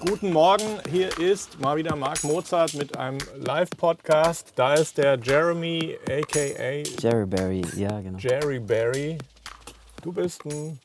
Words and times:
Guten 0.00 0.32
Morgen, 0.32 0.64
hier 0.90 1.16
ist 1.18 1.60
mal 1.60 1.76
wieder 1.76 1.96
Marc 1.96 2.22
Mozart 2.24 2.74
mit 2.74 2.96
einem 2.96 3.18
Live-Podcast. 3.36 4.52
Da 4.56 4.74
ist 4.74 4.96
der 4.98 5.18
Jeremy, 5.18 5.96
aka 6.08 6.82
Jerry 7.00 7.26
Berry, 7.26 7.62
ja, 7.76 8.00
genau. 8.00 8.18
Jerry 8.18 8.58
Berry. 8.60 9.18
Du 10.02 10.12
bist 10.12 10.44
ein 10.46 10.78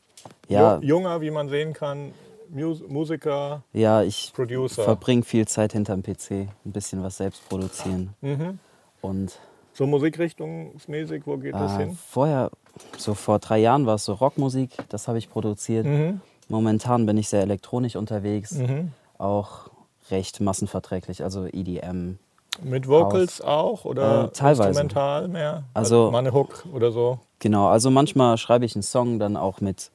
Ja, 0.47 0.75
Ju- 0.77 0.83
junger, 0.83 1.21
wie 1.21 1.31
man 1.31 1.49
sehen 1.49 1.73
kann, 1.73 2.13
Mus 2.49 2.81
Musiker, 2.87 3.63
ja 3.73 4.03
ich 4.03 4.31
Producer. 4.35 4.83
verbringe 4.83 5.23
viel 5.23 5.47
Zeit 5.47 5.73
hinterm 5.73 6.01
PC, 6.03 6.31
ein 6.65 6.71
bisschen 6.71 7.03
was 7.03 7.17
selbst 7.17 7.47
produzieren. 7.49 8.13
Mhm. 8.21 8.59
Und 9.01 9.37
So 9.73 9.85
musikrichtungsmäßig, 9.87 11.23
wo 11.25 11.37
geht 11.37 11.53
das 11.55 11.73
äh, 11.73 11.85
hin? 11.85 11.97
vorher, 12.09 12.51
so 12.97 13.13
vor 13.13 13.39
drei 13.39 13.59
Jahren 13.59 13.85
war 13.85 13.95
es 13.95 14.05
so 14.05 14.13
Rockmusik, 14.13 14.71
das 14.89 15.07
habe 15.07 15.17
ich 15.17 15.29
produziert. 15.29 15.85
Mhm. 15.85 16.21
Momentan 16.49 17.05
bin 17.05 17.17
ich 17.17 17.29
sehr 17.29 17.41
elektronisch 17.41 17.95
unterwegs, 17.95 18.51
Mhm. 18.51 18.91
Auch 19.23 19.69
recht 20.11 20.39
massenverträglich, 20.41 21.23
also 21.23 21.45
EDM. 21.45 22.17
Mit 22.61 22.87
Vocals 22.87 23.41
auch 23.41 23.83
oder 23.85 24.25
Äh, 24.25 24.29
teilweise. 24.29 24.69
instrumental 24.69 25.27
mehr? 25.27 25.63
Also- 25.73 26.11
mal 26.11 26.19
eine 26.19 26.33
Hook 26.33 26.65
oder 26.71 26.91
so. 26.91 27.19
Genau, 27.39 27.67
also 27.67 27.89
manchmal 27.89 28.37
schreibe 28.37 28.65
ich 28.65 28.75
einen 28.75 28.83
Song 28.83 29.17
dann 29.19 29.35
auch 29.37 29.59
mit, 29.59 29.89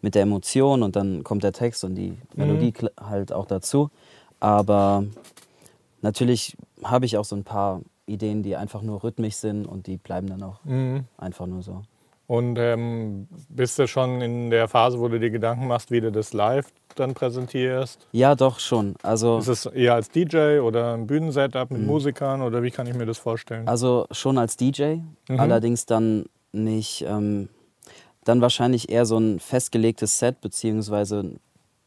mit 0.00 0.14
der 0.14 0.22
Emotion 0.22 0.82
und 0.82 0.96
dann 0.96 1.24
kommt 1.24 1.42
der 1.42 1.52
Text 1.52 1.82
und 1.84 1.94
die 1.96 2.16
Melodie 2.34 2.70
kl- 2.72 2.92
halt 3.00 3.32
auch 3.32 3.46
dazu. 3.46 3.90
Aber 4.38 5.04
natürlich 6.02 6.56
habe 6.82 7.06
ich 7.06 7.16
auch 7.18 7.24
so 7.24 7.36
ein 7.36 7.44
paar 7.44 7.80
Ideen, 8.06 8.42
die 8.42 8.56
einfach 8.56 8.82
nur 8.82 9.02
rhythmisch 9.02 9.36
sind 9.36 9.66
und 9.66 9.86
die 9.86 9.96
bleiben 9.96 10.28
dann 10.28 10.42
auch 10.42 10.62
Mhm. 10.64 11.04
einfach 11.16 11.46
nur 11.46 11.62
so. 11.62 11.82
Und 12.26 12.56
ähm, 12.58 13.28
bist 13.50 13.78
du 13.78 13.86
schon 13.86 14.20
in 14.22 14.48
der 14.50 14.66
Phase, 14.66 14.98
wo 14.98 15.08
du 15.08 15.20
dir 15.20 15.30
Gedanken 15.30 15.66
machst, 15.66 15.90
wie 15.90 16.00
du 16.00 16.10
das 16.10 16.32
live 16.32 16.66
dann 16.96 17.12
präsentierst? 17.12 18.06
Ja, 18.12 18.34
doch 18.34 18.60
schon. 18.60 18.94
Also, 19.02 19.38
Ist 19.38 19.48
es 19.48 19.66
eher 19.66 19.94
als 19.94 20.08
DJ 20.08 20.60
oder 20.60 20.94
ein 20.94 21.06
Bühnensetup 21.06 21.70
mit 21.70 21.82
Musikern 21.82 22.40
oder 22.40 22.62
wie 22.62 22.70
kann 22.70 22.86
ich 22.86 22.94
mir 22.94 23.04
das 23.06 23.18
vorstellen? 23.18 23.68
also 23.68 24.06
schon 24.10 24.38
als 24.38 24.56
DJ, 24.56 24.96
Mhm. 25.28 25.40
allerdings 25.40 25.84
dann 25.86 26.24
nicht, 26.52 27.04
ähm, 27.06 27.48
dann 28.24 28.40
wahrscheinlich 28.40 28.88
eher 28.88 29.04
so 29.04 29.18
ein 29.18 29.38
festgelegtes 29.38 30.18
Set, 30.18 30.40
beziehungsweise 30.40 31.32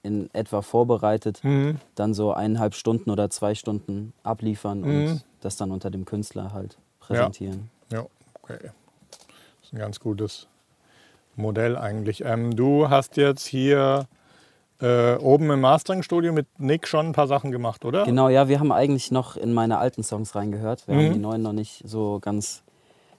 in 0.04 0.30
etwa 0.34 0.62
vorbereitet, 0.62 1.40
Mhm. 1.44 1.80
dann 1.96 2.14
so 2.14 2.32
eineinhalb 2.32 2.76
Stunden 2.76 3.10
oder 3.10 3.30
zwei 3.32 3.56
Stunden 3.56 4.14
abliefern 4.24 4.82
Mhm. 4.82 4.86
und 4.88 5.26
das 5.42 5.56
dann 5.58 5.72
unter 5.72 5.90
dem 5.90 6.06
Künstler 6.06 6.54
halt 6.54 6.78
präsentieren. 7.00 7.70
Ja, 7.92 8.06
okay. 8.44 8.70
Das 9.68 9.74
ist 9.74 9.80
ein 9.80 9.82
ganz 9.82 10.00
gutes 10.00 10.48
Modell 11.36 11.76
eigentlich. 11.76 12.24
Ähm, 12.24 12.56
du 12.56 12.90
hast 12.90 13.18
jetzt 13.18 13.46
hier 13.46 14.08
äh, 14.82 15.16
oben 15.16 15.52
im 15.52 15.60
Mastering-Studio 15.60 16.32
mit 16.32 16.48
Nick 16.58 16.88
schon 16.88 17.08
ein 17.08 17.12
paar 17.12 17.28
Sachen 17.28 17.52
gemacht, 17.52 17.84
oder? 17.84 18.06
Genau, 18.06 18.30
ja, 18.30 18.48
wir 18.48 18.62
haben 18.62 18.72
eigentlich 18.72 19.12
noch 19.12 19.36
in 19.36 19.54
meine 19.54 19.78
alten 19.78 20.04
Songs 20.04 20.36
reingehört. 20.36 20.88
Wir 20.88 20.96
Mhm. 20.96 21.00
haben 21.08 21.14
die 21.16 21.20
neuen 21.20 21.42
noch 21.42 21.52
nicht 21.52 21.82
so 21.86 22.20
ganz. 22.22 22.64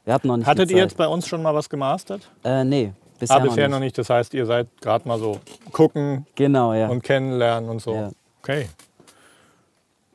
Wir 0.07 0.15
hatten 0.15 0.29
noch 0.29 0.39
nicht. 0.39 0.47
Hattet 0.47 0.71
ihr 0.71 0.79
jetzt 0.79 0.97
bei 0.97 1.07
uns 1.07 1.29
schon 1.29 1.43
mal 1.43 1.55
was 1.55 1.69
gemastert? 1.69 2.31
Äh, 2.45 2.65
nee, 2.65 2.95
bisher, 3.19 3.37
ah, 3.37 3.41
bisher 3.41 3.69
noch 3.69 3.77
nicht. 3.79 3.89
nicht. 3.89 3.99
Das 3.99 4.09
heißt, 4.09 4.33
ihr 4.33 4.47
seid 4.47 4.69
gerade 4.81 5.07
mal 5.07 5.19
so 5.19 5.39
gucken 5.73 6.27
Genau, 6.35 6.73
ja. 6.73 6.89
und 6.89 7.03
kennenlernen 7.03 7.69
und 7.69 7.83
so. 7.83 7.93
Ja. 7.95 8.11
Okay. 8.43 8.71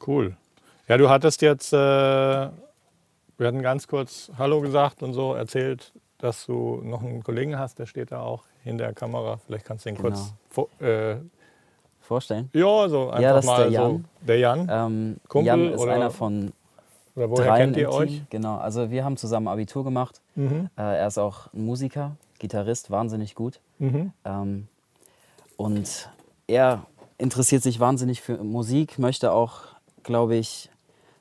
Cool. 0.08 0.36
Ja, 0.88 0.97
du 0.97 1.09
hattest 1.12 1.44
jetzt, 1.44 1.73
äh, 1.73 1.78
wir 1.78 2.50
hatten 3.47 3.62
ganz 3.62 3.88
kurz 3.88 4.31
Hallo 4.40 4.62
gesagt 4.62 5.03
und 5.03 5.14
so 5.14 5.36
erzählt, 5.36 5.94
dass 6.24 6.46
du 6.46 6.80
noch 6.84 7.04
einen 7.04 7.22
Kollegen 7.22 7.60
hast, 7.60 7.80
der 7.80 7.86
steht 7.86 8.14
da 8.14 8.22
auch 8.22 8.46
hinter 8.64 8.86
der 8.86 8.94
Kamera. 8.94 9.38
Vielleicht 9.46 9.66
kannst 9.66 9.86
du 9.86 9.90
ihn 9.90 9.98
kurz, 9.98 10.34
vor, 10.50 10.70
äh, 10.80 11.18
Vorstellen. 12.00 12.50
ja, 12.54 12.88
so 12.88 13.10
einfach 13.10 13.30
das 13.36 13.46
ist 13.46 13.52
mal 13.52 13.70
der 13.70 13.82
so. 13.82 13.88
Jan. 13.88 14.06
Der 14.22 14.38
Jan. 14.38 14.68
Ähm, 14.72 15.18
Kumpel 15.28 15.48
Jan 15.48 15.74
ist 15.74 15.82
oder 15.82 15.94
einer 15.94 16.12
von 16.12 16.54
Oder 17.16 17.30
woher 17.30 17.46
dreien 17.48 17.58
kennt 17.74 17.78
ihr 17.78 17.90
im 17.90 17.94
euch? 17.94 18.10
Team. 18.12 18.28
Genau, 18.30 18.58
also 18.58 18.90
wir 18.90 19.04
haben 19.04 19.18
zusammen 19.18 19.50
Abitur 19.50 19.84
gemacht. 19.84 20.22
Mhm. 20.36 20.70
Äh, 20.78 20.82
er 20.82 21.08
ist 21.08 21.18
auch 21.18 21.52
ein 21.53 21.66
Musiker, 21.66 22.16
Gitarrist, 22.40 22.90
wahnsinnig 22.90 23.36
gut. 23.36 23.59
Mhm. 23.80 24.14
Ähm, 24.24 24.68
und 25.58 26.09
er 26.47 26.86
interessiert 27.18 27.64
sich 27.64 27.81
wahnsinnig 27.81 28.22
für 28.22 28.42
Musik, 28.42 28.97
möchte 28.97 29.34
auch, 29.34 29.62
glaube 30.03 30.36
ich, 30.36 30.70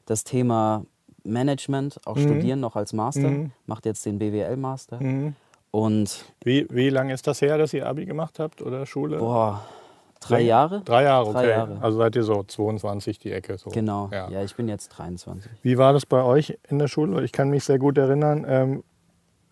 das 0.07 0.23
Thema 0.23 0.85
Management 1.25 2.01
auch 2.07 2.17
studieren, 2.19 2.61
noch 2.61 2.77
als 2.77 2.93
Master. 2.93 3.29
Mhm. 3.29 3.53
Macht 3.67 3.87
jetzt 3.87 4.05
den 4.07 4.19
BWL-Master. 4.19 5.03
Mhm. 5.03 5.35
Und 5.71 6.27
Wie, 6.45 6.67
wie 6.71 6.91
lange 6.91 7.15
ist 7.15 7.27
das 7.27 7.41
her, 7.41 7.57
dass 7.59 7.73
ihr 7.73 7.87
Abi 7.87 8.05
gemacht 8.05 8.39
habt 8.39 8.61
oder 8.61 8.85
Schule? 8.85 9.19
boah, 9.19 9.65
drei 10.21 10.37
Länger? 10.39 10.49
Jahre? 10.49 10.83
Drei 10.85 11.03
Jahre, 11.05 11.27
okay. 11.31 11.39
Drei 11.39 11.49
Jahre. 11.49 11.79
Also 11.81 11.99
seid 11.99 12.15
ihr 12.17 12.25
so 12.25 12.43
22 12.43 13.19
die 13.19 13.33
Ecke. 13.33 13.57
So. 13.57 13.71
Genau, 13.71 14.09
Ja. 14.13 14.29
ja. 14.29 14.43
ich 14.45 14.55
bin 14.55 14.69
jetzt 14.69 14.89
23. 14.89 15.51
Wie 15.63 15.79
war 15.79 15.93
das 15.95 16.05
bei 16.05 16.23
euch 16.23 16.59
in 16.69 16.79
der 16.79 16.89
Schule? 16.89 17.25
Ich 17.25 17.33
kann 17.33 17.49
mich 17.49 17.65
sehr 17.65 17.79
gut 17.79 17.97
erinnern. 17.97 18.45
Ähm, 18.47 18.85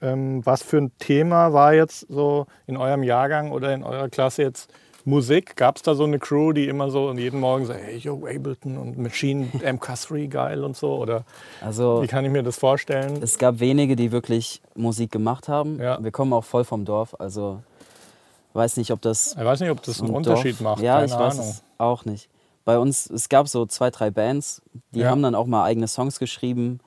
ähm, 0.02 0.44
was 0.44 0.62
für 0.62 0.78
ein 0.78 0.92
Thema 0.98 1.52
war 1.52 1.74
jetzt 1.74 2.06
so 2.08 2.46
in 2.66 2.76
eurem 2.76 3.02
Jahrgang 3.02 3.50
oder 3.52 3.72
in 3.74 3.82
eurer 3.82 4.08
Klasse 4.08 4.42
jetzt 4.42 4.70
Musik? 5.10 5.56
Gab 5.56 5.76
es 5.76 5.82
da 5.82 5.94
so 5.94 6.04
eine 6.04 6.18
Crew, 6.18 6.52
die 6.52 6.66
immer 6.68 6.90
so 6.90 7.12
jeden 7.12 7.40
Morgen 7.40 7.66
so, 7.66 7.74
hey, 7.74 7.98
yo, 7.98 8.14
Ableton 8.26 8.78
und 8.78 8.96
Machine 8.98 9.48
MK3 9.58 10.28
geil 10.28 10.64
und 10.64 10.76
so? 10.76 10.94
Oder 10.96 11.24
Also 11.60 12.02
wie 12.02 12.06
kann 12.06 12.24
ich 12.24 12.30
mir 12.30 12.42
das 12.42 12.56
vorstellen? 12.58 13.22
es 13.22 13.36
gab 13.38 13.60
wenige, 13.60 13.96
die 13.96 14.12
wirklich 14.12 14.62
Musik 14.74 15.10
gemacht 15.12 15.48
haben. 15.48 15.78
Ja. 15.78 16.02
Wir 16.02 16.10
kommen 16.12 16.32
auch 16.32 16.44
voll 16.44 16.64
vom 16.64 16.84
Dorf, 16.86 17.14
also 17.18 17.62
weiß 18.54 18.78
nicht, 18.78 18.90
ob 18.92 19.02
das 19.02 19.34
Ich 19.38 19.44
weiß 19.44 19.60
nicht, 19.60 19.70
ob 19.70 19.82
das 19.82 20.00
einen 20.00 20.10
Unterschied 20.14 20.56
doch, 20.56 20.60
macht. 20.64 20.82
Ja, 20.82 20.94
Keine 20.94 21.06
ich 21.06 21.12
weiß 21.12 21.38
Ahnung. 21.38 21.50
es 21.50 21.62
auch 21.78 22.04
nicht. 22.06 22.28
Bei 22.64 22.78
uns, 22.78 23.08
es 23.10 23.28
gab 23.28 23.48
so 23.48 23.66
zwei, 23.66 23.90
drei 23.90 24.10
Bands, 24.10 24.62
die 24.92 25.00
Ja. 25.00 25.10
haben 25.10 25.22
dann 25.22 25.34
auch 25.34 25.46
mal 25.46 25.64
eigene 25.64 25.88
Songs 25.88 26.18
geschrieben. 26.18 26.80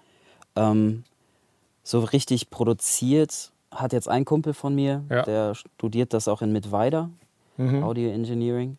Ähm, 0.56 1.04
so 1.84 2.00
richtig 2.00 2.50
produziert 2.50 3.52
hat 3.72 3.92
jetzt 3.92 4.08
ein 4.08 4.24
Kumpel 4.24 4.54
von 4.54 4.76
mir, 4.76 5.04
Ja. 5.10 5.24
der 5.24 5.56
studiert 5.56 6.14
das 6.14 6.28
auch 6.28 6.42
in 6.42 6.52
Mittweida, 6.54 7.10
Mhm. 7.58 7.84
Audio 7.84 8.09
Engineering. 8.12 8.78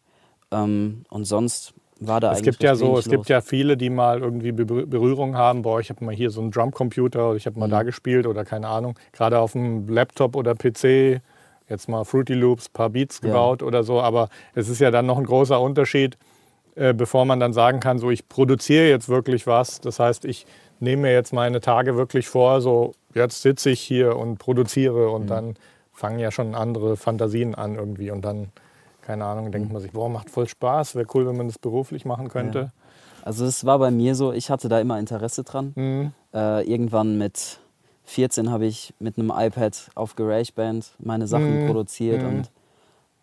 Ähm, 0.51 1.05
und 1.11 1.25
sonst 1.25 1.75
war 2.01 2.21
da 2.21 2.33
Es 2.33 2.39
eigentlich 2.39 2.45
gibt 2.59 2.63
ja 2.65 2.75
so, 2.75 2.99
es 2.99 3.05
gibt 3.05 3.17
los. 3.25 3.29
ja 3.29 3.41
viele, 3.41 3.77
die 3.77 3.89
mal 3.91 4.21
irgendwie 4.21 4.51
Berü- 4.51 4.87
Berührung 4.87 5.37
haben. 5.37 5.63
Boah, 5.63 5.81
ich 5.81 5.91
habe 5.91 6.05
mal 6.05 6.15
hier 6.15 6.31
so 6.31 6.41
einen 6.41 6.51
Drumcomputer 6.51 7.29
oder 7.29 7.37
ich 7.37 7.47
habe 7.47 7.59
mal 7.59 7.67
Mhm. 7.67 7.71
da 7.71 7.83
gespielt 7.83 8.27
oder 8.27 8.45
keine 8.45 8.69
Ahnung. 8.69 8.99
Gerade 9.13 9.39
auf 9.39 9.53
dem 9.53 9.89
Laptop 9.89 10.37
oder 10.37 10.55
PC 10.55 11.21
jetzt 11.69 11.89
mal 11.89 12.05
Fruity 12.05 12.35
Loops, 12.35 12.69
paar 12.69 12.91
Beats 12.91 13.21
Ja. 13.23 13.29
gebaut 13.29 13.63
oder 13.63 13.85
so. 13.85 14.01
Aber 14.01 14.29
es 14.55 14.69
ist 14.69 14.81
ja 14.81 14.91
dann 14.91 15.07
noch 15.07 15.17
ein 15.19 15.25
großer 15.25 15.61
Unterschied, 15.61 16.19
äh, 16.75 16.93
bevor 16.93 17.25
man 17.25 17.41
dann 17.41 17.53
sagen 17.53 17.81
kann, 17.81 17.99
so 17.99 18.11
ich 18.11 18.29
produziere 18.29 18.89
jetzt 18.89 19.09
wirklich 19.09 19.47
was. 19.47 19.81
Das 19.81 19.99
heißt, 20.01 20.25
ich 20.25 20.47
nehme 20.81 21.03
mir 21.03 21.13
jetzt 21.13 21.33
meine 21.33 21.61
Tage 21.61 21.97
wirklich 21.97 22.29
vor, 22.29 22.61
so 22.61 22.93
jetzt 23.15 23.41
sitze 23.41 23.71
ich 23.71 23.81
hier 23.81 24.17
und 24.17 24.39
produziere 24.39 25.07
Mhm. 25.09 25.15
und 25.15 25.27
dann 25.29 25.55
fangen 25.93 26.19
ja 26.19 26.31
schon 26.33 26.55
andere 26.57 26.97
Fantasien 26.97 27.55
an 27.55 27.77
irgendwie 27.77 28.11
und 28.11 28.25
dann 28.25 28.49
keine 29.05 29.25
Ahnung, 29.25 29.53
denkt 29.53 29.73
man 29.73 29.81
sich, 29.83 29.93
boah, 29.93 30.09
macht 30.09 30.31
voll 30.31 30.49
Spaß, 30.49 30.95
wäre 30.95 31.07
cool, 31.15 31.27
wenn 31.27 31.37
man 31.37 31.47
das 31.49 31.59
beruflich 31.59 32.05
machen 32.05 32.29
könnte. 32.29 32.73
Also 33.23 33.45
es 33.47 33.65
war 33.65 33.79
bei 33.79 33.91
mir 33.91 34.15
so, 34.15 34.33
ich 34.33 34.51
hatte 34.51 34.69
da 34.69 34.81
immer 34.81 34.99
Interesse 34.99 35.45
dran. 35.45 35.73
Mhm. 35.77 36.13
Äh, 36.35 36.69
irgendwann 36.71 37.17
mit 37.19 37.59
14 38.05 38.51
habe 38.51 38.67
ich 38.67 38.93
mit 38.99 39.19
einem 39.19 39.33
iPad 39.35 39.91
auf 39.95 40.15
GarageBand 40.17 40.93
meine 40.99 41.27
Sachen 41.27 41.63
Mhm. 41.63 41.67
produziert 41.67 42.23
Mhm. 42.23 42.29
und 42.29 42.51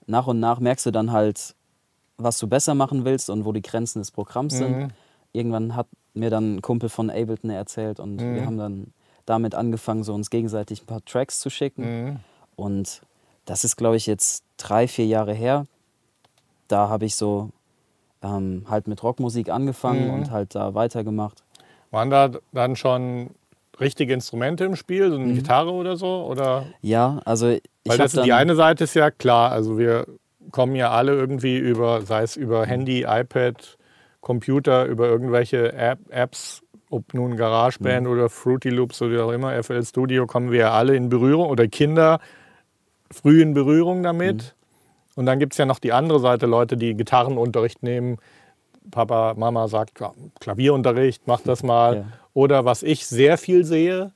nach 0.08 0.28
und 0.28 0.40
nach 0.40 0.60
merkst 0.60 0.86
du 0.88 0.92
dann 0.92 1.12
halt, 1.12 1.56
was 2.18 2.40
du 2.40 2.48
besser 2.48 2.74
machen 2.74 3.06
willst 3.06 3.30
und 3.30 3.46
wo 3.46 3.52
die 3.52 3.62
Grenzen 3.62 4.00
des 4.00 4.12
Programms 4.12 4.58
sind. 4.58 4.78
Mhm. 4.78 4.88
Irgendwann 5.34 5.76
hat 5.76 5.88
mir 6.14 6.30
dann 6.30 6.56
ein 6.56 6.62
Kumpel 6.62 6.90
von 6.90 7.10
Ableton 7.10 7.50
erzählt 7.52 8.00
und 8.00 8.18
Mhm. 8.22 8.36
wir 8.36 8.46
haben 8.46 8.58
dann 8.58 8.94
damit 9.26 9.54
angefangen, 9.56 10.04
so 10.04 10.14
uns 10.14 10.30
gegenseitig 10.30 10.82
ein 10.84 10.86
paar 10.88 11.06
Tracks 11.06 11.40
zu 11.40 11.50
schicken. 11.50 11.84
Mhm. 12.06 12.20
Und 12.56 13.02
das 13.46 13.64
ist, 13.64 13.76
glaube 13.78 13.96
ich, 13.98 14.08
jetzt 14.08 14.44
drei, 14.58 14.88
vier 14.88 15.06
Jahre 15.06 15.34
her. 15.34 15.68
Da 16.72 16.90
habe 16.90 17.06
ich 17.06 17.16
so 17.16 17.50
ähm, 18.24 18.66
halt 18.70 18.88
mit 18.88 19.02
Rockmusik 19.04 19.50
angefangen 19.50 20.06
Mhm. 20.06 20.14
und 20.14 20.32
halt 20.32 20.56
da 20.56 20.74
weitergemacht. 20.74 21.44
Waren 21.90 22.10
da 22.10 22.32
dann 22.52 22.76
schon 22.76 23.32
richtige 23.80 24.14
Instrumente 24.14 24.64
im 24.66 24.76
Spiel, 24.76 25.10
so 25.10 25.16
eine 25.18 25.26
Mhm. 25.28 25.36
Gitarre 25.36 25.72
oder 25.72 25.98
so? 25.98 26.26
Oder? 26.26 26.66
Ja, 26.82 27.20
also 27.26 27.50
ich 27.50 27.62
Weil 27.86 27.98
das, 27.98 28.14
die 28.14 28.32
eine 28.32 28.56
Seite 28.56 28.84
ist 28.84 28.94
ja 28.94 29.10
klar, 29.12 29.52
also 29.52 29.78
wir 29.78 30.06
kommen 30.52 30.76
ja 30.76 30.92
alle 30.92 31.14
irgendwie 31.14 31.58
über, 31.58 32.02
sei 32.04 32.24
es 32.24 32.36
über 32.36 32.66
Handy, 32.66 33.06
iPad, 33.08 33.78
Computer, 34.22 34.86
über 34.86 35.08
irgendwelche 35.08 35.74
App, 35.74 36.00
Apps, 36.10 36.62
ob 36.90 37.14
nun 37.14 37.38
GarageBand 37.38 38.08
oder 38.08 38.30
Fruity 38.30 38.70
Loops 38.70 39.02
oder 39.02 39.12
wie 39.12 39.20
auch 39.20 39.32
immer, 39.32 39.54
FL 39.64 39.84
Studio, 39.84 40.28
kommen 40.28 40.52
wir 40.52 40.60
ja 40.60 40.72
alle 40.72 40.96
in 40.96 41.10
Berührung 41.10 41.50
oder 41.50 41.68
Kinder 41.68 42.20
früh 43.12 43.42
in 43.42 43.54
Berührung 43.54 44.04
damit. 44.04 44.56
Und 45.16 45.26
dann 45.26 45.40
gibt 45.40 45.54
es 45.54 45.58
ja 45.58 45.66
noch 45.66 45.80
die 45.80 45.94
andere 45.94 46.20
Seite, 46.20 46.46
Leute, 46.46 46.78
die 46.78 46.96
Gitarrenunterricht 46.96 47.84
nehmen. 47.84 48.18
Papa, 48.90 49.34
Mama 49.36 49.68
sagt, 49.68 50.00
ja, 50.00 50.12
Klavierunterricht, 50.40 51.24
mach 51.28 51.42
das 51.42 51.64
mal. 51.64 51.96
Ja. 51.96 52.06
Oder 52.34 52.66
was 52.66 52.82
ich 52.84 53.06
sehr 53.06 53.38
viel 53.38 53.66
sehe, 53.66 54.12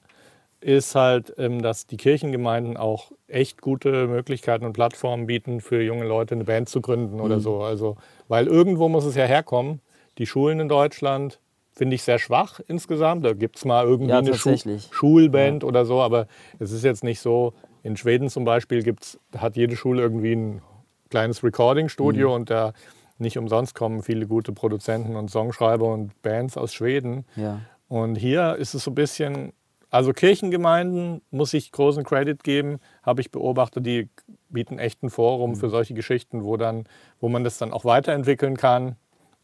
ist 0.62 0.96
halt, 0.96 1.34
ähm, 1.38 1.62
dass 1.62 1.86
die 1.86 1.98
Kirchengemeinden 1.98 2.76
auch 2.78 3.12
echt 3.28 3.62
gute 3.62 4.08
Möglichkeiten 4.08 4.66
und 4.66 4.74
Plattformen 4.74 5.28
bieten, 5.28 5.62
für 5.62 5.82
junge 5.82 6.06
Leute 6.06 6.34
eine 6.34 6.46
Band 6.46 6.70
zu 6.70 6.82
gründen 6.82 7.20
oder 7.20 7.40
so. 7.40 7.62
Also, 7.62 7.98
weil 8.28 8.48
irgendwo 8.48 8.90
muss 8.90 9.06
es 9.06 9.16
ja 9.16 9.26
herkommen. 9.26 9.82
Die 10.18 10.26
Schulen 10.26 10.60
in 10.60 10.70
Deutschland 10.70 11.40
finde 11.74 11.96
ich 11.96 12.04
sehr 12.04 12.18
schwach 12.18 12.62
insgesamt. 12.68 13.26
Da 13.26 13.34
gibt 13.34 13.58
es 13.58 13.66
mal 13.66 13.86
irgendwie 13.86 14.12
Ja, 14.12 14.20
eine 14.20 14.34
Schu. 14.34 14.56
Schulband 14.90 15.64
oder 15.64 15.86
so, 15.86 16.02
aber 16.02 16.28
es 16.58 16.72
ist 16.72 16.84
jetzt 16.84 17.04
nicht 17.04 17.20
so. 17.20 17.54
In 17.84 17.98
Schweden 17.98 18.30
zum 18.30 18.46
Beispiel 18.46 18.82
gibt's, 18.82 19.20
hat 19.38 19.56
jede 19.58 19.76
Schule 19.76 20.02
irgendwie 20.02 20.34
ein 20.34 20.62
kleines 21.10 21.44
Recording-Studio 21.44 22.30
Mhm. 22.30 22.34
und 22.36 22.50
da 22.50 22.74
nicht 23.18 23.38
umsonst 23.38 23.76
kommen 23.76 24.04
viele 24.04 24.28
gute 24.28 24.52
Produzenten 24.52 25.16
und 25.16 25.30
Songschreiber 25.32 25.86
und 25.94 26.22
Bands 26.22 26.58
aus 26.58 26.74
Schweden. 26.74 27.26
Ja. 27.36 27.62
Und 27.88 28.16
hier 28.16 28.56
ist 28.56 28.74
es 28.74 28.84
so 28.84 28.92
ein 28.92 28.96
bisschen, 28.96 29.54
also 29.90 30.12
Kirchengemeinden 30.12 31.22
muss 31.32 31.54
ich 31.54 31.72
großen 31.72 32.04
Credit 32.04 32.44
geben, 32.44 32.80
habe 33.04 33.22
ich 33.22 33.32
beobachtet, 33.32 33.86
die 33.86 34.10
bieten 34.50 34.80
echt 34.80 35.02
ein 35.04 35.10
Forum 35.10 35.52
Mhm. 35.52 35.56
für 35.56 35.70
solche 35.70 35.94
Geschichten, 35.94 36.44
wo, 36.44 36.58
dann, 36.58 36.86
wo 37.20 37.30
man 37.30 37.44
das 37.44 37.58
dann 37.58 37.72
auch 37.72 37.86
weiterentwickeln 37.86 38.58
kann, 38.58 38.96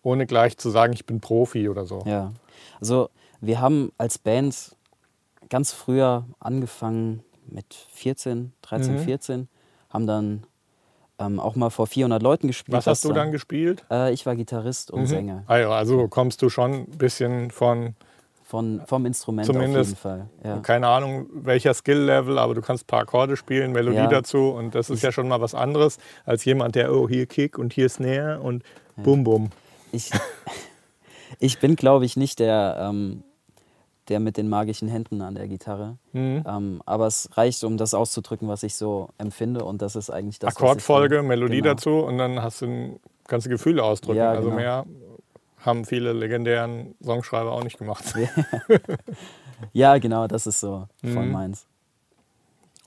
ohne 0.03 0.25
gleich 0.25 0.57
zu 0.57 0.69
sagen, 0.69 0.93
ich 0.93 1.05
bin 1.05 1.21
Profi 1.21 1.69
oder 1.69 1.85
so. 1.85 2.03
Ja, 2.05 2.33
also 2.79 3.09
wir 3.39 3.61
haben 3.61 3.91
als 3.97 4.17
Band 4.17 4.75
ganz 5.49 5.71
früher 5.71 6.25
angefangen 6.39 7.23
mit 7.47 7.73
14, 7.93 8.51
13, 8.63 8.95
Mhm. 8.95 8.99
14, 8.99 9.47
haben 9.89 10.07
dann 10.07 10.43
ähm, 11.21 11.39
auch 11.39 11.55
mal 11.55 11.69
vor 11.69 11.87
400 11.87 12.21
Leuten 12.23 12.47
gespielt. 12.47 12.75
Was 12.77 12.87
hast 12.87 13.05
du 13.05 13.13
dann 13.13 13.31
gespielt? 13.31 13.85
Äh, 13.91 14.13
ich 14.13 14.25
war 14.25 14.35
Gitarrist 14.35 14.89
und 14.91 15.01
Mhm. 15.01 15.05
Sänger. 15.07 15.43
Ja, 15.49 15.69
also 15.69 16.07
kommst 16.07 16.41
du 16.41 16.49
schon 16.49 16.71
ein 16.73 16.85
bisschen 16.97 17.51
von, 17.51 17.95
Von, 18.43 18.81
vom 18.85 19.05
Instrument 19.05 19.49
auf 19.49 19.55
Zumindest- 19.55 19.91
jeden 19.91 20.01
Fall. 20.01 20.27
Ja. 20.43 20.57
keine 20.57 20.87
Ahnung, 20.87 21.27
welcher 21.33 21.73
Skill-Level, 21.73 22.37
aber 22.37 22.53
du 22.53 22.61
kannst 22.61 22.83
ein 22.83 22.87
paar 22.87 23.01
Akkorde 23.01 23.37
spielen, 23.37 23.71
Melodie 23.71 23.95
Ja. 23.97 24.07
dazu 24.07 24.49
und 24.49 24.75
das 24.75 24.89
ist 24.89 25.03
ja 25.03 25.11
schon 25.13 25.27
mal 25.29 25.39
was 25.39 25.55
anderes 25.55 25.99
als 26.25 26.43
jemand, 26.43 26.75
der, 26.75 26.93
oh, 26.93 27.07
hier 27.07 27.27
Kick 27.27 27.57
und 27.57 27.71
hier 27.71 27.87
Snare 27.87 28.41
und 28.41 28.63
bum 28.97 29.23
bum. 29.23 29.51
Ich, 29.93 30.11
ich 31.39 31.59
bin, 31.59 31.75
glaube 31.75 32.03
ich, 32.05 32.17
nicht 32.17 32.39
der, 32.39 32.77
ähm, 32.89 33.23
der 34.11 34.19
mit 34.19 34.37
den 34.37 34.47
magischen 34.49 34.87
Händen 34.87 35.21
an 35.23 35.33
der 35.33 35.47
Gitarre. 35.47 35.97
Mhm. 36.13 36.43
Ähm, 36.47 36.81
aber 36.85 37.07
es 37.07 37.29
reicht, 37.35 37.63
um 37.63 37.77
das 37.77 37.93
auszudrücken, 37.95 38.47
was 38.47 38.61
ich 38.63 38.75
so 38.75 39.09
empfinde. 39.17 39.63
Und 39.65 39.81
das 39.81 39.95
ist 39.95 40.09
eigentlich 40.11 40.37
das, 40.37 40.55
Akkordfolge, 40.55 41.15
dann- 41.17 41.27
Melodie 41.27 41.61
genau. 41.61 41.73
dazu 41.73 41.89
und 42.01 42.17
dann 42.19 42.41
hast 42.43 42.61
du 42.61 42.65
ein, 42.67 42.99
kannst 43.27 43.47
du 43.47 43.49
Gefühle 43.49 43.83
ausdrücken. 43.83 44.17
Ja, 44.19 44.29
also 44.31 44.49
genau. 44.49 44.55
mehr 44.55 44.85
haben 45.57 45.85
viele 45.85 46.11
legendären 46.13 46.93
Songschreiber 47.03 47.51
auch 47.51 47.63
nicht 47.63 47.77
gemacht. 47.79 48.03
Ja, 49.73 49.99
genau, 49.99 50.25
das 50.27 50.47
ist 50.47 50.59
so 50.59 50.87
voll 51.03 51.25
Mhm. 51.27 51.31
meins. 51.31 51.67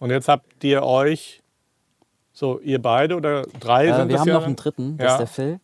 Und 0.00 0.10
jetzt 0.10 0.26
habt 0.28 0.64
ihr 0.64 0.82
euch, 0.82 1.40
so 2.32 2.58
ihr 2.58 2.82
beide 2.82 3.14
oder 3.16 3.42
drei 3.60 3.86
Äh, 3.86 3.94
sind 3.94 4.08
wir 4.08 4.16
das 4.16 4.20
haben 4.26 4.32
noch 4.32 4.44
einen 4.44 4.56
dritten, 4.56 4.96
das 4.96 5.04
Ja. 5.06 5.12
ist 5.12 5.18
der 5.18 5.26
Phil. 5.28 5.60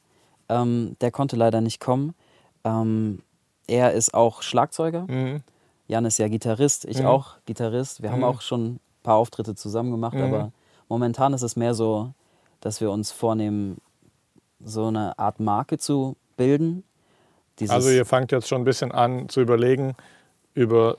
Ähm, 0.48 0.96
der 1.00 1.10
konnte 1.10 1.34
leider 1.34 1.60
nicht 1.60 1.80
kommen. 1.80 2.14
Ähm, 2.62 3.22
er 3.70 3.92
ist 3.92 4.14
auch 4.14 4.42
Schlagzeuger. 4.42 5.06
Mhm. 5.08 5.42
Jan 5.88 6.04
ist 6.04 6.18
ja 6.18 6.28
Gitarrist, 6.28 6.84
ich 6.84 6.98
Mhm. 7.00 7.06
auch 7.06 7.36
Gitarrist. 7.46 8.02
Wir 8.02 8.10
haben 8.10 8.18
Mhm. 8.18 8.24
auch 8.24 8.40
schon 8.42 8.66
ein 8.74 8.80
paar 9.02 9.16
Auftritte 9.16 9.54
zusammen 9.54 9.90
gemacht, 9.90 10.14
Mhm. 10.14 10.22
aber 10.22 10.52
momentan 10.88 11.32
ist 11.32 11.42
es 11.42 11.56
mehr 11.56 11.74
so, 11.74 12.12
dass 12.60 12.80
wir 12.80 12.90
uns 12.90 13.10
vornehmen, 13.12 13.78
so 14.62 14.86
eine 14.88 15.18
Art 15.18 15.40
Marke 15.40 15.78
zu 15.78 16.16
bilden. 16.36 16.84
Dieses, 17.58 17.74
Also 17.74 17.90
ihr 17.90 18.04
fangt 18.04 18.32
jetzt 18.32 18.48
schon 18.48 18.60
ein 18.62 18.64
bisschen 18.64 18.92
an 18.92 19.28
zu 19.28 19.40
überlegen, 19.40 19.94
über 20.54 20.96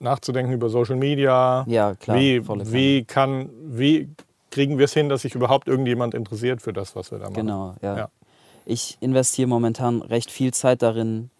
nachzudenken 0.00 0.52
über 0.52 0.68
Social 0.70 0.96
Media. 0.96 1.64
ja, 1.68 1.94
klar, 1.94 2.16
wie, 2.16 2.42
wie 2.72 3.04
kann, 3.04 3.50
wie 3.64 4.08
kriegen 4.50 4.78
wir 4.78 4.86
es 4.86 4.92
hin, 4.94 5.08
dass 5.08 5.22
sich 5.22 5.34
überhaupt 5.34 5.68
irgendjemand 5.68 6.14
interessiert 6.14 6.62
für 6.62 6.72
das, 6.72 6.96
was 6.96 7.10
wir 7.12 7.18
da 7.18 7.24
machen? 7.26 7.34
Genau, 7.34 7.74
ja. 7.82 7.96
Ja. 7.96 8.08
Ich 8.66 8.96
investiere 9.00 9.48
momentan 9.48 10.02
recht 10.02 10.30
viel 10.30 10.52
Zeit 10.54 10.82
darin, 10.82 11.30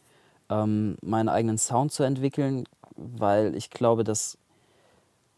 ähm, 0.50 0.96
meinen 1.00 1.28
eigenen 1.28 1.58
Sound 1.58 1.92
zu 1.92 2.02
entwickeln, 2.02 2.64
weil 2.96 3.54
ich 3.54 3.70
glaube, 3.70 4.04
dass 4.04 4.36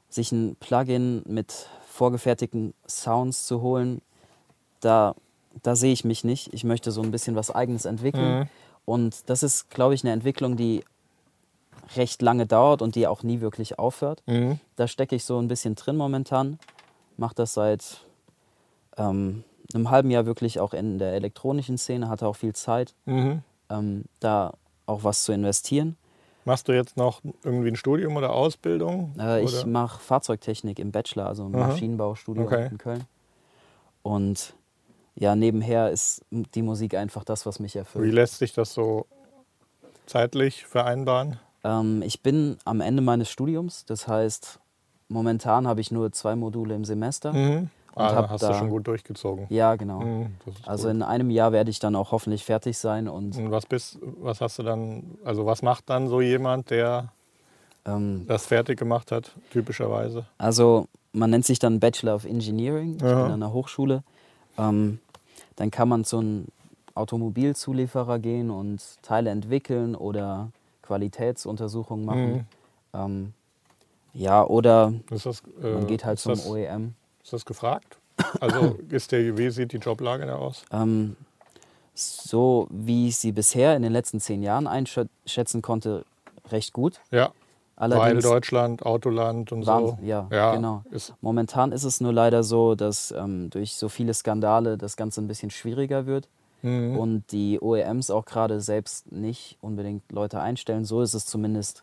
sich 0.08 0.32
ein 0.32 0.56
Plugin 0.56 1.22
mit 1.26 1.68
vorgefertigten 1.86 2.74
Sounds 2.88 3.46
zu 3.46 3.60
holen, 3.62 4.02
da, 4.80 5.14
da 5.62 5.76
sehe 5.76 5.92
ich 5.92 6.04
mich 6.04 6.24
nicht. 6.24 6.52
Ich 6.52 6.64
möchte 6.64 6.90
so 6.90 7.02
ein 7.02 7.10
bisschen 7.10 7.36
was 7.36 7.50
Eigenes 7.50 7.84
entwickeln. 7.84 8.40
Mhm. 8.40 8.48
Und 8.84 9.30
das 9.30 9.42
ist, 9.42 9.70
glaube 9.70 9.94
ich, 9.94 10.02
eine 10.02 10.12
Entwicklung, 10.12 10.56
die 10.56 10.84
recht 11.96 12.22
lange 12.22 12.46
dauert 12.46 12.82
und 12.82 12.94
die 12.94 13.06
auch 13.06 13.22
nie 13.22 13.40
wirklich 13.40 13.78
aufhört. 13.78 14.22
Mhm. 14.26 14.58
Da 14.76 14.88
stecke 14.88 15.14
ich 15.14 15.24
so 15.24 15.38
ein 15.38 15.48
bisschen 15.48 15.74
drin 15.74 15.96
momentan. 15.96 16.58
Mache 17.16 17.34
das 17.36 17.54
seit 17.54 18.00
ähm, 18.96 19.44
einem 19.74 19.90
halben 19.90 20.10
Jahr 20.10 20.26
wirklich 20.26 20.60
auch 20.60 20.72
in 20.74 20.98
der 20.98 21.12
elektronischen 21.12 21.78
Szene, 21.78 22.08
hatte 22.08 22.26
auch 22.26 22.36
viel 22.36 22.54
Zeit, 22.54 22.94
Mhm. 23.04 23.42
ähm, 23.70 24.04
da 24.20 24.54
auch 24.86 25.04
was 25.04 25.22
zu 25.24 25.32
investieren. 25.32 25.96
Machst 26.44 26.66
du 26.68 26.72
jetzt 26.72 26.96
noch 26.96 27.20
irgendwie 27.44 27.68
ein 27.68 27.76
Studium 27.76 28.16
oder 28.16 28.32
Ausbildung? 28.32 29.14
Äh, 29.18 29.44
ich 29.44 29.64
mache 29.64 30.00
Fahrzeugtechnik 30.00 30.78
im 30.80 30.90
Bachelor, 30.90 31.26
also 31.26 31.46
im 31.46 31.54
Aha. 31.54 31.68
Maschinenbaustudio 31.68 32.44
Okay. 32.44 32.68
in 32.70 32.78
Köln. 32.78 33.04
Und 34.02 34.54
ja, 35.14 35.36
nebenher 35.36 35.90
ist 35.90 36.22
die 36.30 36.62
Musik 36.62 36.94
einfach 36.94 37.22
das, 37.24 37.46
was 37.46 37.60
mich 37.60 37.74
Wie 37.74 37.78
erfüllt. 37.78 38.12
lässt 38.12 38.38
sich 38.38 38.52
das 38.52 38.74
so 38.74 39.06
zeitlich 40.06 40.66
vereinbaren? 40.66 41.38
Ähm, 41.62 42.02
ich 42.02 42.22
bin 42.22 42.56
am 42.64 42.80
Ende 42.80 43.02
meines 43.02 43.30
Studiums, 43.30 43.84
das 43.84 44.08
heißt, 44.08 44.58
momentan 45.08 45.68
habe 45.68 45.80
ich 45.80 45.92
nur 45.92 46.10
zwei 46.12 46.34
Module 46.34 46.74
im 46.74 46.84
Semester. 46.84 47.32
Mhm. 47.32 47.70
Ah, 47.94 48.14
hab 48.14 48.30
hast 48.30 48.42
du 48.42 48.46
da- 48.48 48.54
schon 48.58 48.70
gut 48.70 48.86
durchgezogen. 48.86 49.46
Ja, 49.48 49.74
genau. 49.76 50.00
Mhm, 50.00 50.26
Also 50.64 50.88
gut. 50.88 50.96
in 50.96 51.02
einem 51.02 51.30
Jahr 51.30 51.52
werde 51.52 51.70
ich 51.70 51.78
dann 51.78 51.94
auch 51.96 52.12
hoffentlich 52.12 52.44
fertig 52.44 52.78
sein 52.78 53.08
und 53.08 53.36
Und 53.36 53.50
was 53.50 53.66
bist, 53.66 53.98
was 54.00 54.40
hast 54.40 54.58
du 54.58 54.62
dann, 54.62 55.18
also 55.24 55.44
was 55.46 55.62
macht 55.62 55.88
dann 55.90 56.08
so 56.08 56.20
jemand, 56.20 56.70
der 56.70 57.12
ähm, 57.84 58.24
das 58.28 58.46
fertig 58.46 58.78
gemacht 58.78 59.12
hat, 59.12 59.32
typischerweise? 59.50 60.24
Also 60.38 60.86
man 61.12 61.30
nennt 61.30 61.44
sich 61.44 61.58
dann 61.58 61.80
Bachelor 61.80 62.14
of 62.14 62.24
Engineering. 62.24 62.96
Ich 62.96 63.02
Ja. 63.02 63.22
bin 63.22 63.32
an 63.32 63.40
der 63.40 63.52
Hochschule. 63.52 64.02
Ähm, 64.56 64.98
dann 65.56 65.70
kann 65.70 65.88
man 65.88 66.04
zu 66.04 66.18
einem 66.18 66.46
Automobilzulieferer 66.94 68.18
gehen 68.18 68.50
und 68.50 68.80
Teile 69.02 69.30
entwickeln 69.30 69.94
oder 69.94 70.50
Qualitätsuntersuchungen 70.82 72.04
machen. 72.04 72.32
Mhm. 72.32 72.44
Ähm, 72.94 73.32
ja, 74.14 74.44
oder 74.44 74.92
das, 75.10 75.42
äh, 75.62 75.72
man 75.72 75.86
geht 75.86 76.04
halt 76.04 76.18
ist 76.18 76.22
zum 76.24 76.32
das, 76.34 76.46
OEM. 76.46 76.94
Ist 77.22 77.32
das 77.32 77.44
gefragt? 77.44 77.98
Also 78.40 78.78
ist 78.90 79.12
der, 79.12 79.36
wie 79.36 79.50
sieht 79.50 79.72
die 79.72 79.78
Joblage 79.78 80.26
da 80.26 80.36
aus? 80.36 80.64
Ähm, 80.72 81.16
so 81.94 82.68
wie 82.70 83.08
ich 83.08 83.16
sie 83.16 83.32
bisher 83.32 83.76
in 83.76 83.82
den 83.82 83.92
letzten 83.92 84.20
zehn 84.20 84.42
Jahren 84.42 84.66
einschätzen 84.66 85.62
konnte, 85.62 86.04
recht 86.50 86.72
gut. 86.72 87.00
Ja, 87.10 87.32
weil 87.76 87.92
Allerdings 87.92 88.24
Deutschland, 88.24 88.86
Autoland 88.86 89.50
und 89.50 89.64
so. 89.64 89.72
Wahnsinn, 89.72 90.06
ja, 90.06 90.28
Ja, 90.30 90.54
genau. 90.54 90.84
Ist, 90.90 91.14
Momentan 91.20 91.72
ist 91.72 91.84
es 91.84 92.00
nur 92.00 92.12
leider 92.12 92.42
so, 92.42 92.74
dass 92.74 93.10
ähm, 93.10 93.50
durch 93.50 93.74
so 93.74 93.88
viele 93.88 94.14
Skandale 94.14 94.78
das 94.78 94.96
Ganze 94.96 95.20
ein 95.20 95.26
bisschen 95.26 95.50
schwieriger 95.50 96.06
wird 96.06 96.28
mhm. 96.62 96.96
und 96.96 97.32
die 97.32 97.60
OEMs 97.60 98.10
auch 98.10 98.24
gerade 98.24 98.60
selbst 98.60 99.10
nicht 99.10 99.58
unbedingt 99.60 100.10
Leute 100.12 100.40
einstellen. 100.40 100.84
So 100.84 101.02
ist 101.02 101.14
es 101.14 101.26
zumindest 101.26 101.82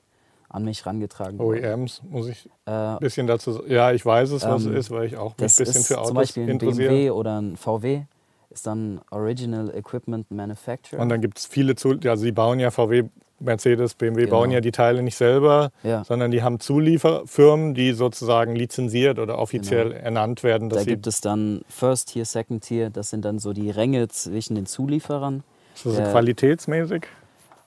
an 0.49 0.63
mich 0.65 0.85
rangetragen 0.85 1.39
worden. 1.39 1.63
OEMs, 1.63 2.01
muss 2.09 2.27
ich 2.27 2.49
Äh, 2.65 2.71
ein 2.71 2.99
bisschen 2.99 3.27
dazu 3.27 3.63
Ja, 3.67 3.91
ich 3.91 4.05
weiß 4.05 4.31
es, 4.31 4.43
was 4.43 4.65
Ähm, 4.65 4.73
es 4.73 4.85
ist, 4.85 4.91
weil 4.91 5.05
ich 5.05 5.15
auch 5.17 5.31
ein 5.31 5.37
bisschen 5.37 5.65
ist 5.67 5.87
für 5.87 5.97
Autos 5.97 6.07
zum 6.07 6.15
Beispiel 6.15 6.49
ein. 6.49 6.57
BMW 6.57 7.09
oder 7.11 7.39
ein 7.41 7.55
VW, 7.55 8.01
ist 8.49 8.65
dann 8.65 8.99
Original 9.11 9.73
Equipment 9.75 10.31
Manufacturer. 10.31 11.01
Und 11.01 11.09
dann 11.09 11.21
gibt 11.21 11.37
es 11.37 11.45
viele, 11.45 11.75
Zul 11.75 11.99
also 12.07 12.23
sie 12.23 12.31
bauen 12.31 12.59
ja 12.59 12.71
VW, 12.71 13.03
Mercedes, 13.41 13.93
BMW 13.93 14.23
Genau. 14.25 14.37
bauen 14.37 14.51
ja 14.51 14.59
die 14.59 14.71
Teile 14.71 15.01
nicht 15.01 15.15
selber, 15.15 15.71
ja, 15.83 16.03
sondern 16.03 16.31
die 16.31 16.41
haben 16.43 16.59
Zulieferfirmen, 16.59 17.73
die 17.73 17.93
sozusagen 17.93 18.55
lizenziert 18.55 19.17
oder 19.19 19.37
offiziell 19.37 19.93
ernannt 19.93 20.43
werden. 20.43 20.69
Da 20.69 20.83
gibt 20.83 21.07
es 21.07 21.21
dann 21.21 21.61
First 21.69 22.09
Tier, 22.09 22.25
Second 22.25 22.63
Tier, 22.63 22.89
das 22.89 23.11
sind 23.11 23.23
dann 23.23 23.39
so 23.39 23.53
die 23.53 23.69
Ränge 23.69 24.07
zwischen 24.09 24.55
den 24.55 24.65
Zulieferern. 24.65 25.43
ist 25.75 25.85
das 25.85 25.99
äh, 25.99 26.11
qualitätsmäßig? 26.11 27.03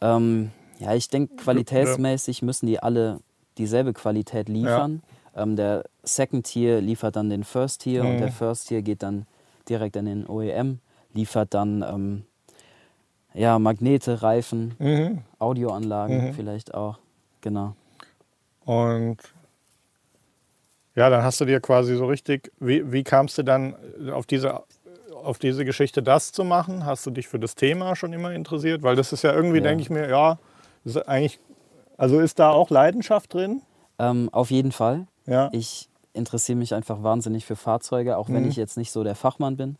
Ähm, 0.02 0.50
ja, 0.82 0.94
ich 0.94 1.08
denke, 1.08 1.34
qualitätsmäßig 1.36 2.42
müssen 2.42 2.66
die 2.66 2.80
alle 2.82 3.20
dieselbe 3.58 3.92
Qualität 3.92 4.48
liefern. 4.48 5.02
Ähm, 5.36 5.56
der 5.56 5.84
Second 6.02 6.44
Tier 6.46 6.80
liefert 6.80 7.16
dann 7.16 7.30
den 7.30 7.44
First 7.44 7.82
Tier 7.82 8.04
und 8.04 8.14
Mhm. 8.14 8.18
der 8.18 8.30
First 8.30 8.68
Tier 8.68 8.82
geht 8.82 9.02
dann 9.02 9.26
direkt 9.68 9.96
an 9.96 10.06
den 10.06 10.26
OEM, 10.26 10.80
liefert 11.14 11.54
dann 11.54 11.82
ähm, 11.82 12.24
ja, 13.34 13.58
Magnete, 13.58 14.22
Reifen, 14.22 14.74
Mhm. 14.78 15.22
Audioanlagen 15.38 16.28
Mhm. 16.28 16.32
vielleicht 16.34 16.74
auch. 16.74 16.98
Genau. 17.40 17.74
Und 18.64 19.16
ja, 20.94 21.08
dann 21.08 21.22
hast 21.22 21.40
du 21.40 21.44
dir 21.46 21.60
quasi 21.60 21.96
so 21.96 22.06
richtig, 22.06 22.52
wie, 22.60 22.92
wie 22.92 23.02
kamst 23.02 23.38
du 23.38 23.42
dann 23.42 23.74
auf 24.12 24.26
diese, 24.26 24.62
auf 25.22 25.38
diese 25.38 25.64
Geschichte, 25.64 26.02
das 26.02 26.32
zu 26.32 26.44
machen? 26.44 26.84
Hast 26.84 27.06
du 27.06 27.10
dich 27.10 27.28
für 27.28 27.38
das 27.38 27.54
Thema 27.54 27.96
schon 27.96 28.12
immer 28.12 28.32
interessiert? 28.32 28.82
Weil 28.82 28.96
das 28.96 29.12
ist 29.12 29.22
ja 29.22 29.32
irgendwie, 29.32 29.58
Ja. 29.58 29.64
denke 29.64 29.82
ich 29.82 29.90
mir, 29.90 30.08
ja, 30.08 30.38
ist 30.84 30.96
eigentlich, 31.08 31.38
also 31.96 32.20
ist 32.20 32.38
da 32.38 32.50
auch 32.50 32.70
Leidenschaft 32.70 33.32
drin? 33.34 33.62
Ähm, 33.98 34.28
auf 34.32 34.50
jeden 34.50 34.72
Fall. 34.72 35.06
Ja. 35.26 35.48
Ich 35.52 35.88
interessiere 36.14 36.56
mich 36.58 36.74
einfach 36.74 37.02
wahnsinnig 37.02 37.44
für 37.44 37.56
Fahrzeuge, 37.56 38.16
auch 38.18 38.28
wenn 38.28 38.42
Mhm. 38.42 38.48
ich 38.48 38.56
jetzt 38.56 38.76
nicht 38.76 38.90
so 38.92 39.02
der 39.04 39.14
Fachmann 39.14 39.56
bin. 39.56 39.76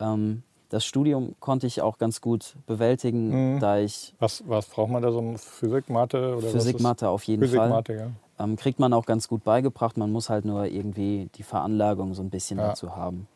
Ähm, 0.00 0.42
das 0.68 0.84
Studium 0.84 1.34
konnte 1.40 1.66
ich 1.66 1.80
auch 1.80 1.96
ganz 1.98 2.20
gut 2.20 2.56
bewältigen, 2.66 3.54
Mhm. 3.56 3.60
da 3.60 3.78
ich 3.78 4.14
Was, 4.18 4.42
was 4.48 4.66
braucht 4.66 4.90
man 4.90 5.02
da 5.02 5.12
so? 5.12 5.34
Physik, 5.36 5.88
Mathe 5.88 6.36
oder 6.36 6.48
Physik, 6.48 6.80
Mathe 6.80 7.08
auf 7.08 7.22
jeden 7.24 7.42
Physik, 7.42 7.58
Fall. 7.58 7.68
Mathe, 7.70 7.94
ja. 7.94 8.10
Ähm, 8.38 8.56
kriegt 8.56 8.78
man 8.78 8.92
auch 8.92 9.06
ganz 9.06 9.28
gut 9.28 9.44
beigebracht. 9.44 9.96
Man 9.96 10.12
muss 10.12 10.28
halt 10.28 10.44
nur 10.44 10.66
irgendwie 10.66 11.30
die 11.36 11.42
Veranlagung 11.42 12.12
so 12.14 12.22
ein 12.22 12.28
bisschen 12.30 12.58
Ja. 12.58 12.68
dazu 12.70 12.94
haben. 12.94 13.28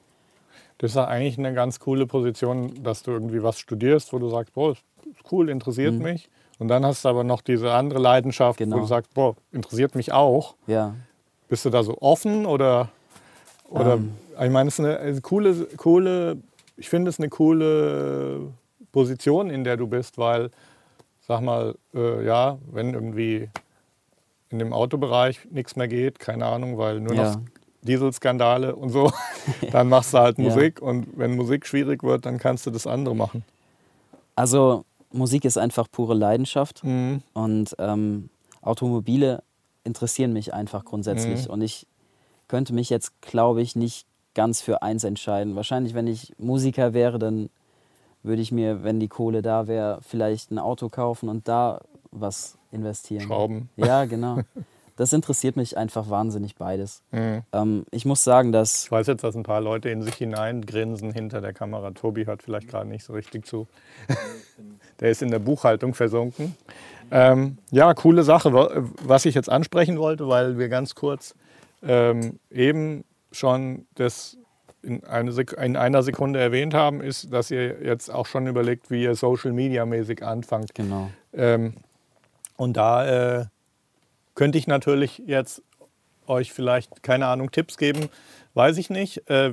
Das 0.78 0.90
ist 0.92 0.96
ja 0.96 1.06
eigentlich 1.06 1.38
eine 1.38 1.54
ganz 1.54 1.78
coole 1.78 2.06
Position, 2.06 2.82
dass 2.82 3.02
du 3.02 3.12
irgendwie 3.12 3.42
was 3.42 3.58
studierst, 3.58 4.12
wo 4.12 4.18
du 4.18 4.28
sagst, 4.28 4.52
boah, 4.54 4.72
ist 4.72 4.82
cool, 5.30 5.48
interessiert 5.48 5.94
Mhm. 5.94 6.02
mich. 6.02 6.28
Und 6.60 6.68
dann 6.68 6.84
hast 6.86 7.04
du 7.04 7.08
aber 7.08 7.24
noch 7.24 7.40
diese 7.40 7.72
andere 7.72 7.98
Leidenschaft, 7.98 8.60
wo 8.60 8.64
Genau. 8.64 8.80
du 8.80 8.84
sagst, 8.86 9.12
boah, 9.14 9.34
interessiert 9.50 9.94
mich 9.96 10.12
auch. 10.12 10.54
Ja, 10.68 10.94
Bist 11.48 11.64
du 11.64 11.70
da 11.70 11.82
so 11.82 11.98
offen 12.00 12.46
oder, 12.46 12.90
oder 13.68 13.94
Ähm. 13.94 14.12
ich 14.40 14.50
meine, 14.50 14.68
es 14.68 14.78
ist 14.78 14.84
eine, 14.84 14.98
eine 15.00 15.20
coole, 15.20 15.66
coole, 15.76 16.36
ich 16.76 16.88
finde 16.88 17.08
es 17.08 17.18
eine 17.18 17.28
coole 17.28 18.52
Position, 18.92 19.50
in 19.50 19.64
der 19.64 19.76
du 19.76 19.88
bist, 19.88 20.16
weil, 20.18 20.50
sag 21.26 21.40
mal, 21.40 21.74
äh, 21.94 22.24
ja, 22.24 22.58
wenn 22.70 22.94
irgendwie 22.94 23.48
in 24.50 24.58
dem 24.60 24.72
Autobereich 24.72 25.40
nichts 25.50 25.74
mehr 25.76 25.88
geht, 25.88 26.18
keine 26.20 26.46
Ahnung, 26.46 26.76
weil 26.78 27.00
nur 27.00 27.14
Ja. 27.14 27.22
noch 27.36 27.40
Dieselskandale 27.82 28.76
und 28.76 28.90
so, 28.90 29.10
dann 29.72 29.88
machst 29.88 30.12
du 30.12 30.18
halt 30.18 30.38
Ja. 30.38 30.44
Musik 30.44 30.82
und 30.82 31.06
wenn 31.16 31.34
Musik 31.36 31.66
schwierig 31.66 32.02
wird, 32.04 32.26
dann 32.26 32.38
kannst 32.38 32.66
du 32.66 32.70
das 32.70 32.86
andere 32.86 33.16
machen. 33.16 33.44
also 34.36 34.84
Musik 35.12 35.44
ist 35.44 35.58
einfach 35.58 35.86
pure 35.90 36.14
Leidenschaft 36.14 36.84
Mhm. 36.84 37.22
und 37.34 37.74
ähm, 37.78 38.30
Automobile 38.62 39.42
interessieren 39.84 40.32
mich 40.32 40.52
einfach 40.54 40.84
grundsätzlich. 40.84 41.46
Mhm. 41.46 41.52
Und 41.54 41.62
ich 41.62 41.86
könnte 42.48 42.72
mich 42.74 42.90
jetzt, 42.90 43.20
glaube 43.20 43.62
ich, 43.62 43.76
nicht 43.76 44.06
ganz 44.34 44.60
für 44.60 44.82
eins 44.82 45.04
entscheiden. 45.04 45.56
Wahrscheinlich, 45.56 45.94
wenn 45.94 46.06
ich 46.06 46.34
Musiker 46.38 46.92
wäre, 46.94 47.18
dann 47.18 47.48
würde 48.22 48.42
ich 48.42 48.52
mir, 48.52 48.84
wenn 48.84 49.00
die 49.00 49.08
Kohle 49.08 49.40
da 49.42 49.66
wäre, 49.66 50.00
vielleicht 50.02 50.50
ein 50.50 50.58
Auto 50.58 50.88
kaufen 50.88 51.28
und 51.28 51.48
da 51.48 51.80
was 52.10 52.58
investieren. 52.70 53.22
Schrauben. 53.22 53.70
Ja, 53.76 54.04
genau. 54.04 54.40
Das 55.00 55.14
interessiert 55.14 55.56
mich 55.56 55.78
einfach 55.78 56.10
wahnsinnig 56.10 56.56
beides. 56.56 57.02
Mhm. 57.10 57.42
Ähm, 57.52 57.86
ich 57.90 58.04
muss 58.04 58.22
sagen, 58.22 58.52
dass 58.52 58.84
Ich 58.84 58.92
weiß 58.92 59.06
jetzt, 59.06 59.24
dass 59.24 59.34
ein 59.34 59.44
paar 59.44 59.62
Leute 59.62 59.88
in 59.88 60.02
sich 60.02 60.14
hineingrinsen 60.16 61.10
hinter 61.12 61.40
der 61.40 61.54
Kamera. 61.54 61.90
Tobi 61.92 62.26
hört 62.26 62.42
vielleicht 62.42 62.68
gerade 62.68 62.86
nicht 62.88 63.04
so 63.04 63.14
richtig 63.14 63.46
zu. 63.46 63.66
der 65.00 65.10
ist 65.10 65.22
in 65.22 65.30
der 65.30 65.38
Buchhaltung 65.38 65.94
versunken. 65.94 66.54
Ähm, 67.10 67.56
ja, 67.70 67.94
coole 67.94 68.22
Sache. 68.24 68.52
Wa- 68.52 68.70
Was 69.04 69.24
ich 69.24 69.34
jetzt 69.34 69.48
ansprechen 69.48 69.98
wollte, 69.98 70.28
weil 70.28 70.58
wir 70.58 70.68
ganz 70.68 70.94
kurz 70.94 71.34
ähm, 71.82 72.38
eben 72.50 73.04
schon 73.32 73.86
das 73.94 74.36
in, 74.82 75.02
eine 75.04 75.30
in 75.62 75.76
einer 75.76 76.02
Sekunde 76.02 76.40
erwähnt 76.40 76.74
haben, 76.74 77.00
ist, 77.00 77.32
dass 77.32 77.50
ihr 77.50 77.82
jetzt 77.82 78.12
auch 78.12 78.26
schon 78.26 78.46
überlegt, 78.46 78.90
wie 78.90 79.02
ihr 79.04 79.14
Social 79.14 79.52
Media 79.52 79.86
mäßig 79.86 80.22
anfangt. 80.22 80.74
genau. 80.74 81.10
Ähm, 81.32 81.74
und 82.56 82.76
da 82.76 83.40
äh, 83.40 83.44
könnte 84.40 84.56
ich 84.56 84.66
natürlich 84.66 85.22
jetzt 85.26 85.62
euch 86.26 86.50
vielleicht, 86.50 87.02
keine 87.02 87.26
Ahnung, 87.26 87.50
Tipps 87.50 87.76
geben, 87.76 88.08
weiß 88.54 88.78
ich 88.78 88.88
nicht. 88.88 89.28
Äh, 89.28 89.52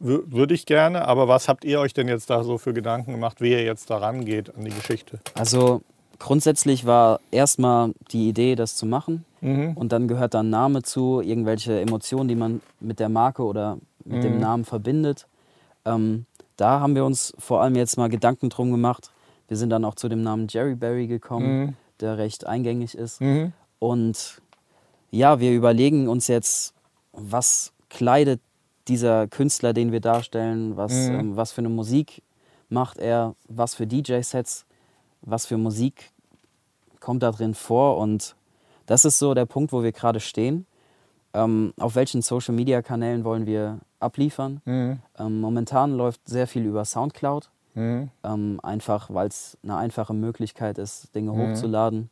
wür- 0.00 0.22
Würde 0.32 0.54
ich 0.54 0.64
gerne, 0.64 1.06
aber 1.06 1.28
was 1.28 1.46
habt 1.46 1.64
ihr 1.66 1.80
euch 1.80 1.92
denn 1.92 2.08
jetzt 2.08 2.30
da 2.30 2.42
so 2.44 2.56
für 2.56 2.72
Gedanken 2.72 3.12
gemacht, 3.12 3.42
wie 3.42 3.50
ihr 3.50 3.62
jetzt 3.62 3.90
da 3.90 3.98
rangeht 3.98 4.54
an 4.56 4.64
die 4.64 4.70
Geschichte? 4.70 5.20
Also 5.34 5.82
grundsätzlich 6.18 6.86
war 6.86 7.20
erstmal 7.30 7.92
die 8.10 8.28
Idee, 8.30 8.54
das 8.54 8.74
zu 8.74 8.86
machen. 8.86 9.26
Mhm. 9.42 9.72
Und 9.76 9.92
dann 9.92 10.08
gehört 10.08 10.32
da 10.32 10.40
ein 10.40 10.48
Name 10.48 10.82
zu, 10.82 11.20
irgendwelche 11.20 11.78
Emotionen, 11.78 12.28
die 12.28 12.36
man 12.36 12.62
mit 12.80 13.00
der 13.00 13.10
Marke 13.10 13.42
oder 13.42 13.76
mit 14.04 14.24
dem 14.24 14.36
Mhm. 14.36 14.40
Namen 14.40 14.64
verbindet. 14.64 15.26
Ähm, 15.84 16.24
da 16.56 16.80
haben 16.80 16.94
wir 16.94 17.04
uns 17.04 17.34
vor 17.38 17.60
allem 17.60 17.74
jetzt 17.76 17.98
mal 17.98 18.08
Gedanken 18.08 18.48
drum 18.48 18.70
gemacht. 18.70 19.10
Wir 19.48 19.58
sind 19.58 19.68
dann 19.68 19.84
auch 19.84 19.94
zu 19.94 20.08
dem 20.08 20.22
Namen 20.22 20.46
Jerry 20.48 20.74
Berry 20.74 21.06
gekommen, 21.06 21.60
Mhm. 21.66 21.74
Der 22.00 22.18
recht 22.18 22.46
eingängig 22.46 22.96
ist. 22.96 23.20
Mhm. 23.20 23.52
Und 23.78 24.40
ja, 25.10 25.40
wir 25.40 25.52
überlegen 25.52 26.08
uns 26.08 26.26
jetzt, 26.28 26.74
was 27.12 27.72
kleidet 27.88 28.40
dieser 28.88 29.26
Künstler, 29.28 29.72
den 29.72 29.92
wir 29.92 30.00
darstellen, 30.00 30.76
was, 30.76 30.92
Mhm. 30.92 31.14
ähm, 31.14 31.36
was 31.36 31.52
für 31.52 31.60
eine 31.60 31.68
Musik 31.68 32.22
macht 32.68 32.98
er, 32.98 33.34
was 33.48 33.74
für 33.74 33.86
DJ-Sets, 33.86 34.64
was 35.22 35.46
für 35.46 35.56
Musik 35.56 36.12
kommt 37.00 37.22
da 37.22 37.30
drin 37.32 37.54
vor. 37.54 37.98
Und 37.98 38.36
das 38.86 39.04
ist 39.04 39.18
so 39.18 39.34
der 39.34 39.46
Punkt, 39.46 39.72
wo 39.72 39.82
wir 39.82 39.92
gerade 39.92 40.20
stehen. 40.20 40.66
Ähm, 41.34 41.72
auf 41.78 41.94
welchen 41.96 42.22
Social-Media-Kanälen 42.22 43.24
wollen 43.24 43.46
wir 43.46 43.80
abliefern? 44.00 44.60
Mhm. 44.64 45.00
Ähm, 45.18 45.40
momentan 45.40 45.92
läuft 45.96 46.20
sehr 46.28 46.46
viel 46.46 46.64
über 46.64 46.84
Soundcloud. 46.84 47.50
Mhm. 47.76 48.10
Ähm, 48.24 48.58
einfach, 48.62 49.10
weil 49.12 49.28
es 49.28 49.56
eine 49.62 49.76
einfache 49.76 50.14
Möglichkeit 50.14 50.78
ist, 50.78 51.14
Dinge 51.14 51.32
Mhm. 51.32 51.52
hochzuladen. 51.52 52.10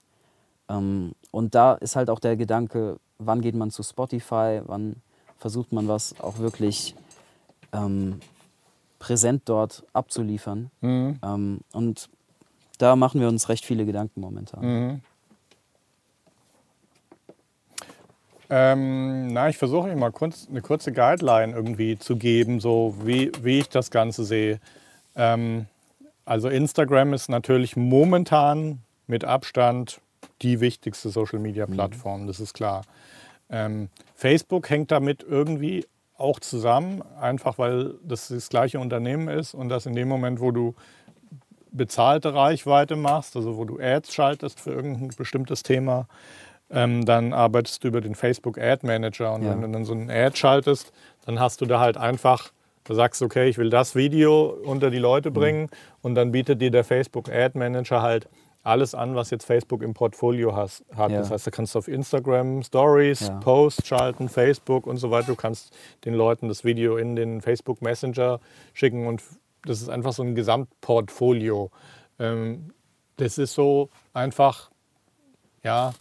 Ähm, 0.69 1.15
und 1.31 1.55
da 1.55 1.75
ist 1.75 1.97
halt 1.97 2.11
auch 2.11 2.21
der 2.21 2.37
Gedanke, 2.37 2.99
wann 3.19 3.41
geht 3.41 3.55
man 3.55 3.71
zu 3.71 3.83
Spotify, 3.83 4.61
wann 4.65 4.97
versucht 5.39 5.73
man 5.73 5.89
was 5.89 6.21
auch 6.21 6.39
wirklich 6.39 6.95
ähm, 7.73 8.21
präsent 8.99 9.43
dort 9.47 9.85
abzuliefern. 9.93 10.71
Mhm. 10.81 11.19
Ähm, 11.23 11.61
und 11.73 12.09
da 12.79 12.95
machen 12.97 13.21
wir 13.21 13.29
uns 13.29 13.49
recht 13.49 13.65
viele 13.65 13.87
Gedanken 13.87 14.21
momentan. 14.21 14.65
Mhm. 14.65 15.01
Ähm, 18.51 19.29
na, 19.29 19.49
ich 19.49 19.57
versuche 19.57 19.89
immer 19.89 20.11
kurz, 20.11 20.47
eine 20.49 20.61
kurze 20.61 20.93
Guideline 20.93 21.55
irgendwie 21.55 21.99
zu 21.99 22.17
geben, 22.17 22.61
so 22.61 22.95
wie, 23.03 23.33
wie 23.43 23.61
ich 23.61 23.71
das 23.71 23.91
Ganze 23.91 24.25
sehe. 24.25 24.61
Ähm, 25.17 25.67
also 26.25 26.49
Instagram 26.49 27.13
ist 27.13 27.29
natürlich 27.29 27.77
momentan 27.77 28.81
mit 29.07 29.25
Abstand 29.25 30.01
die 30.43 30.61
wichtigste 30.61 31.11
Social-Media-Plattform, 31.11 32.27
das 32.27 32.41
ist 32.41 32.55
klar. 32.55 32.83
Ähm, 33.51 33.89
Facebook 34.15 34.71
hängt 34.71 34.91
damit 34.91 35.23
irgendwie 35.23 35.87
auch 36.17 36.41
zusammen, 36.41 37.03
einfach 37.21 37.59
weil 37.59 37.95
das 38.03 38.29
das 38.29 38.49
gleiche 38.49 38.79
Unternehmen 38.79 39.29
ist 39.29 39.55
und 39.55 39.69
dass 39.69 39.87
in 39.87 39.95
dem 39.95 40.09
Moment, 40.09 40.41
wo 40.41 40.51
du 40.51 40.75
bezahlte 41.71 42.35
Reichweite 42.35 42.97
machst, 42.97 43.37
also 43.37 43.57
wo 43.57 43.65
du 43.65 43.79
Ads 43.81 44.15
schaltest 44.15 44.61
für 44.61 44.71
irgendein 44.71 45.09
bestimmtes 45.17 45.63
Thema, 45.63 46.07
ähm, 46.71 47.05
dann 47.05 47.33
arbeitest 47.33 47.85
du 47.85 47.89
über 47.89 48.01
den 48.01 48.15
Facebook 48.15 48.59
Ad 48.59 48.87
Manager. 48.87 49.35
Und 49.35 49.43
Ja. 49.43 49.51
wenn 49.51 49.61
du 49.61 49.69
dann 49.69 49.85
so 49.85 49.93
ein 49.93 50.11
Ad 50.11 50.37
schaltest, 50.37 50.93
dann 51.27 51.41
hast 51.41 51.61
du 51.61 51.67
da 51.67 51.81
halt 51.81 51.97
einfach, 51.97 52.53
du 52.85 52.95
sagst, 52.95 53.23
okay, 53.23 53.49
ich 53.49 53.59
will 53.59 53.71
das 53.71 53.95
Video 53.95 54.49
unter 54.65 54.91
die 54.91 54.99
Leute 54.99 55.31
Mhm. 55.31 55.35
bringen 55.35 55.71
und 56.03 56.15
dann 56.15 56.33
bietet 56.33 56.61
dir 56.61 56.71
der 56.71 56.85
Facebook 56.85 57.29
Ad 57.31 57.59
Manager 57.59 58.03
halt 58.03 58.29
alles 58.63 58.95
an, 58.95 59.15
was 59.15 59.29
jetzt 59.31 59.45
Facebook 59.45 59.83
im 59.83 59.93
Portfolio 59.93 60.57
has, 60.57 60.83
hat. 60.97 61.11
Ja. 61.11 61.19
Das 61.19 61.31
heißt, 61.31 61.47
da 61.47 61.51
kannst 61.51 61.75
du 61.75 61.79
auf 61.81 61.87
Instagram 61.89 62.63
Stories, 62.63 63.21
Ja. 63.29 63.39
Posts 63.41 63.87
schalten, 63.87 64.29
Facebook 64.31 64.87
und 64.87 64.97
so 64.97 65.11
weiter. 65.11 65.27
Du 65.27 65.35
kannst 65.37 65.77
den 66.07 66.15
Leuten 66.15 66.49
das 66.49 66.65
Video 66.65 66.97
in 66.97 67.15
den 67.15 67.43
Facebook 67.43 67.83
Messenger 67.83 68.41
schicken 68.73 69.07
und 69.07 69.23
das 69.67 69.83
ist 69.83 69.91
einfach 69.91 70.13
so 70.15 70.23
ein 70.23 70.35
Gesamtportfolio. 70.35 71.71
Ähm, 72.19 72.71
das 73.17 73.37
ist 73.39 73.53
so 73.55 73.91
einfach, 74.15 74.71
ja, 75.63 75.93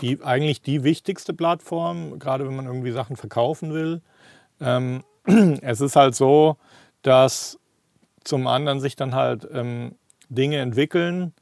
die, 0.00 0.22
eigentlich 0.22 0.62
die 0.62 0.82
wichtigste 0.84 1.32
Plattform, 1.32 2.18
gerade 2.18 2.46
wenn 2.46 2.56
man 2.56 2.66
irgendwie 2.66 2.90
Sachen 2.90 3.16
verkaufen 3.16 3.72
will. 3.72 4.02
Ähm, 4.60 5.02
es 5.62 5.80
ist 5.80 5.96
halt 5.96 6.14
so, 6.14 6.56
dass 7.02 7.58
zum 8.24 8.46
anderen 8.46 8.80
sich 8.80 8.96
dann 8.96 9.14
halt 9.14 9.46
ähm, 9.52 9.94
Dinge 10.28 10.58
entwickeln, 10.58 11.32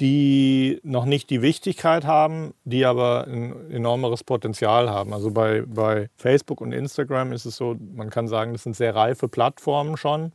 die 0.00 0.80
noch 0.84 1.04
nicht 1.04 1.28
die 1.28 1.42
Wichtigkeit 1.42 2.04
haben, 2.04 2.54
die 2.64 2.84
aber 2.84 3.26
ein 3.26 3.70
enormeres 3.70 4.22
Potenzial 4.22 4.88
haben. 4.90 5.12
Also 5.12 5.32
bei, 5.32 5.64
bei 5.66 6.08
Facebook 6.16 6.60
und 6.60 6.70
Instagram 6.70 7.32
ist 7.32 7.46
es 7.46 7.56
so, 7.56 7.76
man 7.96 8.08
kann 8.08 8.28
sagen, 8.28 8.52
das 8.52 8.62
sind 8.62 8.76
sehr 8.76 8.94
reife 8.94 9.28
Plattformen 9.28 9.96
schon. 9.96 10.32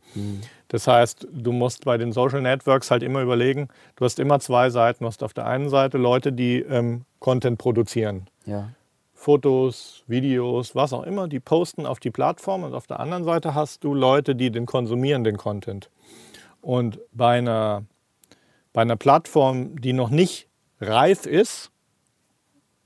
Das 0.68 0.86
heißt, 0.86 1.28
du 1.32 1.52
musst 1.52 1.84
bei 1.86 1.96
den 1.96 2.12
Social 2.12 2.42
Networks 2.42 2.90
halt 2.90 3.02
immer 3.02 3.22
überlegen, 3.22 3.68
du 3.96 4.04
hast 4.04 4.18
immer 4.18 4.38
zwei 4.40 4.68
Seiten. 4.68 5.04
Du 5.04 5.08
hast 5.08 5.22
auf 5.22 5.32
der 5.32 5.46
einen 5.46 5.70
Seite 5.70 5.96
Leute, 5.96 6.32
die 6.32 6.58
ähm, 6.58 7.06
Content 7.18 7.58
produzieren. 7.58 8.26
Ja. 8.44 8.68
Fotos, 9.24 10.04
Videos, 10.06 10.74
was 10.74 10.92
auch 10.92 11.02
immer, 11.02 11.28
die 11.28 11.40
posten 11.40 11.86
auf 11.86 11.98
die 11.98 12.10
Plattform 12.10 12.62
und 12.62 12.74
auf 12.74 12.86
der 12.86 13.00
anderen 13.00 13.24
Seite 13.24 13.54
hast 13.54 13.82
du 13.82 13.94
Leute, 13.94 14.34
die 14.34 14.50
den 14.50 14.66
konsumieren, 14.66 15.24
den 15.24 15.38
Content. 15.38 15.88
Und 16.60 17.00
bei 17.10 17.38
einer, 17.38 17.84
bei 18.74 18.82
einer 18.82 18.96
Plattform, 18.96 19.80
die 19.80 19.94
noch 19.94 20.10
nicht 20.10 20.46
reif 20.78 21.24
ist, 21.24 21.70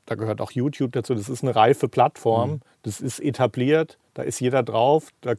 da 0.07 0.15
gehört 0.15 0.41
auch 0.41 0.53
YouTube 0.53 0.93
dazu, 0.93 1.17
das 1.17 1.29
ist 1.29 1.43
eine 1.43 1.57
reife 1.57 1.89
Plattform, 1.89 2.61
das 2.83 3.01
ist 3.01 3.19
etabliert, 3.19 3.99
da 4.15 4.23
ist 4.23 4.41
jeder 4.41 4.63
drauf, 4.63 5.09
da 5.23 5.35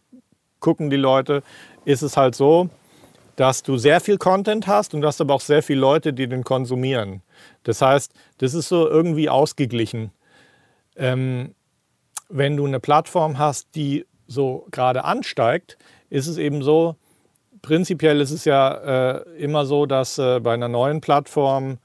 gucken 0.60 0.89
die 0.89 0.98
Leute, 0.98 1.44
ist 1.86 2.01
es 2.01 2.18
halt 2.18 2.36
so, 2.36 2.70
dass 3.38 3.63
du 3.63 3.77
sehr 3.77 4.01
viel 4.01 4.18
Content 4.18 4.68
hast 4.68 4.94
und 4.94 5.00
du 5.00 5.08
hast 5.08 5.22
aber 5.22 5.34
auch 5.34 5.39
sehr 5.39 5.63
viele 5.63 5.79
Leute, 5.79 6.12
die 6.12 6.27
den 6.27 6.44
konsumieren. 6.44 7.22
Das 7.63 7.82
heißt, 7.82 8.12
das 8.39 8.53
ist 8.53 8.68
so 8.68 8.86
irgendwie 8.89 9.29
ausgeglichen. 9.29 10.12
Ähm, 11.00 11.56
wenn 12.29 12.58
du 12.58 12.65
eine 12.65 12.79
Plattform 12.79 13.39
hast, 13.39 13.74
die 13.74 14.06
so 14.27 14.68
gerade 14.70 15.03
ansteigt, 15.06 15.77
ist 16.10 16.27
es 16.27 16.38
eben 16.38 16.62
so, 16.62 16.96
prinzipiell 17.62 18.22
ist 18.22 18.32
es 18.32 18.46
ja 18.46 19.18
äh, 19.18 19.22
immer 19.38 19.65
so, 19.65 19.86
dass 19.86 20.18
äh, 20.18 20.39
bei 20.39 20.53
einer 20.53 20.68
neuen 20.68 21.01
Plattform 21.01 21.79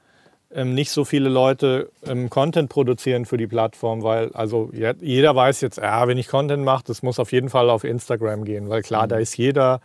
ähm, 0.53 0.75
nicht 0.75 0.91
so 0.91 1.05
viele 1.05 1.29
Leute 1.29 1.91
ähm, 2.05 2.31
Content 2.31 2.69
produzieren 2.69 3.25
für 3.25 3.37
die 3.37 3.47
Plattform, 3.47 4.03
weil 4.03 4.31
also 4.35 4.71
jeder 4.73 5.35
weiß 5.35 5.61
jetzt, 5.63 5.79
ja, 5.79 6.07
wenn 6.07 6.19
ich 6.19 6.29
Content 6.29 6.65
mache, 6.65 6.85
das 6.87 7.03
muss 7.03 7.19
auf 7.19 7.33
jeden 7.33 7.49
Fall 7.49 7.71
auf 7.71 7.85
Instagram 7.85 8.45
gehen, 8.45 8.69
weil 8.69 8.83
klar, 8.83 9.05
mhm. 9.05 9.09
da 9.09 9.17
ist 9.17 9.37
jeder. 9.37 9.81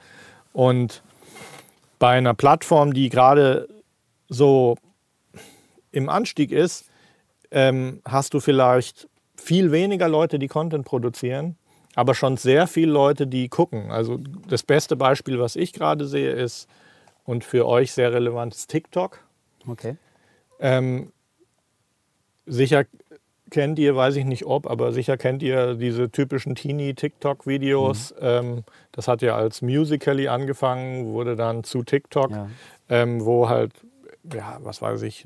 Und 0.54 1.02
bei 1.98 2.12
einer 2.12 2.34
Plattform, 2.34 2.94
die 2.94 3.10
gerade 3.10 3.68
so 4.28 4.78
im 5.92 6.08
Anstieg 6.10 6.52
ist, 6.52 6.86
ähm, 7.52 8.02
hast 8.06 8.34
du 8.34 8.40
vielleicht 8.40 9.08
viel 9.50 9.72
weniger 9.72 10.08
Leute, 10.08 10.38
die 10.38 10.48
Content 10.48 10.86
produzieren, 10.86 11.56
aber 11.96 12.14
schon 12.14 12.38
sehr 12.38 12.68
viele 12.68 12.92
Leute, 12.92 13.26
die 13.26 13.50
gucken. 13.50 13.90
Also 13.90 14.20
das 14.48 14.62
beste 14.62 14.96
Beispiel, 14.96 15.40
was 15.40 15.56
ich 15.56 15.74
gerade 15.74 16.06
sehe, 16.06 16.34
ist 16.34 16.68
und 17.26 17.44
für 17.44 17.66
euch 17.66 17.92
sehr 17.92 18.14
relevant 18.14 18.54
ist 18.54 18.70
TikTok. 18.70 19.24
Okay. 19.68 19.98
Ähm, 20.60 21.12
sicher 22.46 22.86
kennt 23.50 23.80
ihr, 23.80 23.96
weiß 23.96 24.18
ich 24.18 24.26
nicht 24.26 24.46
ob, 24.46 24.70
aber 24.70 24.92
sicher 24.92 25.18
kennt 25.18 25.42
ihr 25.42 25.74
diese 25.74 26.12
typischen 26.12 26.54
Teenie-TikTok-Videos. 26.54 28.12
Mhm. 28.12 28.18
Ähm, 28.22 28.64
das 28.92 29.08
hat 29.08 29.24
ja 29.24 29.36
als 29.36 29.64
Musically 29.64 30.28
angefangen, 30.28 31.12
wurde 31.12 31.36
dann 31.36 31.64
zu 31.64 31.82
TikTok, 31.82 32.30
ja. 32.30 32.50
ähm, 32.90 33.26
wo 33.26 33.50
halt, 33.50 33.74
ja, 34.32 34.60
was 34.62 34.80
weiß 34.80 35.02
ich, 35.02 35.26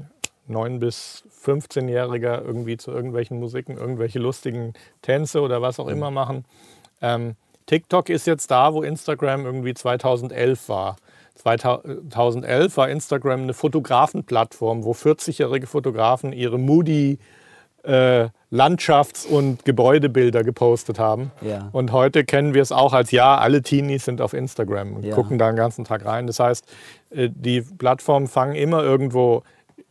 9- 0.49 0.79
bis 0.79 1.23
15-Jähriger 1.43 2.41
irgendwie 2.43 2.77
zu 2.77 2.91
irgendwelchen 2.91 3.39
Musiken, 3.39 3.77
irgendwelche 3.77 4.19
lustigen 4.19 4.73
Tänze 5.01 5.41
oder 5.41 5.61
was 5.61 5.79
auch 5.79 5.85
mhm. 5.85 5.93
immer 5.93 6.11
machen. 6.11 6.45
Ähm, 7.01 7.35
TikTok 7.65 8.09
ist 8.09 8.27
jetzt 8.27 8.51
da, 8.51 8.73
wo 8.73 8.83
Instagram 8.83 9.45
irgendwie 9.45 9.73
2011 9.73 10.69
war. 10.69 10.97
2011 11.35 12.77
war 12.77 12.89
Instagram 12.89 13.41
eine 13.43 13.53
Fotografenplattform, 13.53 14.83
wo 14.83 14.91
40-jährige 14.91 15.67
Fotografen 15.67 16.31
ihre 16.31 16.59
moody 16.59 17.17
äh, 17.83 18.29
Landschafts- 18.51 19.25
und 19.25 19.65
Gebäudebilder 19.65 20.43
gepostet 20.43 20.99
haben. 20.99 21.31
Ja. 21.41 21.69
Und 21.71 21.91
heute 21.91 22.23
kennen 22.23 22.53
wir 22.53 22.61
es 22.61 22.71
auch 22.71 22.93
als 22.93 23.11
ja, 23.11 23.37
alle 23.37 23.61
Teenies 23.61 24.05
sind 24.05 24.21
auf 24.21 24.33
Instagram 24.33 24.93
und 24.93 25.05
ja. 25.05 25.15
gucken 25.15 25.37
da 25.37 25.47
den 25.47 25.57
ganzen 25.57 25.83
Tag 25.83 26.05
rein. 26.05 26.27
Das 26.27 26.39
heißt, 26.39 26.65
äh, 27.09 27.29
die 27.33 27.61
Plattformen 27.61 28.27
fangen 28.27 28.55
immer 28.55 28.83
irgendwo 28.83 29.43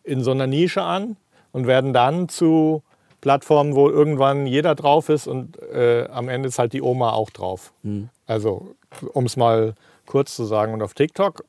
in 0.05 0.23
so 0.23 0.31
einer 0.31 0.47
Nische 0.47 0.83
an 0.83 1.17
und 1.53 1.67
werden 1.67 1.93
dann 1.93 2.29
zu 2.29 2.83
Plattformen, 3.21 3.75
wo 3.75 3.89
irgendwann 3.89 4.47
jeder 4.47 4.75
drauf 4.75 5.09
ist 5.09 5.27
und 5.27 5.61
äh, 5.63 6.09
am 6.11 6.29
Ende 6.29 6.49
ist 6.49 6.59
halt 6.59 6.73
die 6.73 6.83
Oma 6.83 7.11
auch 7.11 7.31
drauf. 7.31 7.73
Mhm. 7.83 8.09
Also, 8.27 8.75
um 9.13 9.27
es 9.27 9.37
mal 9.37 9.75
kurz 10.07 10.35
zu 10.35 10.45
sagen. 10.45 10.75
Und 10.75 10.83
auf 10.83 10.95
TikTok 10.95 11.45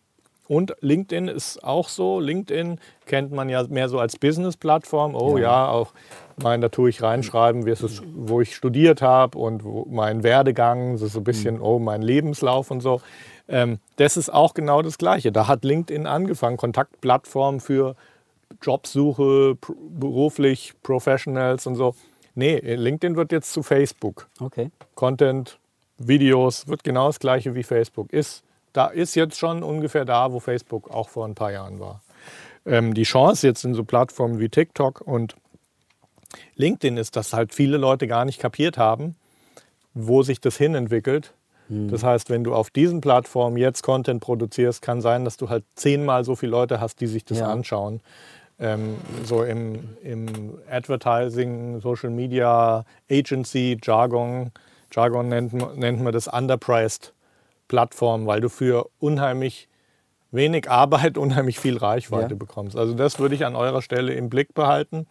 und 0.47 0.75
LinkedIn 0.81 1.27
ist 1.27 1.63
auch 1.63 1.89
so. 1.89 2.19
LinkedIn 2.19 2.79
kennt 3.05 3.31
man 3.31 3.49
ja 3.49 3.63
mehr 3.67 3.89
so 3.89 3.99
als 3.99 4.17
Business-Plattform. 4.19 5.15
Oh 5.15 5.37
ja, 5.37 5.43
ja 5.43 5.67
auch 5.69 5.93
mein, 6.41 6.61
da 6.61 6.69
tue 6.69 6.89
ich 6.89 7.01
reinschreiben, 7.01 7.67
es 7.67 8.03
wo 8.13 8.41
ich 8.41 8.55
studiert 8.55 9.01
habe 9.01 9.37
und 9.37 9.63
mein 9.91 10.23
Werdegang, 10.23 10.93
das 10.93 11.01
ist 11.01 11.13
so 11.13 11.21
ein 11.21 11.23
bisschen, 11.23 11.55
mhm. 11.55 11.63
oh, 11.63 11.79
mein 11.79 12.01
Lebenslauf 12.01 12.71
und 12.71 12.81
so. 12.81 13.01
Ähm, 13.47 13.79
das 13.95 14.15
ist 14.15 14.31
auch 14.31 14.53
genau 14.53 14.81
das 14.81 14.97
Gleiche. 14.97 15.31
Da 15.31 15.47
hat 15.47 15.63
LinkedIn 15.63 16.07
angefangen, 16.07 16.57
Kontaktplattform 16.57 17.59
für 17.59 17.95
Jobsuche, 18.61 19.57
beruflich, 19.89 20.73
Professionals 20.83 21.67
und 21.67 21.75
so. 21.75 21.95
Nee, 22.35 22.57
LinkedIn 22.57 23.15
wird 23.15 23.31
jetzt 23.31 23.53
zu 23.53 23.61
Facebook. 23.63 24.27
Okay. 24.39 24.71
Content, 24.95 25.59
Videos, 25.97 26.67
wird 26.67 26.83
genau 26.83 27.07
das 27.07 27.19
gleiche 27.19 27.55
wie 27.55 27.63
Facebook 27.63 28.11
ist. 28.11 28.43
Da 28.73 28.87
ist 28.87 29.15
jetzt 29.15 29.37
schon 29.37 29.61
ungefähr 29.61 30.05
da, 30.05 30.31
wo 30.31 30.39
Facebook 30.39 30.89
auch 30.89 31.09
vor 31.09 31.27
ein 31.27 31.35
paar 31.35 31.51
Jahren 31.51 31.79
war. 31.79 32.01
Ähm, 32.65 32.93
die 32.93 33.03
Chance 33.03 33.45
jetzt 33.45 33.63
in 33.65 33.73
so 33.75 33.83
Plattformen 33.83 34.39
wie 34.39 34.49
TikTok 34.49 35.01
und 35.01 35.35
LinkedIn 36.55 36.97
ist, 36.97 37.15
dass 37.15 37.33
halt 37.33 37.53
viele 37.53 37.77
Leute 37.77 38.07
gar 38.07 38.25
nicht 38.25 38.39
kapiert 38.39 38.77
haben, 38.77 39.15
wo 39.93 40.23
sich 40.23 40.39
das 40.39 40.57
hin 40.57 40.73
entwickelt. 41.73 41.89
Hm. 41.89 41.91
Das 41.91 42.03
heißt, 42.03 42.29
wenn 42.29 42.43
du 42.43 42.53
auf 42.53 42.69
diesen 42.69 43.01
Plattformen 43.01 43.57
jetzt 43.57 43.83
Content 43.83 44.21
produzierst, 44.21 44.81
kann 44.81 45.01
sein, 45.01 45.25
dass 45.25 45.37
du 45.37 45.49
halt 45.49 45.63
zehnmal 45.75 46.23
so 46.23 46.35
viele 46.35 46.51
Leute 46.51 46.79
hast, 46.79 47.01
die 47.01 47.07
sich 47.07 47.25
das 47.25 47.39
ja. 47.39 47.51
anschauen. 47.51 48.01
Ähm, 48.59 48.97
so 49.23 49.43
im, 49.43 49.97
im 50.03 50.57
Advertising, 50.69 51.79
Social 51.81 52.09
Media, 52.09 52.85
Agency, 53.09 53.77
Jargon, 53.81 54.51
Jargon 54.91 55.29
nennt, 55.29 55.77
nennt 55.77 56.01
man 56.01 56.13
das 56.13 56.27
Underpriced 56.27 57.13
Plattform, 57.67 58.27
weil 58.27 58.41
du 58.41 58.49
für 58.49 58.87
unheimlich 58.99 59.67
wenig 60.31 60.69
Arbeit 60.69 61.17
unheimlich 61.17 61.59
viel 61.59 61.77
Reichweite 61.77 62.31
ja. 62.31 62.37
bekommst. 62.37 62.77
Also 62.77 62.93
das 62.93 63.19
würde 63.19 63.35
ich 63.35 63.45
an 63.45 63.55
eurer 63.55 63.81
Stelle 63.81 64.13
im 64.13 64.29
Blick 64.29 64.53
behalten. 64.53 65.07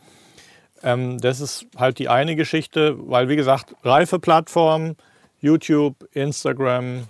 Ähm, 0.82 1.20
das 1.20 1.40
ist 1.40 1.66
halt 1.76 1.98
die 1.98 2.08
eine 2.08 2.36
Geschichte, 2.36 2.96
weil 3.08 3.28
wie 3.28 3.36
gesagt, 3.36 3.74
reife 3.82 4.18
Plattformen, 4.18 4.96
YouTube, 5.42 5.96
Instagram, 6.12 7.08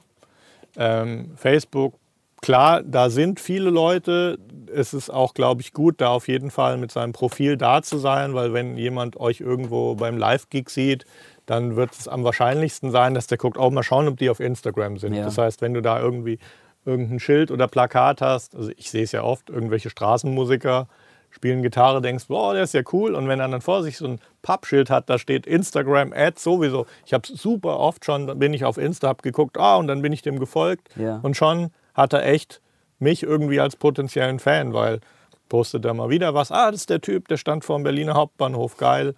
ähm, 0.77 1.33
Facebook, 1.37 1.95
klar, 2.41 2.83
da 2.83 3.09
sind 3.09 3.41
viele 3.41 3.71
Leute. 3.71 4.39
Es 4.75 4.93
ist 4.93 5.11
auch, 5.11 5.35
glaube 5.35 5.63
ich, 5.63 5.73
gut, 5.73 6.01
da 6.01 6.09
auf 6.09 6.29
jeden 6.29 6.51
Fall 6.51 6.77
mit 6.77 6.91
seinem 6.91 7.13
Profil 7.13 7.57
da 7.57 7.83
zu 7.83 7.99
sein, 7.99 8.35
weil 8.35 8.53
wenn 8.53 8.77
jemand 8.77 9.17
euch 9.19 9.41
irgendwo 9.41 9.95
beim 9.95 10.19
Live-Gig 10.19 10.69
sieht, 10.69 11.05
dann 11.47 11.77
wird 11.77 11.93
es 11.93 12.09
am 12.09 12.25
wahrscheinlichsten 12.25 12.91
sein, 12.91 13.15
dass 13.15 13.27
der 13.27 13.39
guckt, 13.39 13.59
auch 13.59 13.71
mal 13.71 13.83
schauen, 13.83 14.09
ob 14.09 14.19
die 14.19 14.31
auf 14.31 14.41
Instagram 14.41 14.99
sind. 14.99 15.15
Ja. 15.15 15.25
Das 15.25 15.39
heißt, 15.39 15.61
wenn 15.63 15.75
du 15.75 15.83
da 15.83 16.01
irgendwie 16.01 16.39
irgendein 16.85 17.21
Schild 17.21 17.51
oder 17.51 17.69
Plakat 17.69 18.21
hast, 18.21 18.57
also 18.57 18.71
ich 18.77 18.91
sehe 18.91 19.05
es 19.05 19.13
ja 19.13 19.23
oft, 19.23 19.51
irgendwelche 19.51 19.91
Straßenmusiker 19.91 20.89
spielen 21.33 21.63
Gitarre, 21.63 22.01
denkst, 22.01 22.29
boah, 22.29 22.55
der 22.55 22.63
ist 22.63 22.75
ja 22.75 22.83
cool. 22.93 23.15
Und 23.15 23.27
wenn 23.29 23.41
er 23.41 23.49
dann 23.49 23.61
vor 23.61 23.83
sich 23.83 23.97
so 23.97 24.07
ein 24.07 24.21
Pappschild 24.43 24.91
hat, 24.91 25.11
da 25.11 25.19
steht 25.19 25.47
Instagram 25.47 26.13
Ads 26.13 26.43
sowieso. 26.43 26.87
Ich 27.05 27.13
habe 27.13 27.27
super 27.27 27.79
oft 27.79 28.05
schon, 28.05 28.39
bin 28.39 28.55
ich 28.55 28.65
auf 28.65 28.79
Insta, 28.79 29.09
habe 29.09 29.23
geguckt, 29.23 29.59
ah, 29.59 29.77
und 29.77 29.89
dann 29.89 30.03
bin 30.03 30.13
ich 30.13 30.23
dem 30.23 30.39
gefolgt. 30.39 30.89
Ja. 30.97 31.21
Und 31.23 31.37
schon 31.37 31.71
hat 31.95 32.13
er 32.13 32.27
echt 32.27 32.61
mich 32.99 33.23
irgendwie 33.23 33.61
als 33.61 33.77
potenziellen 33.77 34.39
Fan, 34.39 34.73
weil 34.73 35.01
postet 35.49 35.85
er 35.85 35.95
mal 35.95 36.09
wieder 36.09 36.35
was, 36.35 36.51
ah, 36.51 36.71
das 36.71 36.83
ist 36.83 36.91
der 36.91 37.01
Typ, 37.01 37.29
der 37.29 37.37
stand 37.37 37.65
vor 37.65 37.77
dem 37.79 37.83
Berliner 37.83 38.15
Hauptbahnhof, 38.15 38.77
geil. 38.77 39.15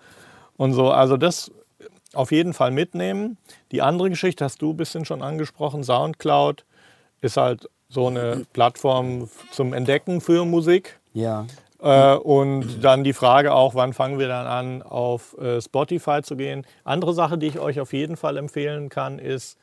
Und 0.56 0.72
so, 0.72 0.90
also 0.90 1.16
das 1.16 1.52
auf 2.14 2.32
jeden 2.32 2.54
Fall 2.54 2.70
mitnehmen. 2.70 3.38
Die 3.72 3.82
andere 3.82 4.10
Geschichte 4.10 4.44
hast 4.44 4.62
du 4.62 4.70
ein 4.70 4.76
bisschen 4.76 5.04
schon 5.04 5.22
angesprochen. 5.22 5.84
Soundcloud 5.84 6.64
ist 7.20 7.36
halt 7.36 7.68
so 7.88 8.06
eine 8.06 8.46
Plattform 8.52 9.28
zum 9.50 9.72
Entdecken 9.72 10.20
für 10.20 10.44
Musik. 10.44 10.98
Ja. 11.12 11.46
Äh, 11.84 12.14
und 12.14 12.82
dann 12.82 13.04
die 13.04 13.12
Frage 13.12 13.52
auch, 13.52 13.74
wann 13.74 13.92
fangen 13.92 14.18
wir 14.18 14.26
dann 14.26 14.46
an, 14.46 14.82
auf 14.82 15.36
äh, 15.38 15.60
Spotify 15.60 16.22
zu 16.22 16.34
gehen. 16.34 16.66
Andere 16.82 17.12
Sache, 17.12 17.36
die 17.36 17.46
ich 17.46 17.58
euch 17.58 17.78
auf 17.78 17.92
jeden 17.92 18.16
Fall 18.16 18.38
empfehlen 18.38 18.88
kann, 18.88 19.18
ist 19.18 19.58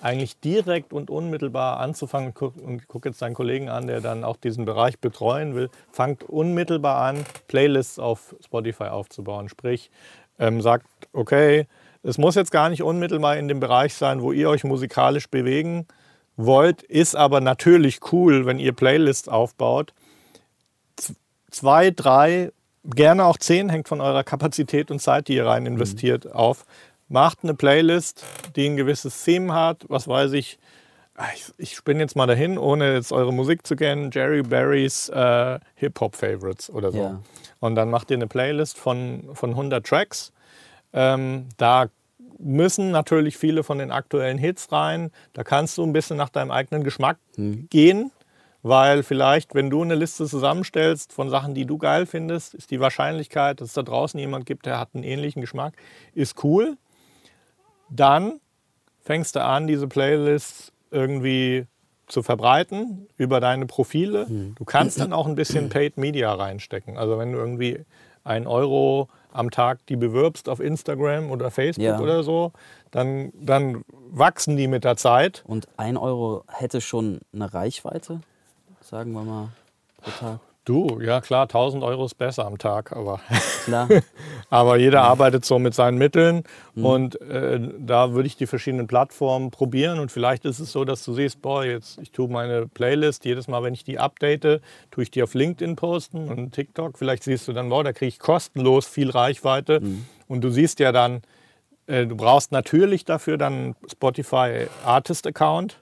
eigentlich 0.00 0.40
direkt 0.40 0.94
und 0.94 1.10
unmittelbar 1.10 1.78
anzufangen. 1.78 2.32
Und 2.34 2.80
ich 2.80 2.88
gucke 2.88 3.10
jetzt 3.10 3.20
deinen 3.20 3.34
Kollegen 3.34 3.68
an, 3.68 3.86
der 3.86 4.00
dann 4.00 4.24
auch 4.24 4.38
diesen 4.38 4.64
Bereich 4.64 4.98
betreuen 5.00 5.54
will. 5.54 5.68
Fangt 5.92 6.24
unmittelbar 6.24 7.02
an, 7.02 7.24
Playlists 7.46 7.98
auf 7.98 8.34
Spotify 8.42 8.84
aufzubauen. 8.84 9.50
Sprich, 9.50 9.90
ähm, 10.38 10.62
sagt, 10.62 10.86
okay, 11.12 11.66
es 12.02 12.16
muss 12.16 12.36
jetzt 12.36 12.52
gar 12.52 12.70
nicht 12.70 12.82
unmittelbar 12.82 13.36
in 13.36 13.48
dem 13.48 13.60
Bereich 13.60 13.94
sein, 13.94 14.22
wo 14.22 14.32
ihr 14.32 14.48
euch 14.48 14.64
musikalisch 14.64 15.28
bewegen 15.28 15.86
wollt, 16.38 16.82
ist 16.82 17.16
aber 17.16 17.40
natürlich 17.42 18.00
cool, 18.12 18.46
wenn 18.46 18.58
ihr 18.58 18.72
Playlists 18.72 19.28
aufbaut. 19.28 19.92
Zwei, 21.50 21.90
drei, 21.90 22.52
gerne 22.84 23.24
auch 23.24 23.36
zehn, 23.38 23.68
hängt 23.68 23.88
von 23.88 24.00
eurer 24.00 24.24
Kapazität 24.24 24.90
und 24.90 25.00
Zeit, 25.00 25.28
die 25.28 25.34
ihr 25.34 25.46
rein 25.46 25.66
investiert, 25.66 26.24
mhm. 26.24 26.32
auf. 26.32 26.64
Macht 27.08 27.38
eine 27.42 27.54
Playlist, 27.54 28.24
die 28.56 28.66
ein 28.66 28.76
gewisses 28.76 29.22
Theme 29.22 29.54
hat, 29.54 29.84
was 29.88 30.08
weiß 30.08 30.32
ich. 30.32 30.58
Ich, 31.34 31.44
ich 31.56 31.76
spinne 31.76 32.00
jetzt 32.00 32.16
mal 32.16 32.26
dahin, 32.26 32.58
ohne 32.58 32.94
jetzt 32.94 33.12
eure 33.12 33.32
Musik 33.32 33.66
zu 33.66 33.74
kennen. 33.74 34.10
Jerry 34.12 34.42
Barrys 34.42 35.08
äh, 35.08 35.58
Hip-Hop-Favorites 35.76 36.68
oder 36.68 36.92
so. 36.92 36.98
Ja. 36.98 37.20
Und 37.60 37.74
dann 37.74 37.90
macht 37.90 38.10
ihr 38.10 38.16
eine 38.16 38.26
Playlist 38.26 38.76
von, 38.76 39.30
von 39.32 39.50
100 39.50 39.86
Tracks. 39.86 40.32
Ähm, 40.92 41.48
da 41.56 41.86
müssen 42.38 42.90
natürlich 42.90 43.36
viele 43.36 43.62
von 43.62 43.78
den 43.78 43.90
aktuellen 43.90 44.38
Hits 44.38 44.70
rein. 44.72 45.10
Da 45.32 45.44
kannst 45.44 45.78
du 45.78 45.84
ein 45.84 45.92
bisschen 45.92 46.16
nach 46.16 46.28
deinem 46.28 46.50
eigenen 46.50 46.84
Geschmack 46.84 47.18
mhm. 47.36 47.68
gehen, 47.70 48.10
weil 48.62 49.02
vielleicht, 49.02 49.54
wenn 49.54 49.70
du 49.70 49.82
eine 49.82 49.94
Liste 49.94 50.26
zusammenstellst 50.26 51.12
von 51.12 51.30
Sachen, 51.30 51.54
die 51.54 51.66
du 51.66 51.78
geil 51.78 52.06
findest, 52.06 52.54
ist 52.54 52.70
die 52.70 52.80
Wahrscheinlichkeit, 52.80 53.60
dass 53.60 53.68
es 53.68 53.74
da 53.74 53.82
draußen 53.82 54.18
jemand 54.18 54.46
gibt, 54.46 54.66
der 54.66 54.78
hat 54.78 54.90
einen 54.94 55.04
ähnlichen 55.04 55.40
Geschmack, 55.40 55.74
ist 56.14 56.42
cool. 56.44 56.76
Dann 57.88 58.40
fängst 59.00 59.36
du 59.36 59.44
an, 59.44 59.66
diese 59.66 59.86
Playlists 59.86 60.72
irgendwie 60.90 61.66
zu 62.08 62.22
verbreiten 62.22 63.08
über 63.16 63.40
deine 63.40 63.66
Profile. 63.66 64.26
Mhm. 64.28 64.54
Du 64.56 64.64
kannst 64.64 65.00
dann 65.00 65.12
auch 65.12 65.26
ein 65.26 65.34
bisschen 65.34 65.68
Paid 65.70 65.96
Media 65.96 66.32
reinstecken. 66.32 66.96
Also 66.96 67.18
wenn 67.18 67.32
du 67.32 67.38
irgendwie 67.38 67.84
ein 68.24 68.46
Euro 68.46 69.08
am 69.32 69.50
Tag 69.50 69.84
die 69.86 69.96
bewirbst 69.96 70.48
auf 70.48 70.60
Instagram 70.60 71.30
oder 71.30 71.50
Facebook 71.50 71.84
Ja. 71.84 72.00
oder 72.00 72.22
so, 72.22 72.52
dann, 72.90 73.32
dann 73.34 73.84
wachsen 74.10 74.56
die 74.56 74.66
mit 74.66 74.84
der 74.84 74.96
Zeit. 74.96 75.44
Und 75.46 75.68
ein 75.76 75.96
Euro 75.96 76.44
hätte 76.48 76.80
schon 76.80 77.20
eine 77.32 77.52
Reichweite, 77.52 78.20
sagen 78.86 79.12
wir 79.12 79.22
mal, 79.22 79.48
pro 80.00 80.10
Tag. 80.10 80.40
Du, 80.64 81.00
ja 81.00 81.20
klar, 81.20 81.42
1000 81.42 81.84
Euro 81.84 82.06
ist 82.06 82.18
besser 82.18 82.44
am 82.44 82.58
Tag, 82.58 82.90
aber, 82.90 83.20
Klar. 83.64 83.88
aber 84.50 84.76
jeder 84.76 85.02
arbeitet 85.02 85.44
so 85.44 85.60
mit 85.60 85.74
seinen 85.74 85.96
Mitteln 85.96 86.42
und 86.74 87.20
äh, 87.20 87.60
da 87.78 88.14
würde 88.14 88.26
ich 88.26 88.36
die 88.36 88.48
verschiedenen 88.48 88.88
Plattformen 88.88 89.52
probieren 89.52 90.00
und 90.00 90.10
vielleicht 90.10 90.44
ist 90.44 90.58
es 90.58 90.72
so, 90.72 90.84
dass 90.84 91.04
du 91.04 91.14
siehst, 91.14 91.40
boah, 91.40 91.64
jetzt 91.64 91.98
ich 91.98 92.10
tue 92.10 92.28
meine 92.28 92.66
Playlist, 92.66 93.24
jedes 93.24 93.46
Mal, 93.46 93.62
wenn 93.62 93.74
ich 93.74 93.84
die 93.84 94.00
update, 94.00 94.60
tue 94.90 95.04
ich 95.04 95.10
die 95.12 95.22
auf 95.22 95.34
LinkedIn 95.34 95.76
posten 95.76 96.28
und 96.28 96.50
TikTok, 96.52 96.98
vielleicht 96.98 97.22
siehst 97.22 97.46
du 97.46 97.52
dann, 97.52 97.68
boah, 97.68 97.84
da 97.84 97.92
kriege 97.92 98.08
ich 98.08 98.18
kostenlos 98.18 98.88
viel 98.88 99.10
Reichweite 99.10 99.80
und 100.26 100.40
du 100.40 100.50
siehst 100.50 100.80
ja 100.80 100.90
dann, 100.90 101.22
äh, 101.86 102.06
du 102.06 102.16
brauchst 102.16 102.50
natürlich 102.50 103.04
dafür 103.04 103.38
dann 103.38 103.76
Spotify 103.88 104.66
Artist 104.84 105.28
Account 105.28 105.80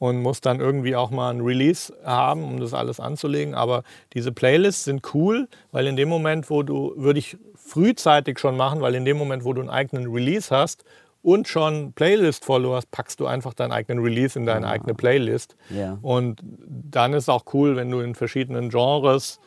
und 0.00 0.22
musst 0.22 0.46
dann 0.46 0.60
irgendwie 0.60 0.96
auch 0.96 1.10
mal 1.10 1.28
ein 1.30 1.42
Release 1.42 1.92
haben, 2.04 2.42
um 2.42 2.58
das 2.58 2.72
alles 2.72 2.98
anzulegen. 2.98 3.54
Aber 3.54 3.84
diese 4.14 4.32
Playlists 4.32 4.84
sind 4.84 5.14
cool, 5.14 5.46
weil 5.72 5.86
in 5.86 5.94
dem 5.94 6.08
Moment, 6.08 6.48
wo 6.48 6.62
du, 6.62 6.94
würde 6.96 7.18
ich 7.18 7.36
frühzeitig 7.54 8.38
schon 8.38 8.56
machen, 8.56 8.80
weil 8.80 8.94
in 8.94 9.04
dem 9.04 9.18
Moment, 9.18 9.44
wo 9.44 9.52
du 9.52 9.60
einen 9.60 9.68
eigenen 9.68 10.10
Release 10.10 10.56
hast 10.56 10.84
und 11.22 11.48
schon 11.48 11.92
Playlist-Follow 11.92 12.76
hast, 12.76 12.90
packst 12.90 13.20
du 13.20 13.26
einfach 13.26 13.52
deinen 13.52 13.72
eigenen 13.72 14.02
Release 14.02 14.38
in 14.38 14.46
deine 14.46 14.68
eigene 14.68 14.94
Playlist. 14.94 15.54
Ja. 15.68 15.98
Und 16.00 16.40
dann 16.46 17.12
ist 17.12 17.28
auch 17.28 17.44
cool, 17.52 17.76
wenn 17.76 17.90
du 17.90 18.00
in 18.00 18.14
verschiedenen 18.14 18.70
Genres 18.70 19.38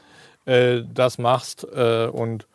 äh, 0.46 0.84
das 0.94 1.18
machst 1.18 1.68
äh, 1.74 2.06
und 2.06 2.46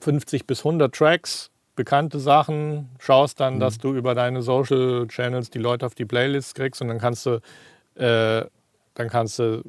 50 0.00 0.48
bis 0.48 0.66
100 0.66 0.92
Tracks, 0.92 1.52
bekannte 1.76 2.18
Sachen, 2.18 2.88
schaust 2.98 3.38
dann, 3.40 3.60
dass 3.60 3.78
du 3.78 3.94
über 3.94 4.14
deine 4.14 4.42
Social 4.42 5.06
Channels 5.08 5.50
die 5.50 5.58
Leute 5.58 5.86
auf 5.86 5.94
die 5.94 6.04
Playlists 6.04 6.54
kriegst 6.54 6.82
und 6.82 6.88
dann 6.88 6.98
kannst 6.98 7.26
du, 7.26 7.40
äh, 7.94 8.44
dann 8.94 9.08
kannst 9.08 9.38
du 9.38 9.62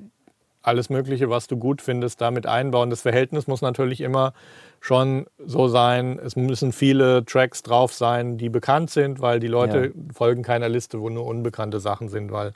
alles 0.61 0.89
Mögliche, 0.89 1.29
was 1.29 1.47
du 1.47 1.57
gut 1.57 1.81
findest, 1.81 2.19
damit 2.19 2.45
einbauen. 2.45 2.89
Das 2.89 3.01
Verhältnis 3.01 3.47
muss 3.47 3.61
natürlich 3.61 4.01
immer 4.01 4.33
schon 4.81 5.25
so 5.45 5.67
sein, 5.67 6.19
es 6.19 6.35
müssen 6.35 6.71
viele 6.71 7.23
Tracks 7.25 7.63
drauf 7.63 7.93
sein, 7.93 8.37
die 8.37 8.49
bekannt 8.49 8.89
sind, 8.89 9.21
weil 9.21 9.39
die 9.39 9.47
Leute 9.47 9.93
folgen 10.13 10.43
keiner 10.43 10.69
Liste, 10.69 10.99
wo 10.99 11.09
nur 11.09 11.25
unbekannte 11.25 11.79
Sachen 11.79 12.09
sind, 12.09 12.31
weil 12.31 12.53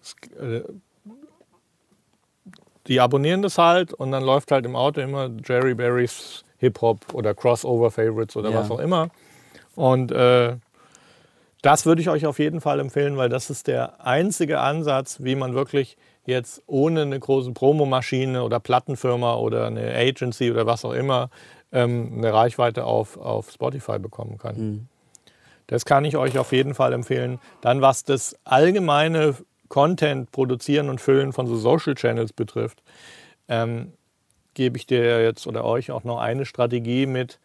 es, 0.00 0.16
äh, 0.38 0.62
die 2.88 3.00
abonnieren 3.00 3.42
das 3.42 3.58
halt 3.58 3.92
und 3.92 4.10
dann 4.10 4.24
läuft 4.24 4.50
halt 4.50 4.66
im 4.66 4.74
Auto 4.74 5.00
immer 5.00 5.30
Jerry 5.44 5.74
Berrys 5.74 6.44
Hip-Hop 6.62 7.12
oder 7.12 7.34
Crossover-Favorites 7.34 8.36
oder 8.36 8.50
Ja. 8.50 8.60
was 8.60 8.70
auch 8.70 8.78
immer. 8.78 9.08
Und 9.74 10.12
äh, 10.12 10.56
das 11.60 11.86
würde 11.86 12.00
ich 12.00 12.08
euch 12.08 12.24
auf 12.26 12.38
jeden 12.38 12.60
Fall 12.60 12.80
empfehlen, 12.80 13.16
weil 13.16 13.28
das 13.28 13.50
ist 13.50 13.66
der 13.66 14.04
einzige 14.06 14.60
Ansatz, 14.60 15.18
wie 15.20 15.34
man 15.34 15.54
wirklich 15.54 15.96
jetzt 16.24 16.62
ohne 16.66 17.02
eine 17.02 17.18
große 17.18 17.52
Promomaschine 17.52 18.42
oder 18.44 18.60
Plattenfirma 18.60 19.34
oder 19.36 19.66
eine 19.66 19.92
Agency 19.94 20.50
oder 20.52 20.66
was 20.66 20.84
auch 20.84 20.92
immer 20.92 21.30
ähm, 21.72 22.12
eine 22.16 22.32
Reichweite 22.32 22.84
auf, 22.84 23.16
auf 23.16 23.50
Spotify 23.50 23.98
bekommen 23.98 24.38
kann. 24.38 24.56
Mhm. 24.56 24.86
Das 25.66 25.84
kann 25.84 26.04
ich 26.04 26.16
euch 26.16 26.38
auf 26.38 26.52
jeden 26.52 26.74
Fall 26.74 26.92
empfehlen. 26.92 27.40
Dann, 27.60 27.80
was 27.80 28.04
das 28.04 28.36
allgemeine 28.44 29.34
Content 29.68 30.30
produzieren 30.30 30.88
und 30.90 31.00
füllen 31.00 31.32
von 31.32 31.46
so 31.46 31.56
Social 31.56 31.94
Channels 31.94 32.32
betrifft, 32.32 32.82
ähm, 33.48 33.92
gebe 34.54 34.76
ich 34.76 34.86
dir 34.86 35.22
jetzt 35.22 35.46
oder 35.46 35.64
euch 35.64 35.90
auch 35.90 36.04
noch 36.04 36.18
eine 36.18 36.44
Strategie 36.44 37.06
mit. 37.06 37.38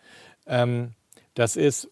Ähm, 0.48 0.93
das 1.36 1.56
ist, 1.56 1.89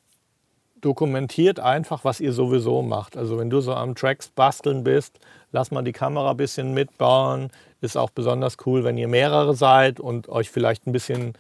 dokumentiert 0.82 1.60
einfach, 1.60 2.04
was 2.04 2.20
ihr 2.20 2.32
sowieso 2.32 2.82
macht. 2.82 3.18
Also 3.18 3.38
wenn 3.40 3.50
du 3.50 3.60
so 3.60 3.74
am 3.74 3.96
Tracks 3.96 4.28
basteln 4.30 4.84
bist, 4.84 5.20
lass 5.52 5.72
mal 5.72 5.84
die 5.84 5.94
Kamera 5.94 6.32
ein 6.32 6.38
bisschen 6.38 6.74
mitbauen. 6.74 7.50
Ist 7.82 7.98
auch 7.98 8.10
besonders 8.12 8.58
cool, 8.66 8.84
wenn 8.84 8.98
ihr 8.98 9.08
mehrere 9.08 9.56
seid 9.56 10.00
und 10.00 10.30
euch 10.30 10.50
vielleicht 10.52 10.86
ein 10.86 10.92
bisschen, 10.92 11.34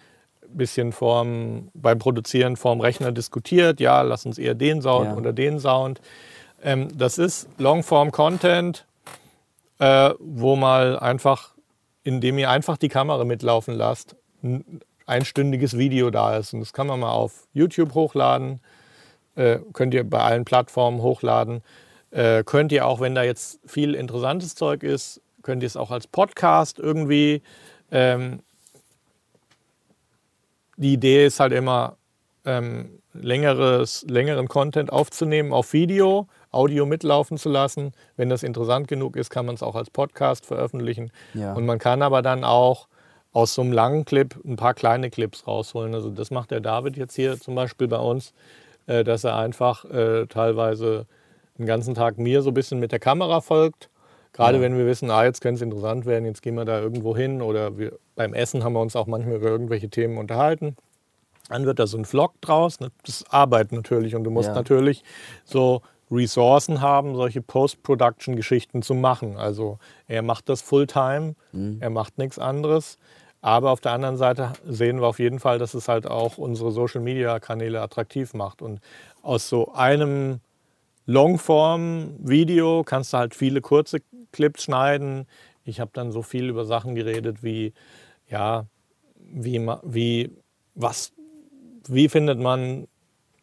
bisschen 0.47 0.91
vorm, 0.93 1.69
beim 1.73 1.99
Produzieren 1.99 2.55
vorm 2.55 2.81
Rechner 2.81 3.11
diskutiert. 3.11 3.79
Ja, 3.79 4.01
lass 4.01 4.25
uns 4.25 4.37
eher 4.37 4.55
den 4.55 4.81
Sound 4.81 5.07
Ja. 5.11 5.15
oder 5.15 5.31
den 5.33 5.59
Sound. 5.59 6.01
Ähm, 6.63 6.87
das 6.97 7.17
ist 7.17 7.47
Longform-Content, 7.59 8.85
äh, 9.79 10.11
wo 10.19 10.55
mal 10.55 10.97
einfach, 10.97 11.51
indem 12.05 12.37
ihr 12.37 12.49
einfach 12.49 12.77
die 12.77 12.87
Kamera 12.87 13.25
mitlaufen 13.25 13.73
lasst, 13.73 14.15
ein 14.41 14.79
einstündiges 15.07 15.77
Video 15.77 16.11
da 16.11 16.37
ist. 16.37 16.53
Und 16.53 16.61
das 16.61 16.71
kann 16.71 16.87
man 16.87 17.01
mal 17.01 17.11
auf 17.11 17.47
YouTube 17.51 17.93
hochladen, 17.93 18.61
äh, 19.35 19.59
könnt 19.73 19.93
ihr 19.93 20.09
bei 20.09 20.19
allen 20.19 20.45
Plattformen 20.45 21.01
hochladen. 21.01 21.61
Äh, 22.11 22.43
könnt 22.45 22.71
ihr 22.71 22.85
auch, 22.85 23.01
wenn 23.01 23.15
da 23.15 23.23
jetzt 23.23 23.59
viel 23.65 23.95
interessantes 23.95 24.55
Zeug 24.55 24.83
ist, 24.83 25.19
könnt 25.41 25.63
ihr 25.63 25.67
es 25.67 25.75
auch 25.75 25.91
als 25.91 26.07
Podcast 26.07 26.79
irgendwie. 26.79 27.41
Ähm, 27.91 28.39
die 30.77 30.93
Idee 30.93 31.25
ist 31.25 31.39
halt 31.39 31.53
immer, 31.53 31.97
ähm, 32.45 32.99
längeres, 33.13 34.05
längeren 34.07 34.47
Content 34.47 34.91
aufzunehmen 34.91 35.53
auf 35.53 35.73
Video, 35.73 36.27
Audio 36.55 36.85
mitlaufen 36.85 37.37
zu 37.37 37.49
lassen. 37.49 37.91
Wenn 38.17 38.29
das 38.29 38.43
interessant 38.43 38.87
genug 38.87 39.15
ist, 39.15 39.29
kann 39.29 39.45
man 39.45 39.55
es 39.55 39.63
auch 39.63 39.75
als 39.75 39.89
Podcast 39.89 40.45
veröffentlichen. 40.45 41.11
Ja. 41.33 41.53
Und 41.53 41.65
man 41.65 41.77
kann 41.79 42.01
aber 42.01 42.21
dann 42.21 42.43
auch 42.43 42.87
aus 43.33 43.53
so 43.53 43.61
einem 43.61 43.73
langen 43.73 44.05
Clip 44.05 44.33
ein 44.45 44.55
paar 44.55 44.73
kleine 44.73 45.09
Clips 45.09 45.45
rausholen. 45.45 45.93
Also 45.93 46.09
das 46.09 46.31
macht 46.31 46.51
der 46.51 46.61
David 46.61 46.95
jetzt 46.97 47.15
hier 47.15 47.39
zum 47.39 47.53
Beispiel 47.55 47.87
bei 47.87 47.97
uns, 47.99 48.33
äh, 48.87 49.03
dass 49.03 49.23
er 49.23 49.35
einfach 49.35 49.83
äh, 49.85 50.25
teilweise 50.27 51.05
den 51.57 51.65
ganzen 51.65 51.93
Tag 51.95 52.17
mir 52.17 52.41
so 52.41 52.51
ein 52.51 52.53
bisschen 52.53 52.79
mit 52.79 52.91
der 52.91 52.99
Kamera 52.99 53.41
folgt. 53.41 53.89
Gerade 54.33 54.57
Ja. 54.57 54.63
wenn 54.63 54.77
wir 54.77 54.85
wissen, 54.85 55.09
ah, 55.11 55.23
jetzt 55.23 55.41
könnte 55.41 55.55
es 55.55 55.61
interessant 55.61 56.05
werden, 56.05 56.25
jetzt 56.25 56.41
gehen 56.41 56.55
wir 56.55 56.65
da 56.65 56.79
irgendwo 56.79 57.15
hin 57.15 57.41
oder 57.41 57.77
wir, 57.77 57.97
beim 58.15 58.33
Essen 58.33 58.63
haben 58.63 58.73
wir 58.73 58.81
uns 58.81 58.95
auch 58.95 59.07
manchmal 59.07 59.35
über 59.35 59.47
irgendwelche 59.47 59.89
Themen 59.89 60.17
unterhalten. 60.17 60.75
Dann 61.49 61.65
wird 61.65 61.79
da 61.79 61.87
so 61.87 61.97
ein 61.97 62.05
Vlog 62.05 62.33
draus. 62.41 62.77
Das 62.79 62.89
ist 63.07 63.33
Arbeit 63.33 63.71
natürlich 63.71 64.15
und 64.15 64.23
du 64.23 64.31
musst 64.31 64.49
Ja. 64.49 64.55
natürlich 64.55 65.03
so 65.43 65.81
Ressourcen 66.11 66.81
haben, 66.81 67.15
solche 67.15 67.41
Post-Production-Geschichten 67.41 68.81
zu 68.81 68.93
machen. 68.93 69.37
Also 69.37 69.79
er 70.07 70.21
macht 70.21 70.49
das 70.49 70.61
Fulltime, 70.61 71.35
er 71.79 71.89
macht 71.89 72.17
nichts 72.17 72.39
anderes. 72.39 72.97
Aber 73.41 73.71
auf 73.71 73.79
der 73.79 73.91
anderen 73.91 74.17
Seite 74.17 74.53
sehen 74.67 75.01
wir 75.01 75.07
auf 75.07 75.19
jeden 75.19 75.39
Fall, 75.39 75.59
dass 75.59 75.75
es 75.75 75.87
halt 75.87 76.07
auch 76.07 76.39
unsere 76.39 76.71
Social-Media-Kanäle 76.71 77.79
attraktiv 77.79 78.33
macht. 78.33 78.63
Und 78.63 78.79
aus 79.21 79.49
so 79.49 79.71
einem 79.73 80.39
Longform-Video 81.05 82.83
kannst 82.83 83.13
du 83.13 83.17
halt 83.17 83.35
viele 83.35 83.61
kurze 83.61 83.99
Clips 84.31 84.63
schneiden. 84.63 85.27
Ich 85.63 85.79
habe 85.79 85.91
dann 85.93 86.11
so 86.11 86.23
viel 86.23 86.49
über 86.49 86.65
Sachen 86.65 86.95
geredet 86.95 87.43
wie, 87.43 87.73
ja, 88.27 88.65
wie, 89.15 89.59
wie, 89.83 90.31
was, 90.73 91.13
wie 91.87 92.09
findet 92.09 92.39
man 92.39 92.87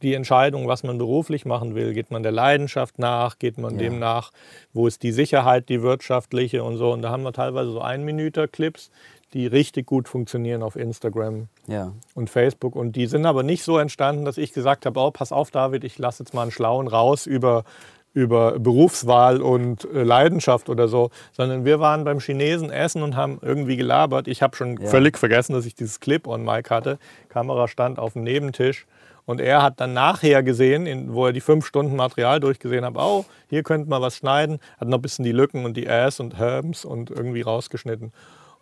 die 0.03 0.15
Entscheidung, 0.15 0.69
was 0.69 0.83
man 0.83 0.99
beruflich 0.99 1.45
machen 1.45 1.75
will? 1.75 1.93
Geht 1.95 2.11
man 2.11 2.23
der 2.23 2.33
Leidenschaft 2.33 2.99
nach? 2.99 3.39
Geht 3.39 3.59
man 3.59 3.75
Ja. 3.75 3.79
dem 3.81 3.99
nach? 3.99 4.31
Wo 4.73 4.87
ist 4.87 5.03
die 5.03 5.13
Sicherheit, 5.13 5.69
die 5.69 5.83
wirtschaftliche 5.83 6.63
und 6.65 6.77
so? 6.77 6.93
Und 6.93 7.03
da 7.03 7.11
haben 7.11 7.23
wir 7.23 7.33
teilweise 7.33 7.71
so 7.71 7.81
ein 7.81 8.05
Minüter 8.05 8.49
Clips, 8.49 8.91
die 9.33 9.47
richtig 9.47 9.87
gut 9.87 10.09
funktionieren 10.09 10.63
auf 10.63 10.77
Instagram 10.77 11.49
Ja. 11.67 11.93
und 12.15 12.29
Facebook. 12.29 12.77
Und 12.77 12.97
die 12.97 13.07
sind 13.07 13.25
aber 13.25 13.43
nicht 13.43 13.63
so 13.63 13.79
entstanden, 13.79 14.25
dass 14.27 14.37
ich 14.37 14.53
gesagt 14.53 14.85
habe, 14.85 15.01
oh, 15.01 15.11
pass 15.11 15.33
auf, 15.33 15.51
David, 15.51 15.85
ich 15.85 15.99
lasse 15.99 16.23
jetzt 16.23 16.35
mal 16.35 16.43
einen 16.43 16.51
Schlauen 16.51 16.87
raus 16.87 17.25
über, 17.27 17.65
über 18.13 18.59
Berufswahl 18.59 19.41
und 19.41 19.87
äh, 19.87 20.03
Leidenschaft 20.03 20.69
oder 20.69 20.87
so, 20.87 21.09
sondern 21.33 21.65
wir 21.65 21.81
waren 21.81 22.05
beim 22.05 22.21
Chinesen 22.21 22.71
essen 22.71 23.03
und 23.03 23.17
haben 23.17 23.39
irgendwie 23.41 23.77
gelabert. 23.77 24.29
Ich 24.29 24.43
habe 24.43 24.55
schon 24.55 24.77
Ja. 24.77 24.87
völlig 24.91 25.17
vergessen, 25.17 25.55
dass 25.55 25.65
ich 25.65 25.75
dieses 25.75 25.99
Clip-on-Mic 26.01 26.69
hatte. 26.69 26.99
Kamera 27.31 27.69
stand 27.69 27.99
auf 27.99 28.13
dem 28.13 28.25
Nebentisch. 28.25 28.87
Und 29.25 29.41
er 29.41 29.63
hat 29.63 29.81
dann 29.81 29.93
nachher 29.93 30.43
gesehen, 30.43 30.87
in, 30.87 31.15
wo 31.15 31.27
er 31.27 31.33
die 31.33 31.41
fünf 31.41 31.67
Stunden 31.67 31.95
Material 31.97 32.41
durchgesehen 32.41 32.85
hat, 32.85 32.95
oh, 32.97 33.25
hier 33.49 33.63
könnte 33.63 33.89
man 33.89 34.03
was 34.03 34.17
schneiden, 34.17 34.59
hat 34.79 34.89
noch 34.89 34.99
ein 34.99 35.03
bisschen 35.03 35.25
die 35.25 35.33
Lücken 35.33 35.65
und 35.65 35.77
die 35.77 35.89
Ass 35.89 36.19
und 36.19 36.37
Herbs 36.39 36.85
und 36.85 37.11
irgendwie 37.11 37.43
rausgeschnitten. 37.43 38.13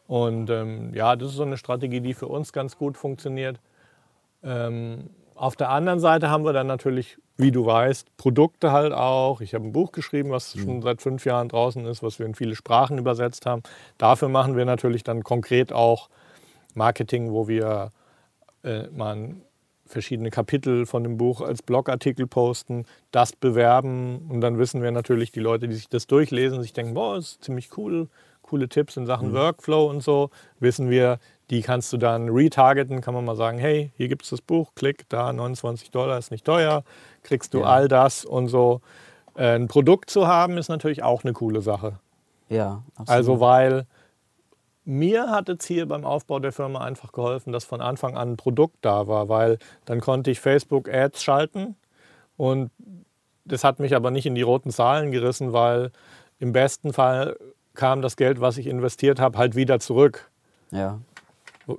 Und 0.06 0.50
ähm, 0.50 0.92
ja, 0.92 1.16
das 1.16 1.30
ist 1.30 1.36
so 1.36 1.44
eine 1.44 1.56
Strategie, 1.56 2.00
die 2.00 2.14
für 2.14 2.26
uns 2.26 2.52
ganz 2.52 2.76
gut 2.76 2.96
funktioniert. 2.96 3.58
Ähm, 4.42 5.10
auf 5.34 5.56
der 5.56 5.70
anderen 5.70 6.00
Seite 6.00 6.28
haben 6.28 6.44
wir 6.44 6.52
dann 6.52 6.66
natürlich, 6.66 7.16
wie 7.38 7.50
du 7.50 7.64
weißt, 7.64 8.16
Produkte 8.18 8.72
halt 8.72 8.92
auch. 8.92 9.40
Ich 9.40 9.54
habe 9.54 9.64
ein 9.64 9.72
Buch 9.72 9.92
geschrieben, 9.92 10.30
was 10.30 10.54
schon 10.58 10.82
seit 10.82 11.00
fünf 11.00 11.24
Jahren 11.24 11.48
draußen 11.48 11.86
ist, 11.86 12.02
was 12.02 12.18
wir 12.18 12.26
in 12.26 12.34
viele 12.34 12.54
Sprachen 12.54 12.98
übersetzt 12.98 13.46
haben. 13.46 13.62
Dafür 13.96 14.28
machen 14.28 14.56
wir 14.56 14.66
natürlich 14.66 15.02
dann 15.02 15.24
konkret 15.24 15.72
auch 15.72 16.10
Marketing, 16.74 17.32
wo 17.32 17.48
wir 17.48 17.90
äh, 18.64 18.88
mal 18.88 19.16
ein 19.16 19.42
verschiedene 19.90 20.30
Kapitel 20.30 20.86
von 20.86 21.02
dem 21.02 21.16
Buch 21.16 21.40
als 21.40 21.62
Blogartikel 21.62 22.26
posten, 22.26 22.84
das 23.10 23.34
bewerben 23.34 24.28
und 24.28 24.40
dann 24.40 24.58
wissen 24.58 24.82
wir 24.82 24.90
natürlich, 24.90 25.32
die 25.32 25.40
Leute, 25.40 25.68
die 25.68 25.74
sich 25.74 25.88
das 25.88 26.06
durchlesen, 26.06 26.62
sich 26.62 26.72
denken, 26.72 26.94
boah, 26.94 27.16
ist 27.16 27.42
ziemlich 27.44 27.76
cool, 27.76 28.08
coole 28.42 28.68
Tipps 28.68 28.96
in 28.96 29.06
Sachen 29.06 29.30
mhm. 29.30 29.34
Workflow 29.34 29.88
und 29.88 30.02
so, 30.02 30.30
wissen 30.58 30.90
wir, 30.90 31.18
die 31.50 31.62
kannst 31.62 31.92
du 31.92 31.96
dann 31.96 32.28
retargeten, 32.28 33.00
kann 33.00 33.14
man 33.14 33.24
mal 33.24 33.36
sagen, 33.36 33.58
hey, 33.58 33.90
hier 33.96 34.08
gibt 34.08 34.22
es 34.22 34.30
das 34.30 34.40
Buch, 34.40 34.70
klick 34.76 35.08
da, 35.08 35.32
29 35.32 35.90
Dollar 35.90 36.18
ist 36.18 36.30
nicht 36.30 36.44
teuer, 36.44 36.84
kriegst 37.22 37.54
du 37.54 37.60
ja. 37.60 37.64
all 37.64 37.88
das 37.88 38.24
und 38.24 38.46
so. 38.46 38.80
Äh, 39.34 39.56
ein 39.56 39.68
Produkt 39.68 40.10
zu 40.10 40.28
haben, 40.28 40.58
ist 40.58 40.68
natürlich 40.68 41.02
auch 41.02 41.24
eine 41.24 41.32
coole 41.32 41.60
Sache. 41.60 41.98
Ja, 42.48 42.82
absolut. 42.94 43.08
Also 43.08 43.40
weil 43.40 43.86
mir 44.90 45.30
hat 45.30 45.48
es 45.48 45.66
hier 45.66 45.86
beim 45.86 46.04
Aufbau 46.04 46.40
der 46.40 46.52
Firma 46.52 46.80
einfach 46.80 47.12
geholfen, 47.12 47.52
dass 47.52 47.64
von 47.64 47.80
Anfang 47.80 48.16
an 48.16 48.32
ein 48.32 48.36
Produkt 48.36 48.78
da 48.80 49.06
war, 49.06 49.28
weil 49.28 49.58
dann 49.84 50.00
konnte 50.00 50.30
ich 50.30 50.40
Facebook 50.40 50.92
Ads 50.92 51.22
schalten 51.22 51.76
und 52.36 52.70
das 53.44 53.62
hat 53.62 53.78
mich 53.78 53.94
aber 53.94 54.10
nicht 54.10 54.26
in 54.26 54.34
die 54.34 54.42
roten 54.42 54.70
Zahlen 54.70 55.12
gerissen, 55.12 55.52
weil 55.52 55.92
im 56.40 56.52
besten 56.52 56.92
Fall 56.92 57.36
kam 57.74 58.02
das 58.02 58.16
Geld, 58.16 58.40
was 58.40 58.58
ich 58.58 58.66
investiert 58.66 59.20
habe, 59.20 59.38
halt 59.38 59.54
wieder 59.54 59.78
zurück. 59.78 60.30
Ja. 60.72 60.98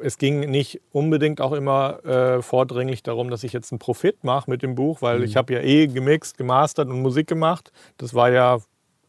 Es 0.02 0.18
ging 0.18 0.50
nicht 0.50 0.80
unbedingt 0.94 1.42
auch 1.42 1.52
immer 1.52 2.06
äh, 2.06 2.42
vordringlich 2.42 3.04
darum, 3.04 3.30
dass 3.30 3.44
ich 3.44 3.52
jetzt 3.52 3.74
einen 3.74 3.80
Profit 3.80 4.24
mache 4.24 4.50
mit 4.50 4.62
dem 4.62 4.76
Buch, 4.76 5.02
weil 5.02 5.20
mhm. 5.20 5.26
ich 5.26 5.36
habe 5.36 5.54
ja 5.54 5.60
eh 5.60 5.88
gemixt, 5.88 6.38
gemastert 6.38 6.88
und 6.88 7.02
Musik 7.02 7.28
gemacht. 7.28 7.74
Das 7.98 8.14
war 8.14 8.32
ja 8.32 8.60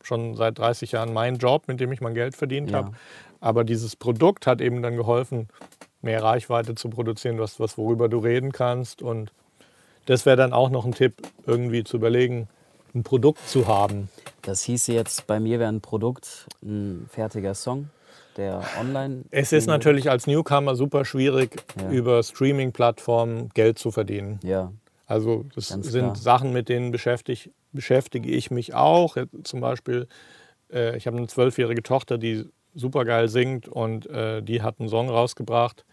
schon 0.02 0.36
seit 0.36 0.58
30 0.58 0.92
Jahren 0.92 1.12
mein 1.12 1.36
Job, 1.36 1.68
mit 1.68 1.80
dem 1.80 1.92
ich 1.92 2.00
mein 2.00 2.14
Geld 2.14 2.36
verdient 2.36 2.70
ja. 2.70 2.78
habe. 2.78 2.92
Aber 3.40 3.64
dieses 3.64 3.96
Produkt 3.96 4.46
hat 4.46 4.60
eben 4.60 4.82
dann 4.82 4.96
geholfen, 4.96 5.48
mehr 6.00 6.22
Reichweite 6.22 6.74
zu 6.74 6.90
produzieren, 6.90 7.38
was, 7.38 7.58
was 7.60 7.78
worüber 7.78 8.08
du 8.08 8.18
reden 8.18 8.52
kannst. 8.52 9.02
Und 9.02 9.32
das 10.06 10.26
wäre 10.26 10.36
dann 10.36 10.52
auch 10.52 10.70
noch 10.70 10.84
ein 10.84 10.92
Tipp, 10.92 11.14
irgendwie 11.46 11.84
zu 11.84 11.96
überlegen, 11.96 12.48
ein 12.94 13.02
Produkt 13.02 13.48
zu 13.48 13.66
haben. 13.66 14.08
Das 14.42 14.62
hieße 14.62 14.92
jetzt, 14.92 15.26
bei 15.26 15.40
mir 15.40 15.58
wäre 15.58 15.70
ein 15.70 15.80
Produkt 15.80 16.46
ein 16.62 17.08
fertiger 17.10 17.54
Song, 17.54 17.90
der 18.36 18.62
online. 18.78 19.22
Es 19.30 19.52
ist 19.52 19.66
natürlich 19.66 20.10
als 20.10 20.26
Newcomer 20.26 20.74
super 20.74 21.04
schwierig, 21.04 21.62
ja. 21.80 21.90
über 21.90 22.22
Streaming-Plattformen 22.22 23.50
Geld 23.54 23.78
zu 23.78 23.90
verdienen. 23.90 24.40
Ja. 24.42 24.72
Also 25.12 25.44
das 25.54 25.68
sind. 25.68 26.16
Sachen, 26.16 26.54
mit 26.54 26.70
denen 26.70 26.90
beschäftige, 26.90 27.50
beschäftige 27.72 28.30
ich 28.30 28.50
mich 28.50 28.72
auch. 28.72 29.18
Zum 29.44 29.60
Beispiel, 29.60 30.08
äh, 30.72 30.96
ich 30.96 31.06
habe 31.06 31.18
eine 31.18 31.26
zwölfjährige 31.26 31.82
Tochter, 31.82 32.16
die 32.16 32.46
super 32.74 33.04
geil 33.04 33.28
singt 33.28 33.68
und 33.68 34.06
äh, 34.06 34.42
die 34.42 34.62
hat 34.62 34.80
einen 34.80 34.88
Song 34.88 35.10
rausgebracht. 35.10 35.84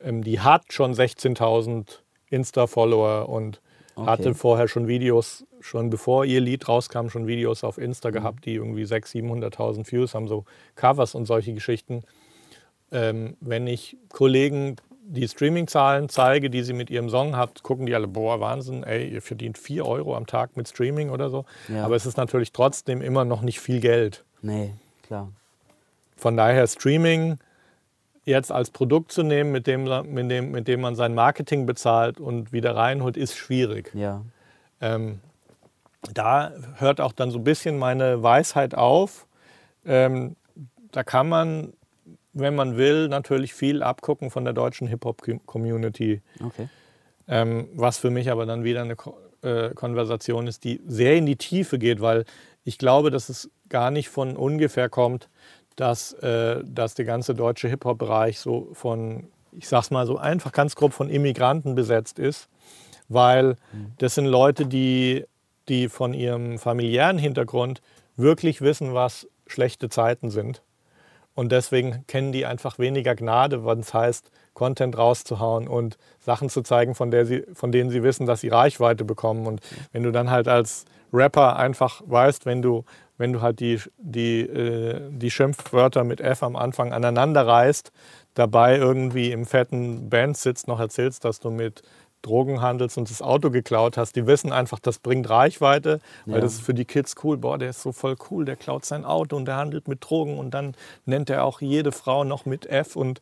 Ähm, 0.00 0.24
die 0.24 0.40
hat 0.40 0.72
schon 0.72 0.94
16.000 0.94 1.98
Insta-Follower 2.30 3.28
und 3.28 3.60
okay. 3.96 4.06
hatte 4.06 4.34
vorher 4.34 4.66
schon 4.66 4.88
Videos, 4.88 5.44
schon 5.60 5.90
bevor 5.90 6.24
ihr 6.24 6.40
Lied 6.40 6.66
rauskam, 6.66 7.08
schon 7.08 7.26
Videos 7.26 7.64
auf 7.64 7.76
Insta 7.76 8.08
mhm. 8.08 8.14
gehabt, 8.14 8.46
die 8.46 8.54
irgendwie 8.54 8.84
600.000, 8.84 9.52
700.000 9.52 9.92
Views 9.92 10.14
haben, 10.14 10.26
so 10.26 10.46
Covers 10.74 11.14
und 11.14 11.26
solche 11.26 11.52
Geschichten. 11.52 12.02
Ähm, 12.90 13.36
wenn 13.40 13.66
ich 13.66 13.98
Kollegen 14.08 14.76
die 15.06 15.28
Streaming-Zahlen 15.28 16.08
zeige, 16.08 16.50
die 16.50 16.62
sie 16.62 16.72
mit 16.72 16.90
ihrem 16.90 17.10
Song 17.10 17.36
hat, 17.36 17.62
gucken 17.62 17.86
die 17.86 17.94
alle, 17.94 18.08
boah, 18.08 18.40
Wahnsinn, 18.40 18.82
ey, 18.84 19.08
ihr 19.08 19.22
verdient 19.22 19.58
4 19.58 19.86
Euro 19.86 20.16
am 20.16 20.26
Tag 20.26 20.56
mit 20.56 20.68
Streaming 20.68 21.10
oder 21.10 21.28
so. 21.30 21.44
Ja. 21.68 21.84
Aber 21.84 21.94
es 21.94 22.06
ist 22.06 22.16
natürlich 22.16 22.52
trotzdem 22.52 23.02
immer 23.02 23.24
noch 23.24 23.42
nicht 23.42 23.60
viel 23.60 23.80
Geld. 23.80 24.24
Nee, 24.42 24.72
klar. 25.02 25.28
Von 26.16 26.36
daher 26.36 26.66
Streaming 26.66 27.38
jetzt 28.24 28.50
als 28.50 28.70
Produkt 28.70 29.12
zu 29.12 29.22
nehmen, 29.22 29.52
mit 29.52 29.66
dem, 29.66 29.84
mit 29.84 30.30
dem, 30.30 30.50
mit 30.50 30.68
dem 30.68 30.80
man 30.80 30.96
sein 30.96 31.14
Marketing 31.14 31.66
bezahlt 31.66 32.20
und 32.20 32.52
wieder 32.52 32.74
reinholt, 32.74 33.16
ist 33.16 33.36
schwierig. 33.36 33.90
Ja. 33.94 34.22
Ähm, 34.80 35.20
da 36.12 36.52
hört 36.76 37.00
auch 37.00 37.12
dann 37.12 37.30
so 37.30 37.38
ein 37.38 37.44
bisschen 37.44 37.78
meine 37.78 38.22
Weisheit 38.22 38.74
auf. 38.74 39.26
Ähm, 39.84 40.36
da 40.92 41.02
kann 41.02 41.28
man, 41.28 41.72
wenn 42.34 42.54
man 42.54 42.76
will, 42.76 43.08
natürlich 43.08 43.54
viel 43.54 43.82
abgucken 43.82 44.30
von 44.30 44.44
der 44.44 44.52
deutschen 44.52 44.88
Hip-Hop-Community. 44.88 46.20
Okay. 46.44 46.68
Ähm, 47.26 47.68
was 47.74 47.98
für 47.98 48.10
mich 48.10 48.30
aber 48.30 48.44
dann 48.44 48.64
wieder 48.64 48.82
eine 48.82 48.96
äh, 49.42 49.70
Konversation 49.74 50.46
ist, 50.46 50.64
die 50.64 50.82
sehr 50.86 51.16
in 51.16 51.26
die 51.26 51.36
Tiefe 51.36 51.78
geht, 51.78 52.00
weil 52.00 52.24
ich 52.64 52.76
glaube, 52.76 53.10
dass 53.10 53.28
es 53.28 53.50
gar 53.68 53.90
nicht 53.90 54.08
von 54.08 54.36
ungefähr 54.36 54.88
kommt, 54.88 55.28
dass, 55.76 56.12
äh, 56.14 56.62
dass 56.64 56.94
der 56.94 57.04
ganze 57.04 57.34
deutsche 57.34 57.68
Hip-Hop-Bereich 57.68 58.38
so 58.38 58.68
von, 58.72 59.28
ich 59.52 59.68
sag's 59.68 59.90
mal 59.90 60.06
so 60.06 60.18
einfach 60.18 60.52
ganz 60.52 60.74
grob, 60.74 60.92
von 60.92 61.08
Immigranten 61.08 61.74
besetzt 61.74 62.18
ist, 62.18 62.48
weil 63.08 63.56
mhm. 63.72 63.92
das 63.98 64.14
sind 64.14 64.26
Leute, 64.26 64.66
die, 64.66 65.24
die 65.68 65.88
von 65.88 66.14
ihrem 66.14 66.58
familiären 66.58 67.18
Hintergrund 67.18 67.80
wirklich 68.16 68.60
wissen, 68.60 68.94
was 68.94 69.28
schlechte 69.46 69.88
Zeiten 69.88 70.30
sind. 70.30 70.62
Und 71.34 71.50
deswegen 71.52 72.04
kennen 72.06 72.32
die 72.32 72.46
einfach 72.46 72.78
weniger 72.78 73.14
Gnade, 73.14 73.64
wenn 73.64 73.80
es 73.80 73.92
heißt, 73.92 74.30
Content 74.54 74.96
rauszuhauen 74.96 75.66
und 75.66 75.98
Sachen 76.20 76.48
zu 76.48 76.62
zeigen, 76.62 76.94
von, 76.94 77.10
der 77.10 77.26
sie, 77.26 77.44
von 77.54 77.72
denen 77.72 77.90
sie 77.90 78.02
wissen, 78.02 78.26
dass 78.26 78.40
sie 78.40 78.48
Reichweite 78.48 79.04
bekommen. 79.04 79.46
Und 79.46 79.60
wenn 79.92 80.04
du 80.04 80.12
dann 80.12 80.30
halt 80.30 80.46
als 80.46 80.84
Rapper 81.12 81.56
einfach 81.56 82.02
weißt, 82.06 82.46
wenn 82.46 82.62
du 82.62 82.84
wenn 83.16 83.32
du 83.32 83.40
halt 83.40 83.60
die, 83.60 83.80
die, 83.98 84.40
äh, 84.40 85.00
die 85.10 85.30
Schimpfwörter 85.30 86.04
mit 86.04 86.20
F 86.20 86.42
am 86.42 86.56
Anfang 86.56 86.92
aneinander 86.92 87.46
reißt, 87.46 87.92
dabei 88.34 88.76
irgendwie 88.76 89.30
im 89.30 89.46
fetten 89.46 90.10
Band 90.10 90.36
sitzt, 90.36 90.66
noch 90.66 90.80
erzählst, 90.80 91.24
dass 91.24 91.38
du 91.38 91.50
mit 91.50 91.82
Drogen 92.24 92.60
handelst 92.60 92.98
und 92.98 93.10
das 93.10 93.22
Auto 93.22 93.50
geklaut 93.50 93.96
hast, 93.96 94.16
die 94.16 94.26
wissen 94.26 94.52
einfach, 94.52 94.78
das 94.78 94.98
bringt 94.98 95.28
Reichweite, 95.28 96.00
weil 96.26 96.36
ja. 96.36 96.40
das 96.40 96.54
ist 96.54 96.62
für 96.62 96.74
die 96.74 96.84
Kids 96.84 97.14
cool. 97.22 97.36
Boah, 97.36 97.58
der 97.58 97.70
ist 97.70 97.82
so 97.82 97.92
voll 97.92 98.16
cool, 98.30 98.44
der 98.44 98.56
klaut 98.56 98.84
sein 98.84 99.04
Auto 99.04 99.36
und 99.36 99.44
der 99.44 99.56
handelt 99.56 99.88
mit 99.88 100.04
Drogen 100.04 100.38
und 100.38 100.52
dann 100.52 100.74
nennt 101.06 101.30
er 101.30 101.44
auch 101.44 101.60
jede 101.60 101.92
Frau 101.92 102.24
noch 102.24 102.46
mit 102.46 102.66
F 102.66 102.96
und, 102.96 103.20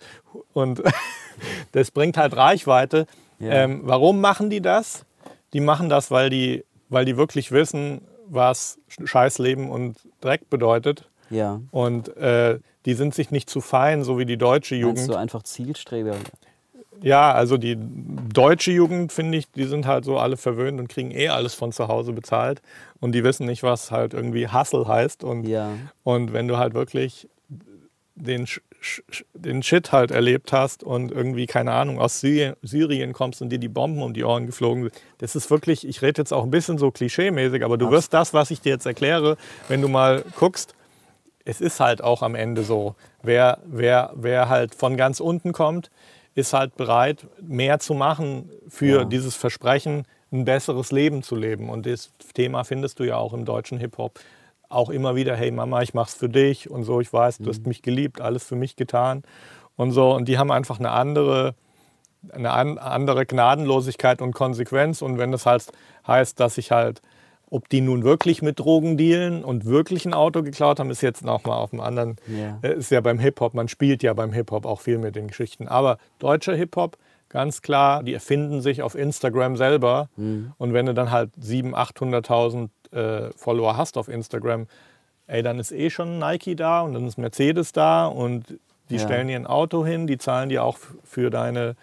und 0.53 0.83
das 1.73 1.91
bringt 1.91 2.17
halt 2.17 2.37
Reichweite. 2.37 3.07
Ja. 3.39 3.51
Ähm, 3.51 3.81
warum 3.85 4.21
machen 4.21 4.51
die 4.51 4.61
das? 4.61 5.05
Die 5.53 5.61
machen 5.61 5.89
das, 5.89 6.11
weil 6.11 6.31
die, 6.31 6.65
weil 6.89 7.05
die 7.05 7.17
wirklich 7.17 7.53
wissen, 7.53 8.03
was 8.29 8.79
Scheißleben 9.05 9.69
und 9.69 9.97
Dreck 10.21 10.49
bedeutet. 10.49 11.09
Ja. 11.29 11.61
Und 11.71 12.17
äh, 12.17 12.59
die 12.85 12.95
sind 12.95 13.15
sich 13.15 13.31
nicht 13.31 13.49
zu 13.49 13.61
fein, 13.61 14.05
so 14.05 14.19
wie 14.19 14.27
die 14.27 14.37
deutsche 14.37 14.75
Jugend. 14.75 14.99
Meinst 14.99 15.11
du 15.11 15.17
einfach 15.17 15.43
Zielstreber? 15.43 16.17
Ja, 17.03 17.33
also 17.33 17.57
die 17.57 17.77
deutsche 17.79 18.71
Jugend, 18.71 19.13
finde 19.13 19.39
ich, 19.39 19.51
die 19.51 19.65
sind 19.65 19.87
halt 19.87 20.05
so 20.05 20.19
alle 20.19 20.37
verwöhnt 20.37 20.81
und 20.81 20.89
kriegen 20.89 21.11
eh 21.11 21.29
alles 21.29 21.55
von 21.55 21.73
zu 21.73 21.89
Hause 21.89 22.13
bezahlt. 22.13 22.63
Und 23.01 23.13
die 23.13 23.25
wissen 23.25 23.47
nicht, 23.47 23.63
was 23.63 23.91
halt 23.91 24.15
irgendwie 24.15 24.49
Hustle 24.49 24.87
heißt. 24.87 25.25
Und, 25.25 25.47
ja. 25.47 25.71
und 26.05 26.33
wenn 26.33 26.49
du 26.49 26.59
halt 26.59 26.75
wirklich 26.75 27.29
den 28.15 28.47
den 29.35 29.63
Shit 29.63 29.93
halt 29.93 30.11
erlebt 30.11 30.53
hast 30.53 30.83
und 30.83 31.13
irgendwie, 31.13 31.47
keine 31.47 31.73
Ahnung, 31.73 32.01
aus 32.01 32.21
Syrien, 32.21 33.13
kommst 33.13 33.43
und 33.43 33.51
dir 33.51 33.59
die 33.59 33.69
Bomben 33.69 34.03
um 34.03 34.13
die 34.13 34.25
Ohren 34.25 34.47
geflogen 34.47 34.85
sind. 34.85 34.95
Das 35.19 35.37
ist 35.37 35.51
wirklich, 35.51 35.87
ich 35.87 36.03
rede 36.03 36.21
jetzt 36.21 36.33
auch 36.33 36.43
ein 36.43 36.51
bisschen 36.51 36.79
so 36.79 36.91
klischee-mäßig, 36.91 37.65
aber 37.65 37.79
du 37.79 37.91
wirst 37.91 38.13
das, 38.13 38.35
was 38.35 38.51
ich 38.51 38.61
dir 38.61 38.71
jetzt 38.71 38.87
erkläre, 38.87 39.37
wenn 39.69 39.81
du 39.81 39.89
mal 39.89 40.25
guckst, 40.37 40.75
es 41.45 41.61
ist 41.61 41.81
halt 41.81 42.03
auch 42.03 42.23
am 42.23 42.35
Ende 42.35 42.63
so. 42.63 42.95
Wer, 43.23 43.59
wer, 43.65 44.13
wer 44.15 44.49
halt 44.49 44.75
von 44.75 44.97
ganz 44.97 45.21
unten 45.21 45.53
kommt, 45.53 45.91
ist 46.35 46.53
halt 46.53 46.77
bereit, 46.77 47.27
mehr 47.41 47.79
zu 47.79 47.95
machen 47.95 48.51
für 48.69 49.01
ja. 49.01 49.05
dieses 49.05 49.37
Versprechen, 49.37 50.07
ein 50.33 50.45
besseres 50.45 50.93
Leben 50.93 51.23
zu 51.23 51.37
leben. 51.37 51.69
Und 51.69 51.87
das 51.87 52.11
Thema 52.35 52.65
findest 52.65 52.99
du 52.99 53.05
ja 53.05 53.17
auch 53.17 53.35
im 53.35 53.45
deutschen 53.45 53.79
Hip-Hop 53.79 54.19
auch 54.69 54.89
immer 54.89 55.15
wieder, 55.15 55.37
hey 55.37 55.51
Mama, 55.51 55.83
ich 55.83 55.93
mach's 55.93 56.15
für 56.15 56.31
dich 56.31 56.71
und 56.71 56.85
so, 56.85 57.01
ich 57.01 57.13
weiß, 57.13 57.39
du 57.39 57.51
hast 57.51 57.63
mhm. 57.63 57.69
mich 57.69 57.83
geliebt, 57.83 58.21
alles 58.21 58.45
für 58.45 58.57
mich 58.57 58.77
getan 58.77 59.23
und 59.77 59.91
so. 59.93 60.15
Und 60.15 60.27
die 60.27 60.39
haben 60.39 60.51
einfach 60.51 60.79
eine 60.79 60.91
andere, 60.91 61.55
eine 62.31 62.51
andere 62.51 63.27
Gnadenlosigkeit 63.27 64.23
und 64.23 64.33
Konsequenz. 64.33 65.03
Und 65.03 65.19
wenn 65.19 65.33
das 65.33 65.45
halt 65.45 65.67
heißt, 66.07 66.41
dass 66.41 66.57
ich 66.57 66.71
halt, 66.71 67.03
ob 67.53 67.69
die 67.69 67.83
nun 67.83 68.03
wirklich 68.03 68.41
mit 68.41 68.59
Drogen 68.59 68.97
dealen 68.97 69.45
und 69.45 69.67
wirklich 69.67 70.07
ein 70.07 70.15
Auto 70.15 70.43
geklaut 70.43 70.81
haben, 70.81 70.89
ist 70.91 71.03
jetzt 71.03 71.23
nochmal 71.23 71.59
auf 71.59 71.71
dem 71.71 71.81
anderen, 71.81 72.17
yeah. 72.27 72.59
ist 72.63 72.91
ja 72.91 73.03
beim 73.03 73.19
Hip-Hop, 73.19 73.53
man 73.53 73.69
spielt 73.69 74.03
ja 74.03 74.15
beim 74.15 74.33
Hip-Hop 74.33 74.65
auch 74.65 74.81
viel 74.81 74.97
mit 74.97 75.17
den 75.17 75.29
Geschichten. 75.29 75.69
Aber 75.69 75.99
deutscher 76.19 76.55
Hip-Hop, 76.55 76.97
ganz 77.29 77.61
klar, 77.61 78.03
die 78.03 78.15
erfinden 78.15 78.63
sich 78.63 78.81
auf 78.81 78.95
Instagram 78.95 79.59
selber. 79.59 80.09
Mhm. 80.17 80.53
Und 80.57 80.73
wenn 80.73 80.87
du 80.87 80.95
dann 80.95 81.11
halt 81.11 81.31
700.000, 81.37 82.69
800.000 82.91 83.29
äh, 83.29 83.31
Follower 83.37 83.77
hast 83.77 83.99
auf 83.99 84.09
Instagram, 84.09 84.67
ey, 85.27 85.43
dann 85.43 85.59
ist 85.59 85.73
eh 85.73 85.91
schon 85.91 86.19
Nike 86.19 86.57
da 86.57 86.81
und 86.81 86.95
dann 86.95 87.07
ist 87.07 87.19
Mercedes 87.19 87.73
da 87.73 88.07
und 88.07 88.59
die 88.89 88.97
ja. 88.97 89.01
stellen 89.03 89.29
dir 89.29 89.37
ein 89.37 89.47
Auto 89.47 89.85
hin, 89.85 90.07
die 90.07 90.17
zahlen 90.17 90.49
dir 90.49 90.65
auch 90.65 90.79
für 91.05 91.29
deine, 91.29 91.77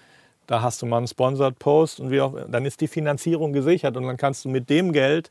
da 0.47 0.63
hast 0.63 0.81
du 0.81 0.87
mal 0.87 0.97
einen 0.97 1.07
Sponsored 1.07 1.59
Post 1.59 1.99
und 1.99 2.09
wie 2.09 2.21
auch, 2.21 2.35
dann 2.47 2.65
ist 2.65 2.81
die 2.81 2.87
Finanzierung 2.87 3.53
gesichert 3.53 3.97
und 3.97 4.07
dann 4.07 4.17
kannst 4.17 4.45
du 4.45 4.49
mit 4.49 4.71
dem 4.71 4.93
Geld 4.93 5.29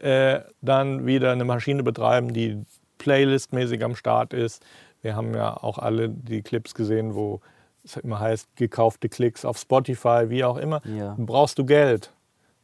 äh, 0.00 0.40
dann 0.60 1.06
wieder 1.06 1.32
eine 1.32 1.44
Maschine 1.44 1.82
betreiben, 1.82 2.32
die 2.32 2.64
playlistmäßig 2.98 3.84
am 3.84 3.94
Start 3.96 4.32
ist. 4.32 4.64
Wir 5.02 5.16
haben 5.16 5.34
ja 5.34 5.56
auch 5.56 5.78
alle 5.78 6.08
die 6.08 6.42
Clips 6.42 6.74
gesehen, 6.74 7.14
wo 7.14 7.40
es 7.84 7.96
immer 7.98 8.18
heißt, 8.20 8.48
gekaufte 8.56 9.08
Klicks 9.08 9.44
auf 9.44 9.58
Spotify, 9.58 10.24
wie 10.30 10.42
auch 10.44 10.56
immer, 10.56 10.80
Ja. 10.86 11.14
brauchst 11.18 11.58
du 11.58 11.64
Geld. 11.66 12.10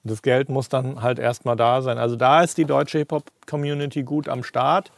Das 0.02 0.22
Geld 0.22 0.48
muss 0.48 0.70
dann 0.70 1.02
halt 1.02 1.18
erstmal 1.18 1.56
da 1.56 1.82
sein. 1.82 1.98
Also 1.98 2.16
da 2.16 2.42
ist 2.42 2.56
die 2.56 2.64
deutsche 2.64 2.96
Hip-Hop-Community 2.98 4.02
gut 4.02 4.28
am 4.30 4.42
Start. 4.42 4.90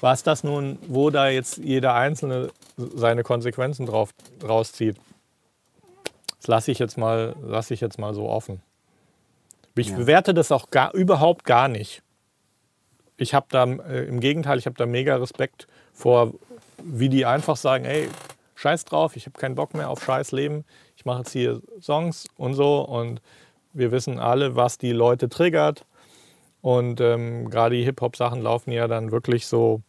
Was 0.00 0.24
das 0.24 0.42
nun, 0.42 0.78
wo 0.88 1.10
da 1.10 1.28
jetzt 1.28 1.58
jeder 1.58 1.94
Einzelne 1.94 2.48
seine 2.76 3.22
Konsequenzen 3.22 3.86
drauf, 3.86 4.10
rauszieht, 4.42 4.96
das 6.38 6.48
lasse 6.48 6.72
ich, 6.72 6.80
jetzt 6.80 6.98
mal- 6.98 7.36
lasse 7.42 7.72
ich 7.72 7.80
jetzt 7.80 7.98
mal 7.98 8.12
so 8.12 8.28
offen. 8.28 8.60
Ich 9.76 9.88
Ja. 9.88 9.96
bewerte 9.96 10.34
das 10.34 10.52
auch 10.52 10.70
gar, 10.70 10.94
überhaupt 10.94 11.44
gar 11.44 11.68
nicht. 11.68 12.02
Ich 13.16 13.34
habe 13.34 13.46
da, 13.50 13.64
äh, 13.64 14.04
im 14.04 14.20
Gegenteil, 14.20 14.58
ich 14.58 14.66
habe 14.66 14.76
da 14.76 14.86
mega 14.86 15.16
Respekt 15.16 15.66
vor, 15.92 16.34
wie 16.82 17.08
die 17.08 17.26
einfach 17.26 17.56
sagen, 17.56 17.84
ey, 17.84 18.08
scheiß 18.56 18.84
drauf, 18.84 19.16
ich 19.16 19.26
habe 19.26 19.38
keinen 19.38 19.54
Bock 19.54 19.74
mehr 19.74 19.90
auf 19.90 20.04
scheiß 20.04 20.32
Leben. 20.32 20.64
Ich 20.96 21.04
mache 21.04 21.18
jetzt 21.18 21.32
hier 21.32 21.60
Songs 21.80 22.26
und 22.36 22.54
so 22.54 22.80
und 22.82 23.20
wir 23.72 23.90
wissen 23.92 24.18
alle, 24.18 24.56
was 24.56 24.78
die 24.78 24.92
Leute 24.92 25.28
triggert. 25.28 25.84
Und 26.60 27.00
ähm, 27.00 27.50
gerade 27.50 27.76
die 27.76 27.84
Hip-Hop-Sachen 27.84 28.40
laufen 28.40 28.72
ja 28.72 28.88
dann 28.88 29.10
wirklich 29.12 29.46
so 29.46 29.82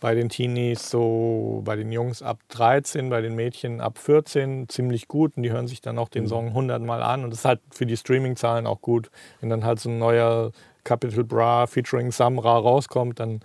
bei 0.00 0.14
den 0.14 0.28
Teenies, 0.28 0.90
so 0.90 1.62
bei 1.64 1.76
den 1.76 1.90
Jungs 1.90 2.22
ab 2.22 2.38
13, 2.48 3.10
bei 3.10 3.20
den 3.20 3.34
Mädchen 3.34 3.80
ab 3.80 3.98
14 3.98 4.68
ziemlich 4.68 5.08
gut. 5.08 5.36
Und 5.36 5.42
die 5.42 5.50
hören 5.50 5.66
sich 5.66 5.80
dann 5.80 5.98
auch 5.98 6.08
den 6.08 6.26
Song 6.26 6.48
100 6.48 6.82
Mal 6.82 7.02
an. 7.02 7.24
Und 7.24 7.30
das 7.30 7.40
ist 7.40 7.44
halt 7.44 7.60
für 7.70 7.86
die 7.86 7.96
Streaming-Zahlen 7.96 8.66
auch 8.66 8.80
gut. 8.80 9.10
Wenn 9.40 9.50
dann 9.50 9.64
halt 9.64 9.80
so 9.80 9.88
ein 9.88 9.98
neuer 9.98 10.52
Capital 10.84 11.24
Bra 11.24 11.66
featuring 11.66 12.12
Samra 12.12 12.58
rauskommt, 12.58 13.18
dann, 13.18 13.40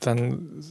dann 0.00 0.62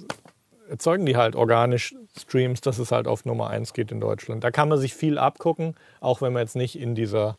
erzeugen 0.69 1.05
die 1.05 1.17
halt 1.17 1.35
organisch 1.35 1.93
Streams, 2.17 2.61
dass 2.61 2.79
es 2.79 2.91
halt 2.91 3.07
auf 3.07 3.25
Nummer 3.25 3.49
1 3.49 3.73
geht 3.73 3.91
in 3.91 3.99
Deutschland. 3.99 4.43
Da 4.43 4.51
kann 4.51 4.69
man 4.69 4.79
sich 4.79 4.93
viel 4.93 5.17
abgucken, 5.17 5.75
auch 5.99 6.21
wenn 6.21 6.33
man 6.33 6.41
jetzt 6.41 6.55
nicht 6.55 6.79
in 6.79 6.95
dieser 6.95 7.37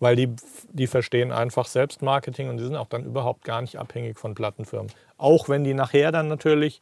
weil 0.00 0.16
die, 0.16 0.34
die 0.72 0.86
verstehen 0.86 1.32
einfach 1.32 1.66
Selbstmarketing 1.66 2.48
und 2.48 2.58
die 2.58 2.64
sind 2.64 2.76
auch 2.76 2.88
dann 2.88 3.04
überhaupt 3.04 3.44
gar 3.44 3.60
nicht 3.60 3.78
abhängig 3.78 4.18
von 4.18 4.34
Plattenfirmen. 4.34 4.90
Auch 5.16 5.48
wenn 5.48 5.64
die 5.64 5.74
nachher 5.74 6.12
dann 6.12 6.28
natürlich 6.28 6.80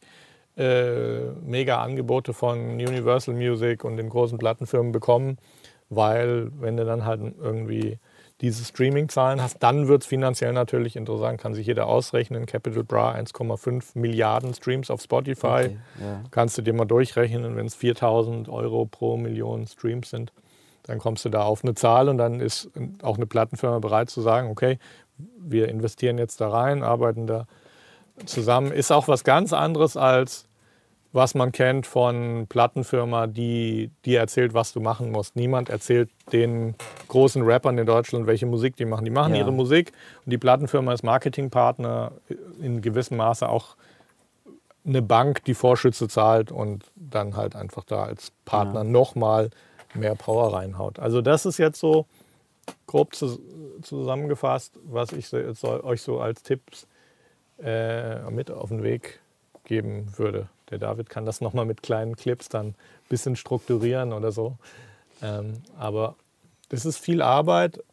äh, 0.57 1.31
mega 1.41 1.81
Angebote 1.81 2.33
von 2.33 2.73
Universal 2.73 3.33
Music 3.33 3.83
und 3.83 3.97
den 3.97 4.09
großen 4.09 4.37
Plattenfirmen 4.37 4.91
bekommen, 4.91 5.37
weil 5.89 6.51
wenn 6.59 6.77
du 6.77 6.85
dann 6.85 7.05
halt 7.05 7.21
irgendwie 7.41 7.99
diese 8.41 8.65
Streaming-Zahlen 8.65 9.41
hast, 9.41 9.63
dann 9.63 9.87
wird 9.87 10.01
es 10.01 10.07
finanziell 10.07 10.51
natürlich 10.51 10.95
interessant, 10.95 11.39
kann 11.39 11.53
sich 11.53 11.65
jeder 11.65 11.87
ausrechnen. 11.87 12.45
Capital 12.45 12.83
Bra 12.83 13.15
1,5 13.15 13.97
Milliarden 13.97 14.53
Streams 14.53 14.91
auf 14.91 15.01
Spotify. 15.01 15.45
Okay, 15.45 15.77
ja. 16.01 16.23
Kannst 16.29 16.57
du 16.57 16.61
dir 16.61 16.73
mal 16.73 16.85
durchrechnen, 16.85 17.55
wenn 17.55 17.65
es 17.65 17.75
4000 17.75 18.49
Euro 18.49 18.85
pro 18.85 19.15
Million 19.17 19.65
Streams 19.65 20.09
sind, 20.09 20.33
dann 20.83 20.99
kommst 20.99 21.25
du 21.25 21.29
da 21.29 21.43
auf 21.43 21.63
eine 21.63 21.73
Zahl 21.75 22.09
und 22.09 22.17
dann 22.17 22.39
ist 22.39 22.69
auch 23.01 23.17
eine 23.17 23.25
Plattenfirma 23.25 23.79
bereit 23.79 24.09
zu 24.09 24.21
sagen, 24.21 24.49
okay, 24.49 24.79
wir 25.37 25.69
investieren 25.69 26.17
jetzt 26.17 26.41
da 26.41 26.49
rein, 26.49 26.83
arbeiten 26.83 27.27
da 27.27 27.45
zusammen. 28.25 28.71
Ist 28.71 28.91
auch 28.91 29.07
was 29.07 29.23
ganz 29.23 29.53
anderes 29.53 29.97
als 29.97 30.45
was 31.15 31.35
man 31.35 31.51
kennt 31.51 31.85
von 31.85 32.47
Plattenfirma, 32.49 33.27
die 33.27 33.91
dir 34.03 34.19
erzählt, 34.19 34.55
was 34.55 34.73
du 34.73 34.79
machen 34.79 35.11
musst. 35.11 35.35
Niemand 35.35 35.69
erzählt 35.69 36.09
den 36.31 36.73
großen 37.07 37.43
Rappern 37.43 37.77
in 37.77 37.85
Deutschland, 37.85 38.25
welche 38.25 38.47
Musik 38.47 38.75
die 38.77 38.85
machen. 38.85 39.05
Die 39.05 39.11
machen 39.11 39.33
Ja. 39.33 39.41
ihre 39.41 39.53
Musik 39.53 39.91
und 40.25 40.31
die 40.31 40.39
Plattenfirma 40.39 40.91
ist 40.91 41.03
Marketingpartner, 41.03 42.13
in 42.59 42.81
gewissem 42.81 43.17
Maße 43.17 43.47
auch 43.47 43.75
eine 44.85 45.03
Bank, 45.03 45.43
die 45.45 45.53
Vorschütze 45.53 46.07
zahlt 46.07 46.51
und 46.51 46.85
dann 46.95 47.37
halt 47.37 47.55
einfach 47.55 47.83
da 47.83 48.05
als 48.05 48.31
Partner 48.43 48.79
Ja. 48.83 48.89
nochmal 48.89 49.51
mehr 49.93 50.15
Power 50.15 50.53
reinhaut. 50.53 50.99
Also 50.99 51.21
das 51.21 51.45
ist 51.45 51.57
jetzt 51.57 51.79
so 51.79 52.05
grob 52.87 53.13
zus- 53.13 53.39
zusammengefasst, 53.81 54.79
was 54.85 55.11
ich 55.11 55.27
so, 55.27 55.37
euch 55.83 56.01
so 56.01 56.19
als 56.19 56.43
Tipps 56.43 56.87
äh, 57.61 58.29
mit 58.31 58.51
auf 58.51 58.69
den 58.69 58.83
Weg 58.83 59.19
geben 59.65 60.17
würde. 60.17 60.49
Der 60.69 60.77
David 60.79 61.09
kann 61.09 61.25
das 61.25 61.41
nochmal 61.41 61.65
mit 61.65 61.83
kleinen 61.83 62.15
Clips 62.15 62.49
dann 62.49 62.67
ein 62.69 62.75
bisschen 63.09 63.35
strukturieren 63.35 64.13
oder 64.13 64.31
so. 64.31 64.57
Ähm, 65.21 65.61
aber 65.77 66.15
das 66.69 66.85
ist 66.85 66.97
viel 66.97 67.21
Arbeit, 67.21 67.83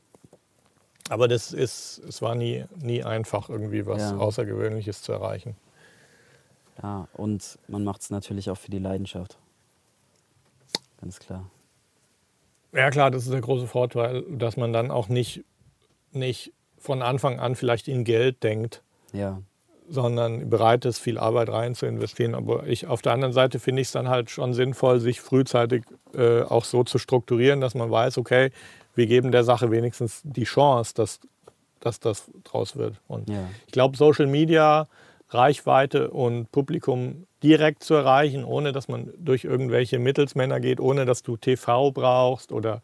aber 1.09 1.29
das 1.29 1.53
ist, 1.53 1.99
es 2.09 2.23
war 2.23 2.35
nie, 2.35 2.65
nie 2.77 3.03
einfach, 3.05 3.49
irgendwie 3.51 3.87
was 3.87 4.01
Ja. 4.03 4.17
Außergewöhnliches 4.17 5.03
zu 5.03 5.13
erreichen. 5.13 5.57
ja, 6.83 7.09
und 7.15 7.59
man 7.69 7.85
macht 7.85 8.01
es 8.01 8.11
natürlich 8.11 8.49
auch 8.51 8.57
für 8.57 8.71
die 8.71 8.79
Leidenschaft. 8.79 9.37
Ganz 11.01 11.19
klar. 11.19 11.45
Ja 12.73 12.91
klar, 12.91 13.11
das 13.11 13.25
ist 13.25 13.33
der 13.33 13.41
große 13.41 13.67
Vorteil, 13.67 14.25
dass 14.31 14.57
man 14.57 14.73
dann 14.73 14.91
auch 14.91 15.09
nicht, 15.09 15.45
nicht 16.13 16.53
von 16.79 17.03
Anfang 17.03 17.41
an 17.41 17.57
vielleicht 17.57 17.89
in 17.89 18.05
Geld 18.05 18.43
denkt, 18.43 18.83
Ja, 19.13 19.43
sondern 19.91 20.49
bereit 20.49 20.85
ist, 20.85 20.99
viel 20.99 21.19
Arbeit 21.19 21.49
rein 21.49 21.75
zu 21.75 21.85
investieren. 21.85 22.35
Aber 22.35 22.67
ich, 22.67 22.87
auf 22.87 23.03
der 23.03 23.13
anderen 23.13 23.33
Seite 23.33 23.59
finde 23.59 23.83
ich 23.83 23.89
es 23.89 23.93
dann 23.93 24.09
halt 24.09 24.31
schon 24.31 24.55
sinnvoll, 24.55 25.01
sich 25.01 25.21
frühzeitig 25.21 25.83
äh, 26.15 26.43
auch 26.43 26.65
so 26.65 26.85
zu 26.85 26.99
strukturieren, 26.99 27.61
dass 27.61 27.75
man 27.75 27.91
weiß, 27.91 28.17
okay, 28.19 28.51
wir 28.95 29.07
geben 29.07 29.33
der 29.33 29.45
Sache 29.45 29.71
wenigstens 29.71 30.21
die 30.23 30.45
Chance, 30.45 30.95
dass, 30.95 31.21
dass 31.81 31.99
das 31.99 32.31
draus 32.45 32.77
wird. 32.77 33.01
Und 33.09 33.29
ja, 33.29 33.49
ich 33.67 33.73
glaube, 33.73 33.97
Social 33.97 34.27
Media, 34.27 34.87
Reichweite 35.31 36.11
und 36.11 36.51
Publikum 36.53 37.27
direkt 37.43 37.83
zu 37.85 37.95
erreichen, 37.95 38.45
ohne 38.45 38.73
dass 38.73 38.89
man 38.89 39.13
durch 39.17 39.45
irgendwelche 39.45 39.99
Mittelsmänner 39.99 40.61
geht, 40.61 40.81
ohne 40.81 41.07
dass 41.07 41.23
du 41.23 41.37
TV 41.37 41.93
brauchst 41.93 42.53
oder 42.53 42.83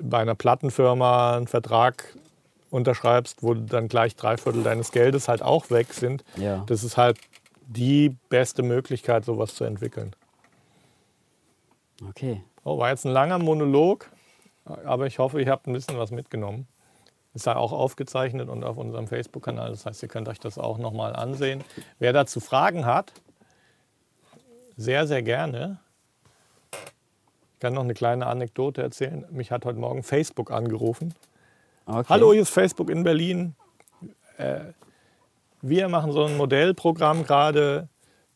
bei 0.00 0.18
einer 0.18 0.34
Plattenfirma 0.34 1.36
einen 1.36 1.48
Vertrag 1.48 2.16
unterschreibst, 2.70 3.42
wo 3.42 3.54
dann 3.54 3.88
gleich 3.88 4.14
drei 4.14 4.36
Viertel 4.36 4.62
deines 4.62 4.92
Geldes 4.92 5.26
halt 5.28 5.42
auch 5.42 5.70
weg 5.70 5.92
sind. 5.92 6.24
ja. 6.36 6.64
Das 6.66 6.84
ist 6.84 6.96
halt 6.96 7.18
die 7.66 8.16
beste 8.28 8.62
Möglichkeit, 8.62 9.24
sowas 9.24 9.54
zu 9.54 9.64
entwickeln. 9.64 10.14
Okay. 12.08 12.42
Oh, 12.64 12.78
war 12.78 12.90
jetzt 12.90 13.04
ein 13.04 13.12
langer 13.12 13.38
Monolog, 13.38 14.10
aber 14.64 15.06
ich 15.06 15.18
hoffe, 15.18 15.40
ihr 15.40 15.50
habt 15.50 15.66
ein 15.66 15.72
bisschen 15.72 15.98
was 15.98 16.10
mitgenommen. 16.10 16.66
Ist 17.32 17.46
ja 17.46 17.56
auch 17.56 17.72
aufgezeichnet 17.72 18.48
und 18.48 18.64
auf 18.64 18.76
unserem 18.76 19.06
Facebook-Kanal. 19.06 19.70
Das 19.70 19.86
heißt, 19.86 20.02
ihr 20.02 20.08
könnt 20.08 20.28
euch 20.28 20.40
das 20.40 20.58
auch 20.58 20.78
nochmal 20.78 21.14
ansehen. 21.14 21.62
Wer 21.98 22.12
dazu 22.12 22.40
Fragen 22.40 22.86
hat, 22.86 23.12
sehr, 24.76 25.06
sehr 25.06 25.22
gerne. 25.22 25.78
Ich 26.72 27.60
kann 27.60 27.74
noch 27.74 27.84
eine 27.84 27.94
kleine 27.94 28.26
Anekdote 28.26 28.82
erzählen. 28.82 29.26
Mich 29.30 29.52
hat 29.52 29.64
heute 29.64 29.78
Morgen 29.78 30.02
Facebook 30.02 30.50
angerufen. 30.50 31.14
okay. 31.86 32.04
Hallo, 32.08 32.32
hier 32.32 32.42
ist 32.42 32.50
Facebook 32.50 32.90
in 32.90 33.04
Berlin. 33.04 33.54
Äh, 34.38 34.72
wir 35.62 35.88
machen 35.88 36.10
so 36.12 36.24
ein 36.24 36.36
Modellprogramm 36.36 37.24
gerade, 37.24 37.88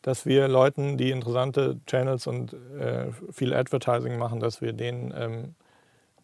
dass 0.03 0.25
wir 0.27 0.47
Leuten, 0.47 0.97
die 0.97 1.09
interessante 1.09 1.79
Channels 1.87 2.27
und 2.27 2.53
äh, 2.53 3.07
viel 3.31 3.53
Advertising 3.53 4.17
machen, 4.19 4.39
dass 4.39 4.61
wir 4.61 4.71
denen 4.71 5.11
ähm, 5.17 5.55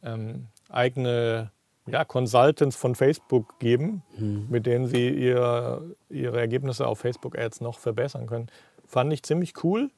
ähm, 0.04 0.48
eigene 0.70 1.52
ja, 1.88 2.06
Consultants 2.06 2.76
von 2.76 2.96
Facebook 2.96 3.60
geben, 3.60 4.04
mit 4.50 4.65
denen 4.65 4.88
sie 4.88 5.10
ihr, 5.10 5.82
ihre 6.10 6.39
Ergebnisse 6.39 6.88
auf 6.88 7.00
Facebook-Ads 7.00 7.62
noch 7.62 7.80
verbessern 7.80 8.28
können. 8.28 8.48
Fand 8.86 9.12
ich 9.13 9.24
ziemlich 9.24 9.63
cool. 9.63 9.89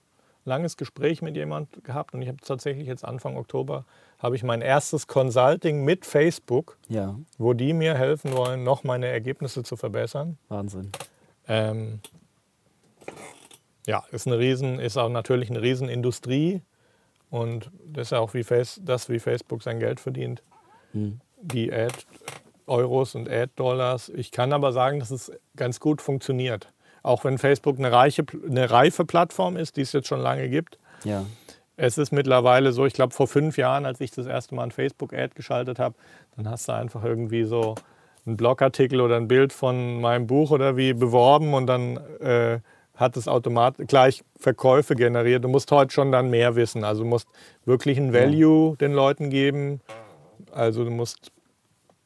Langes 0.46 0.76
Gespräch 0.76 1.22
mit 1.22 1.38
jemand 1.38 1.84
gehabt 1.86 2.13
und 2.13 2.22
ich 2.22 2.28
habe 2.28 2.38
tatsächlich 2.38 2.88
jetzt 2.88 3.06
Anfang 3.06 3.38
Oktober 3.38 3.86
habe 4.19 4.36
ich 4.36 4.43
mein 4.43 4.62
erstes 4.62 5.08
Consulting 5.08 5.86
mit 5.86 6.06
Facebook 6.06 6.78
Ja, 6.89 7.17
wo 7.38 7.54
die 7.54 7.74
mir 7.74 7.96
helfen 7.96 8.34
wollen, 8.34 8.63
noch 8.63 8.84
meine 8.84 9.08
Ergebnisse 9.08 9.63
zu 9.63 9.78
verbessern. 9.78 10.38
Wahnsinn. 10.50 10.91
Ähm, 11.48 12.00
ja, 13.88 14.04
ist, 14.12 14.28
eine 14.28 14.38
Riesen, 14.38 14.80
ist 14.80 14.98
auch 14.98 15.10
natürlich 15.10 15.50
eine 15.50 15.62
Riesenindustrie 15.62 16.62
und 17.30 17.72
das 17.86 18.08
ist 18.08 18.12
ja 18.12 18.19
auch 18.19 18.34
wie 18.34 18.43
Face, 18.43 18.82
das, 18.84 19.10
wie 19.10 19.19
Facebook 19.19 19.63
sein 19.63 19.80
Geld 19.80 20.00
verdient. 20.00 20.43
Hm. 20.91 21.19
Die 21.44 21.72
Ad-Euros 21.72 23.16
und 23.16 23.30
Ad-Dollars. 23.30 24.10
Ich 24.10 24.32
kann 24.32 24.54
aber 24.54 24.72
sagen, 24.72 25.00
dass 25.00 25.12
es 25.12 25.32
ganz 25.56 25.80
gut 25.80 26.02
funktioniert. 26.02 26.72
Auch 27.04 27.24
wenn 27.26 27.38
Facebook 27.38 27.78
eine, 27.78 27.92
reiche, 27.92 28.24
eine 28.50 28.72
reife 28.72 29.06
Plattform 29.06 29.58
ist, 29.58 29.76
die 29.78 29.82
es 29.82 29.92
jetzt 29.92 30.08
schon 30.08 30.22
lange 30.22 30.50
gibt. 30.50 30.80
Ja, 31.04 31.26
Es 31.76 31.98
ist 31.98 32.12
mittlerweile 32.12 32.72
so, 32.72 32.86
ich 32.86 32.94
glaube 32.94 33.14
vor 33.14 33.28
fünf 33.28 33.58
Jahren, 33.58 33.86
als 33.86 34.00
ich 34.00 34.12
das 34.12 34.26
erste 34.26 34.56
Mal 34.56 34.64
ein 34.64 34.72
Facebook-Ad 34.72 35.34
geschaltet 35.36 35.80
habe, 35.80 35.96
dann 36.38 36.50
hast 36.50 36.70
du 36.70 36.74
einfach 36.74 37.04
irgendwie 37.04 37.44
so 37.44 37.76
einen 38.26 38.38
Blogartikel 38.38 39.02
oder 39.02 39.18
ein 39.18 39.28
Bild 39.28 39.52
von 39.52 40.00
meinem 40.00 40.28
Buch 40.28 40.52
oder 40.52 40.78
wie 40.78 40.94
beworben 40.94 41.54
und 41.54 41.68
dann 41.68 41.98
äh, 42.22 42.60
hat 42.96 43.18
es 43.18 43.28
automatisch 43.28 43.88
gleich 43.88 44.24
Verkäufe 44.39 44.96
generiert. 44.96 45.44
Du 45.44 45.50
musst 45.50 45.72
heute 45.72 45.91
schon 45.91 46.12
dann 46.12 46.30
mehr 46.30 46.56
wissen. 46.56 46.84
Also 46.84 47.04
du 47.04 47.10
musst 47.10 47.28
wirklich 47.66 47.98
ein 47.98 48.14
Value 48.14 48.78
den 48.78 48.94
Leuten 48.94 49.30
geben. 49.30 49.82
Also 50.52 50.84
du 50.84 50.92
musst 50.92 51.32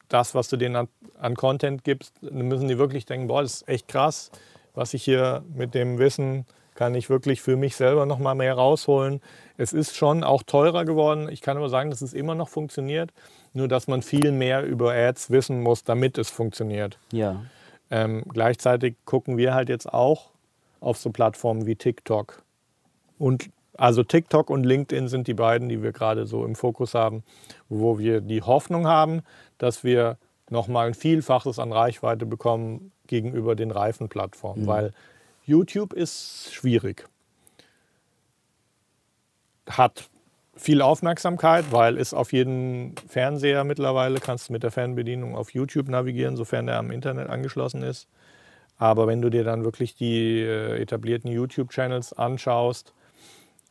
das, 0.08 0.34
was 0.34 0.48
du 0.48 0.56
denen 0.56 0.76
an, 0.76 0.88
an 1.18 1.34
Content 1.34 1.84
gibst, 1.84 2.14
dann 2.22 2.48
müssen 2.48 2.68
die 2.68 2.78
wirklich 2.78 3.06
denken, 3.06 3.26
boah, 3.26 3.42
das 3.42 3.54
ist 3.54 3.68
echt 3.68 3.88
krass, 3.88 4.30
was 4.74 4.94
ich 4.94 5.02
hier 5.02 5.44
mit 5.54 5.74
dem 5.74 5.98
Wissen 5.98 6.46
kann 6.78 6.94
ich 6.94 7.10
wirklich 7.10 7.42
für 7.42 7.56
mich 7.56 7.74
selber 7.74 8.06
noch 8.06 8.20
mal 8.20 8.36
mehr 8.36 8.54
rausholen. 8.54 9.20
Es 9.56 9.72
ist 9.72 9.96
schon 9.96 10.22
auch 10.22 10.44
teurer 10.44 10.84
geworden. 10.84 11.28
Ich 11.28 11.40
kann 11.40 11.56
aber 11.56 11.68
sagen, 11.68 11.90
dass 11.90 12.02
es 12.02 12.14
immer 12.14 12.36
noch 12.36 12.48
funktioniert, 12.48 13.10
nur 13.52 13.66
dass 13.66 13.88
man 13.88 14.00
viel 14.00 14.30
mehr 14.30 14.62
über 14.62 14.94
Ads 14.94 15.30
wissen 15.30 15.60
muss, 15.60 15.82
damit 15.82 16.18
es 16.18 16.30
funktioniert. 16.30 16.96
Ja. 17.10 17.42
Ähm, 17.90 18.22
gleichzeitig 18.28 18.94
gucken 19.06 19.36
wir 19.36 19.54
halt 19.54 19.68
jetzt 19.68 19.92
auch 19.92 20.30
auf 20.78 20.98
so 20.98 21.10
Plattformen 21.10 21.66
wie 21.66 21.74
TikTok. 21.74 22.44
Und 23.18 23.50
also 23.78 24.02
TikTok 24.02 24.50
und 24.50 24.64
LinkedIn 24.64 25.06
sind 25.06 25.28
die 25.28 25.34
beiden, 25.34 25.68
die 25.68 25.82
wir 25.82 25.92
gerade 25.92 26.26
so 26.26 26.44
im 26.44 26.56
Fokus 26.56 26.94
haben, 26.94 27.22
wo 27.68 27.98
wir 27.98 28.20
die 28.20 28.42
Hoffnung 28.42 28.88
haben, 28.88 29.22
dass 29.56 29.84
wir 29.84 30.18
nochmal 30.50 30.88
ein 30.88 30.94
Vielfaches 30.94 31.60
an 31.60 31.72
Reichweite 31.72 32.26
bekommen 32.26 32.90
gegenüber 33.06 33.54
den 33.54 33.70
Reifenplattformen. 33.70 34.66
Weil 34.66 34.92
YouTube 35.46 35.92
ist 35.92 36.52
schwierig. 36.52 37.08
Hat 39.70 40.10
viel 40.56 40.82
Aufmerksamkeit, 40.82 41.66
weil 41.70 41.98
es 41.98 42.12
auf 42.12 42.32
jeden 42.32 42.96
Fernseher 43.06 43.62
mittlerweile 43.62 44.18
kannst 44.18 44.48
du 44.48 44.54
mit 44.54 44.64
der 44.64 44.72
Fernbedienung 44.72 45.36
auf 45.36 45.54
YouTube 45.54 45.88
navigieren, 45.88 46.36
sofern 46.36 46.66
der 46.66 46.78
am 46.78 46.90
Internet 46.90 47.28
angeschlossen 47.28 47.82
ist. 47.84 48.08
Aber 48.76 49.06
wenn 49.06 49.22
du 49.22 49.30
dir 49.30 49.44
dann 49.44 49.62
wirklich 49.62 49.94
die 49.94 50.40
äh, 50.40 50.80
etablierten 50.80 51.30
YouTube-Channels 51.30 52.12
anschaust 52.12 52.92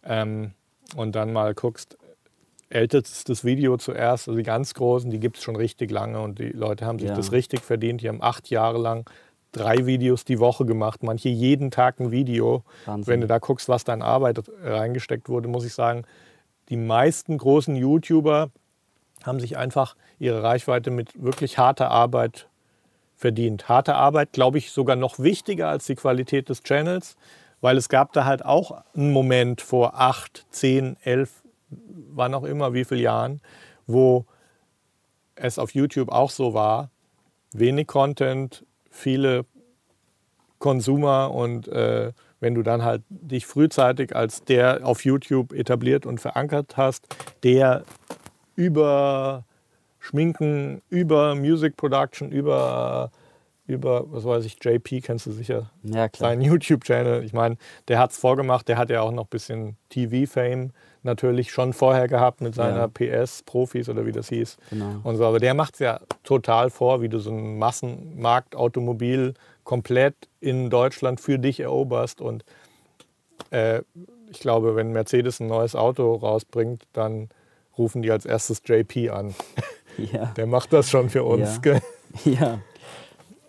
ähm, 0.08 0.51
und 0.95 1.16
dann 1.16 1.34
mal 1.34 1.53
guckst, 1.53 1.97
ältestes 2.70 3.45
Video 3.45 3.78
zuerst, 3.78 4.28
also 4.28 4.38
die 4.38 4.43
ganz 4.43 4.74
großen, 4.74 5.10
die 5.10 5.20
gibt 5.20 5.38
es 5.38 5.43
schon 5.43 5.55
richtig 5.55 5.89
lange 5.91 6.20
und 6.20 6.39
die 6.39 6.49
Leute 6.49 6.86
haben 6.86 6.99
sich 6.99 7.10
Ja. 7.10 7.16
das 7.16 7.32
richtig 7.32 7.62
verdient. 7.62 8.01
Die 8.01 8.10
haben 8.10 8.22
acht 8.22 8.49
Jahre 8.49 8.78
lang 8.78 9.10
drei 9.53 9.86
Videos 9.86 10.26
die 10.26 10.39
Woche 10.39 10.66
gemacht, 10.66 11.01
manche 11.03 11.30
jeden 11.30 11.72
Tag 11.72 11.99
ein 11.99 12.12
Video. 12.12 12.64
Wahnsinn. 12.86 13.12
Wenn 13.14 13.22
du 13.22 13.28
da 13.28 13.39
guckst, 13.39 13.70
was 13.70 13.84
da 13.86 13.93
in 13.93 14.01
Arbeit 14.01 14.41
reingesteckt 14.62 15.30
wurde, 15.30 15.47
muss 15.47 15.66
ich 15.66 15.74
sagen, 15.74 16.03
die 16.70 16.78
meisten 16.78 17.38
großen 17.38 17.76
YouTuber 17.76 18.49
haben 19.24 19.39
sich 19.39 19.58
einfach 19.58 19.95
ihre 20.20 20.43
Reichweite 20.43 20.91
mit 20.91 21.22
wirklich 21.22 21.58
harter 21.58 21.89
Arbeit 21.89 22.49
verdient. 23.16 23.68
Harte 23.70 23.95
Arbeit, 23.95 24.34
glaube 24.34 24.58
ich, 24.58 24.72
sogar 24.72 24.95
noch 24.95 25.18
wichtiger 25.20 25.70
als 25.70 25.86
die 25.86 25.95
Qualität 25.95 26.49
des 26.49 26.62
Channels, 26.62 27.16
weil 27.62 27.78
es 27.78 27.89
gab 27.89 28.14
da 28.14 28.26
halt 28.26 28.45
auch 28.45 28.84
einen 28.95 29.12
Moment 29.12 29.62
vor 29.62 29.99
acht, 29.99 30.45
zehn, 30.51 30.97
elf, 31.03 31.43
wann 31.70 32.34
auch 32.34 32.43
immer, 32.43 32.74
wie 32.74 32.86
viele 32.86 33.01
Jahren, 33.01 33.41
wo 33.86 34.26
es 35.36 35.60
auf 35.60 35.74
YouTube 35.74 36.10
auch 36.10 36.30
so 36.30 36.53
war, 36.53 36.89
wenig 37.53 37.88
Content, 37.88 38.66
viele 38.89 39.45
Consumer 40.60 41.32
und 41.34 41.68
äh, 41.68 42.12
wenn 42.39 42.53
du 42.53 42.62
dann 42.62 42.84
halt 42.84 43.03
dich 43.10 43.45
frühzeitig 43.45 44.16
als 44.16 44.43
der 44.43 44.86
auf 44.86 45.05
YouTube 45.05 45.53
etabliert 45.53 46.05
und 46.05 46.20
verankert 46.20 46.78
hast, 46.78 47.08
der 47.43 47.84
über 48.55 49.43
Schminken, 49.99 50.82
über 50.89 51.36
Music 51.36 51.76
Production, 51.78 52.32
über, 52.32 53.12
über 53.68 54.05
was 54.11 54.24
weiß 54.24 54.45
ich, 54.45 54.57
JP 54.63 55.01
kennst 55.01 55.26
du 55.26 55.32
sicher, 55.32 55.70
Ja, 55.84 56.07
klar. 56.09 56.32
seinen 56.32 56.41
YouTube-Channel. 56.41 57.24
Ich 57.24 57.34
meine, 57.34 57.57
der 57.89 57.99
hat 57.99 58.11
es 58.11 58.18
vorgemacht, 58.18 58.68
der 58.68 58.78
hat 58.78 58.89
ja 58.89 59.01
auch 59.01 59.11
noch 59.11 59.26
ein 59.26 59.30
bisschen 59.30 59.78
TV-Fame 59.89 60.72
natürlich 61.03 61.51
schon 61.51 61.74
vorher 61.74 62.07
gehabt 62.07 62.41
mit 62.41 62.55
seiner 62.55 62.78
Ja. 62.78 62.88
PS-Profis 62.88 63.88
oder 63.89 64.05
wie 64.05 64.11
das 64.11 64.30
hieß. 64.30 64.57
Genau. 64.72 64.95
Und 65.03 65.15
so, 65.18 65.26
aber 65.26 65.39
der 65.39 65.53
macht 65.53 65.76
es 65.76 65.80
ja 65.80 65.99
total 66.24 66.70
vor, 66.70 67.01
wie 67.01 67.09
du 67.09 67.20
so 67.20 67.30
einen 67.30 67.57
Massenmarkt 67.59 68.55
Automobil 68.55 69.34
komplett 69.63 70.15
in 70.41 70.70
Deutschland 70.70 71.20
für 71.22 71.38
dich 71.39 71.59
eroberst. 71.59 72.20
Und 72.22 72.43
äh, 73.51 73.82
ich 74.32 74.39
glaube, 74.39 74.76
wenn 74.76 74.91
Mercedes 74.91 75.39
ein 75.39 75.47
neues 75.47 75.76
Auto 75.76 76.15
rausbringt, 76.15 76.84
dann 76.93 77.30
rufen 77.78 78.01
die 78.01 78.11
als 78.11 78.26
erstes 78.26 78.61
JP 78.65 79.09
an. 79.11 79.36
Ja. 79.97 80.26
Der 80.36 80.45
macht 80.45 80.74
das 80.74 80.89
schon 80.89 81.09
für 81.09 81.24
uns. 81.24 81.55
Ja. 81.55 81.57
gell? 81.61 81.82
ja. 82.26 82.59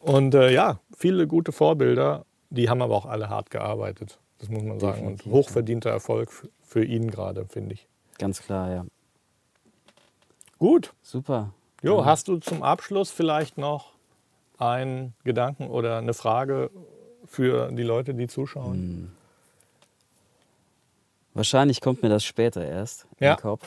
Und 0.09 0.35
äh, 0.35 0.51
ja, 0.53 0.81
viele 0.97 1.27
gute 1.27 1.53
Vorbilder, 1.53 2.25
die 2.51 2.69
haben 2.71 2.81
aber 2.83 2.97
auch 2.97 3.07
alle 3.07 3.29
hart 3.29 3.51
gearbeitet. 3.51 4.19
Das 4.39 4.49
muss 4.49 4.63
man 4.63 4.81
sagen. 4.81 5.01
Und 5.07 5.19
Definitiv, 5.19 5.33
hochverdienter 5.33 5.91
Erfolg 5.91 6.29
f- 6.29 6.49
für 6.63 6.85
ihn 6.85 7.11
gerade, 7.11 7.45
finde 7.47 7.75
ich. 7.75 7.87
Ganz 8.19 8.41
klar, 8.43 8.71
ja. 8.71 8.85
Gut. 10.59 10.93
Super. 11.03 11.53
Jo, 11.83 11.99
Ja. 11.99 12.05
hast 12.07 12.29
du 12.29 12.39
zum 12.39 12.63
Abschluss 12.63 13.11
vielleicht 13.11 13.59
noch 13.59 13.93
einen 14.59 15.15
Gedanken 15.25 15.69
oder 15.69 15.99
eine 15.99 16.15
Frage 16.15 16.71
für 17.27 17.71
die 17.71 17.83
Leute, 17.83 18.15
die 18.15 18.27
zuschauen? 18.29 18.73
Hm. 18.75 19.11
Wahrscheinlich 21.35 21.81
kommt 21.81 22.03
mir 22.03 22.09
das 22.09 22.25
später 22.25 22.65
erst 22.65 23.07
Ja. 23.21 23.35
im 23.35 23.41
Kopf. 23.41 23.65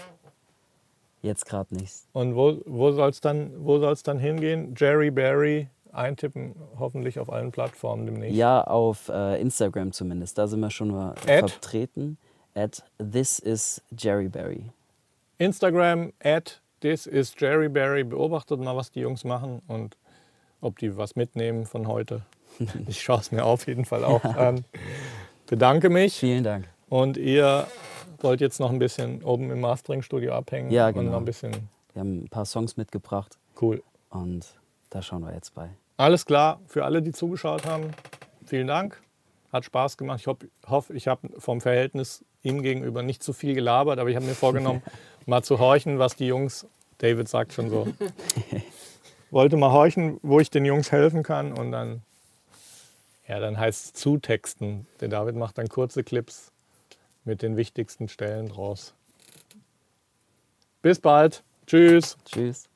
Jetzt 1.21 1.45
gerade 1.45 1.73
nicht. 1.75 1.93
Und 2.13 2.35
wo, 2.35 2.57
wo 2.65 2.91
soll 2.91 3.09
es 3.09 3.21
dann, 3.21 3.63
wo 3.63 3.77
soll's 3.79 4.01
dann 4.03 4.17
hingehen? 4.19 4.73
Jerry 4.75 5.11
Barry 5.11 5.69
eintippen, 5.93 6.55
hoffentlich 6.79 7.19
auf 7.19 7.31
allen 7.31 7.51
Plattformen 7.51 8.05
demnächst. 8.05 8.35
Ja, 8.37 8.61
auf 8.63 9.09
äh, 9.09 9.39
Instagram 9.41 9.91
zumindest. 9.91 10.37
Da 10.37 10.47
sind 10.47 10.59
wir 10.59 10.69
schon 10.71 10.89
mal 10.91 11.11
At? 11.27 11.49
vertreten. 11.51 12.17
At 12.53 12.83
this 12.97 13.39
is 13.39 13.81
Jerry 13.97 14.27
Berry. 14.27 14.65
Instagram 15.37 16.11
at 16.23 16.61
this 16.81 17.05
is 17.07 17.33
Jerry 17.37 17.69
Barry. 17.69 18.03
Beobachtet 18.03 18.59
mal, 18.59 18.75
was 18.75 18.91
die 18.91 18.99
Jungs 19.01 19.23
machen 19.23 19.61
und 19.67 19.97
ob 20.61 20.77
die 20.79 20.95
was 20.97 21.15
mitnehmen 21.15 21.65
von 21.65 21.87
heute. 21.87 22.21
Ich 22.87 23.01
schaue 23.01 23.19
es 23.21 23.31
mir 23.31 23.45
auf 23.45 23.65
jeden 23.67 23.85
Fall 23.85 24.03
auch 24.03 24.23
an. 24.23 24.65
Bedanke 25.47 25.89
mich 25.89 26.19
Vielen 26.19 26.43
Dank. 26.43 26.67
und 26.89 27.15
ihr 27.17 27.65
wollt 28.19 28.39
jetzt 28.41 28.59
noch 28.59 28.69
ein 28.69 28.77
bisschen 28.77 29.23
oben 29.23 29.49
im 29.49 29.61
Mastering-Studio 29.61 30.33
abhängen 30.33 30.69
Ja, 30.69 30.87
und 30.89 30.93
genau. 30.95 31.11
noch 31.11 31.17
ein 31.19 31.25
bisschen 31.25 31.51
Wir 31.93 32.01
haben 32.01 32.23
ein 32.25 32.27
paar 32.29 32.45
Songs 32.45 32.75
mitgebracht 32.77 33.37
cool. 33.61 33.81
und 34.09 34.45
da 34.91 35.01
schauen 35.01 35.21
wir 35.23 35.33
jetzt 35.33 35.55
bei. 35.55 35.69
Alles 36.01 36.25
klar, 36.25 36.59
für 36.65 36.83
alle, 36.83 37.03
die 37.03 37.11
zugeschaut 37.11 37.67
haben, 37.67 37.91
vielen 38.47 38.65
Dank. 38.65 38.99
Hat 39.53 39.65
Spaß 39.65 39.97
gemacht. 39.97 40.21
Ich 40.21 40.25
hoffe, 40.25 40.49
hoff, 40.67 40.89
ich 40.89 41.07
habe 41.07 41.29
vom 41.37 41.61
Verhältnis 41.61 42.25
ihm 42.41 42.63
gegenüber 42.63 43.03
nicht 43.03 43.21
zu 43.21 43.33
viel 43.33 43.53
gelabert, 43.53 43.99
aber 43.99 44.09
ich 44.09 44.15
habe 44.15 44.25
mir 44.25 44.33
vorgenommen, 44.33 44.81
mal 45.27 45.43
zu 45.43 45.59
horchen, 45.59 45.99
was 45.99 46.15
die 46.15 46.25
Jungs, 46.25 46.65
David 46.97 47.29
sagt 47.29 47.53
schon 47.53 47.69
so, 47.69 47.87
wollte 49.29 49.57
mal 49.57 49.71
horchen, 49.71 50.19
wo 50.23 50.39
ich 50.39 50.49
den 50.49 50.65
Jungs 50.65 50.91
helfen 50.91 51.21
kann 51.21 51.53
und 51.53 51.71
dann, 51.71 52.01
ja, 53.27 53.39
dann 53.39 53.59
heißt 53.59 53.85
es 53.85 53.93
zutexten. 53.93 54.87
Der 55.01 55.07
David 55.07 55.35
macht 55.35 55.59
dann 55.59 55.69
kurze 55.69 56.03
Clips 56.03 56.51
mit 57.25 57.43
den 57.43 57.57
wichtigsten 57.57 58.07
Stellen 58.07 58.49
draus. 58.49 58.95
Bis 60.81 60.99
bald. 60.99 61.43
Tschüss. 61.67 62.17
Tschüss. 62.25 62.70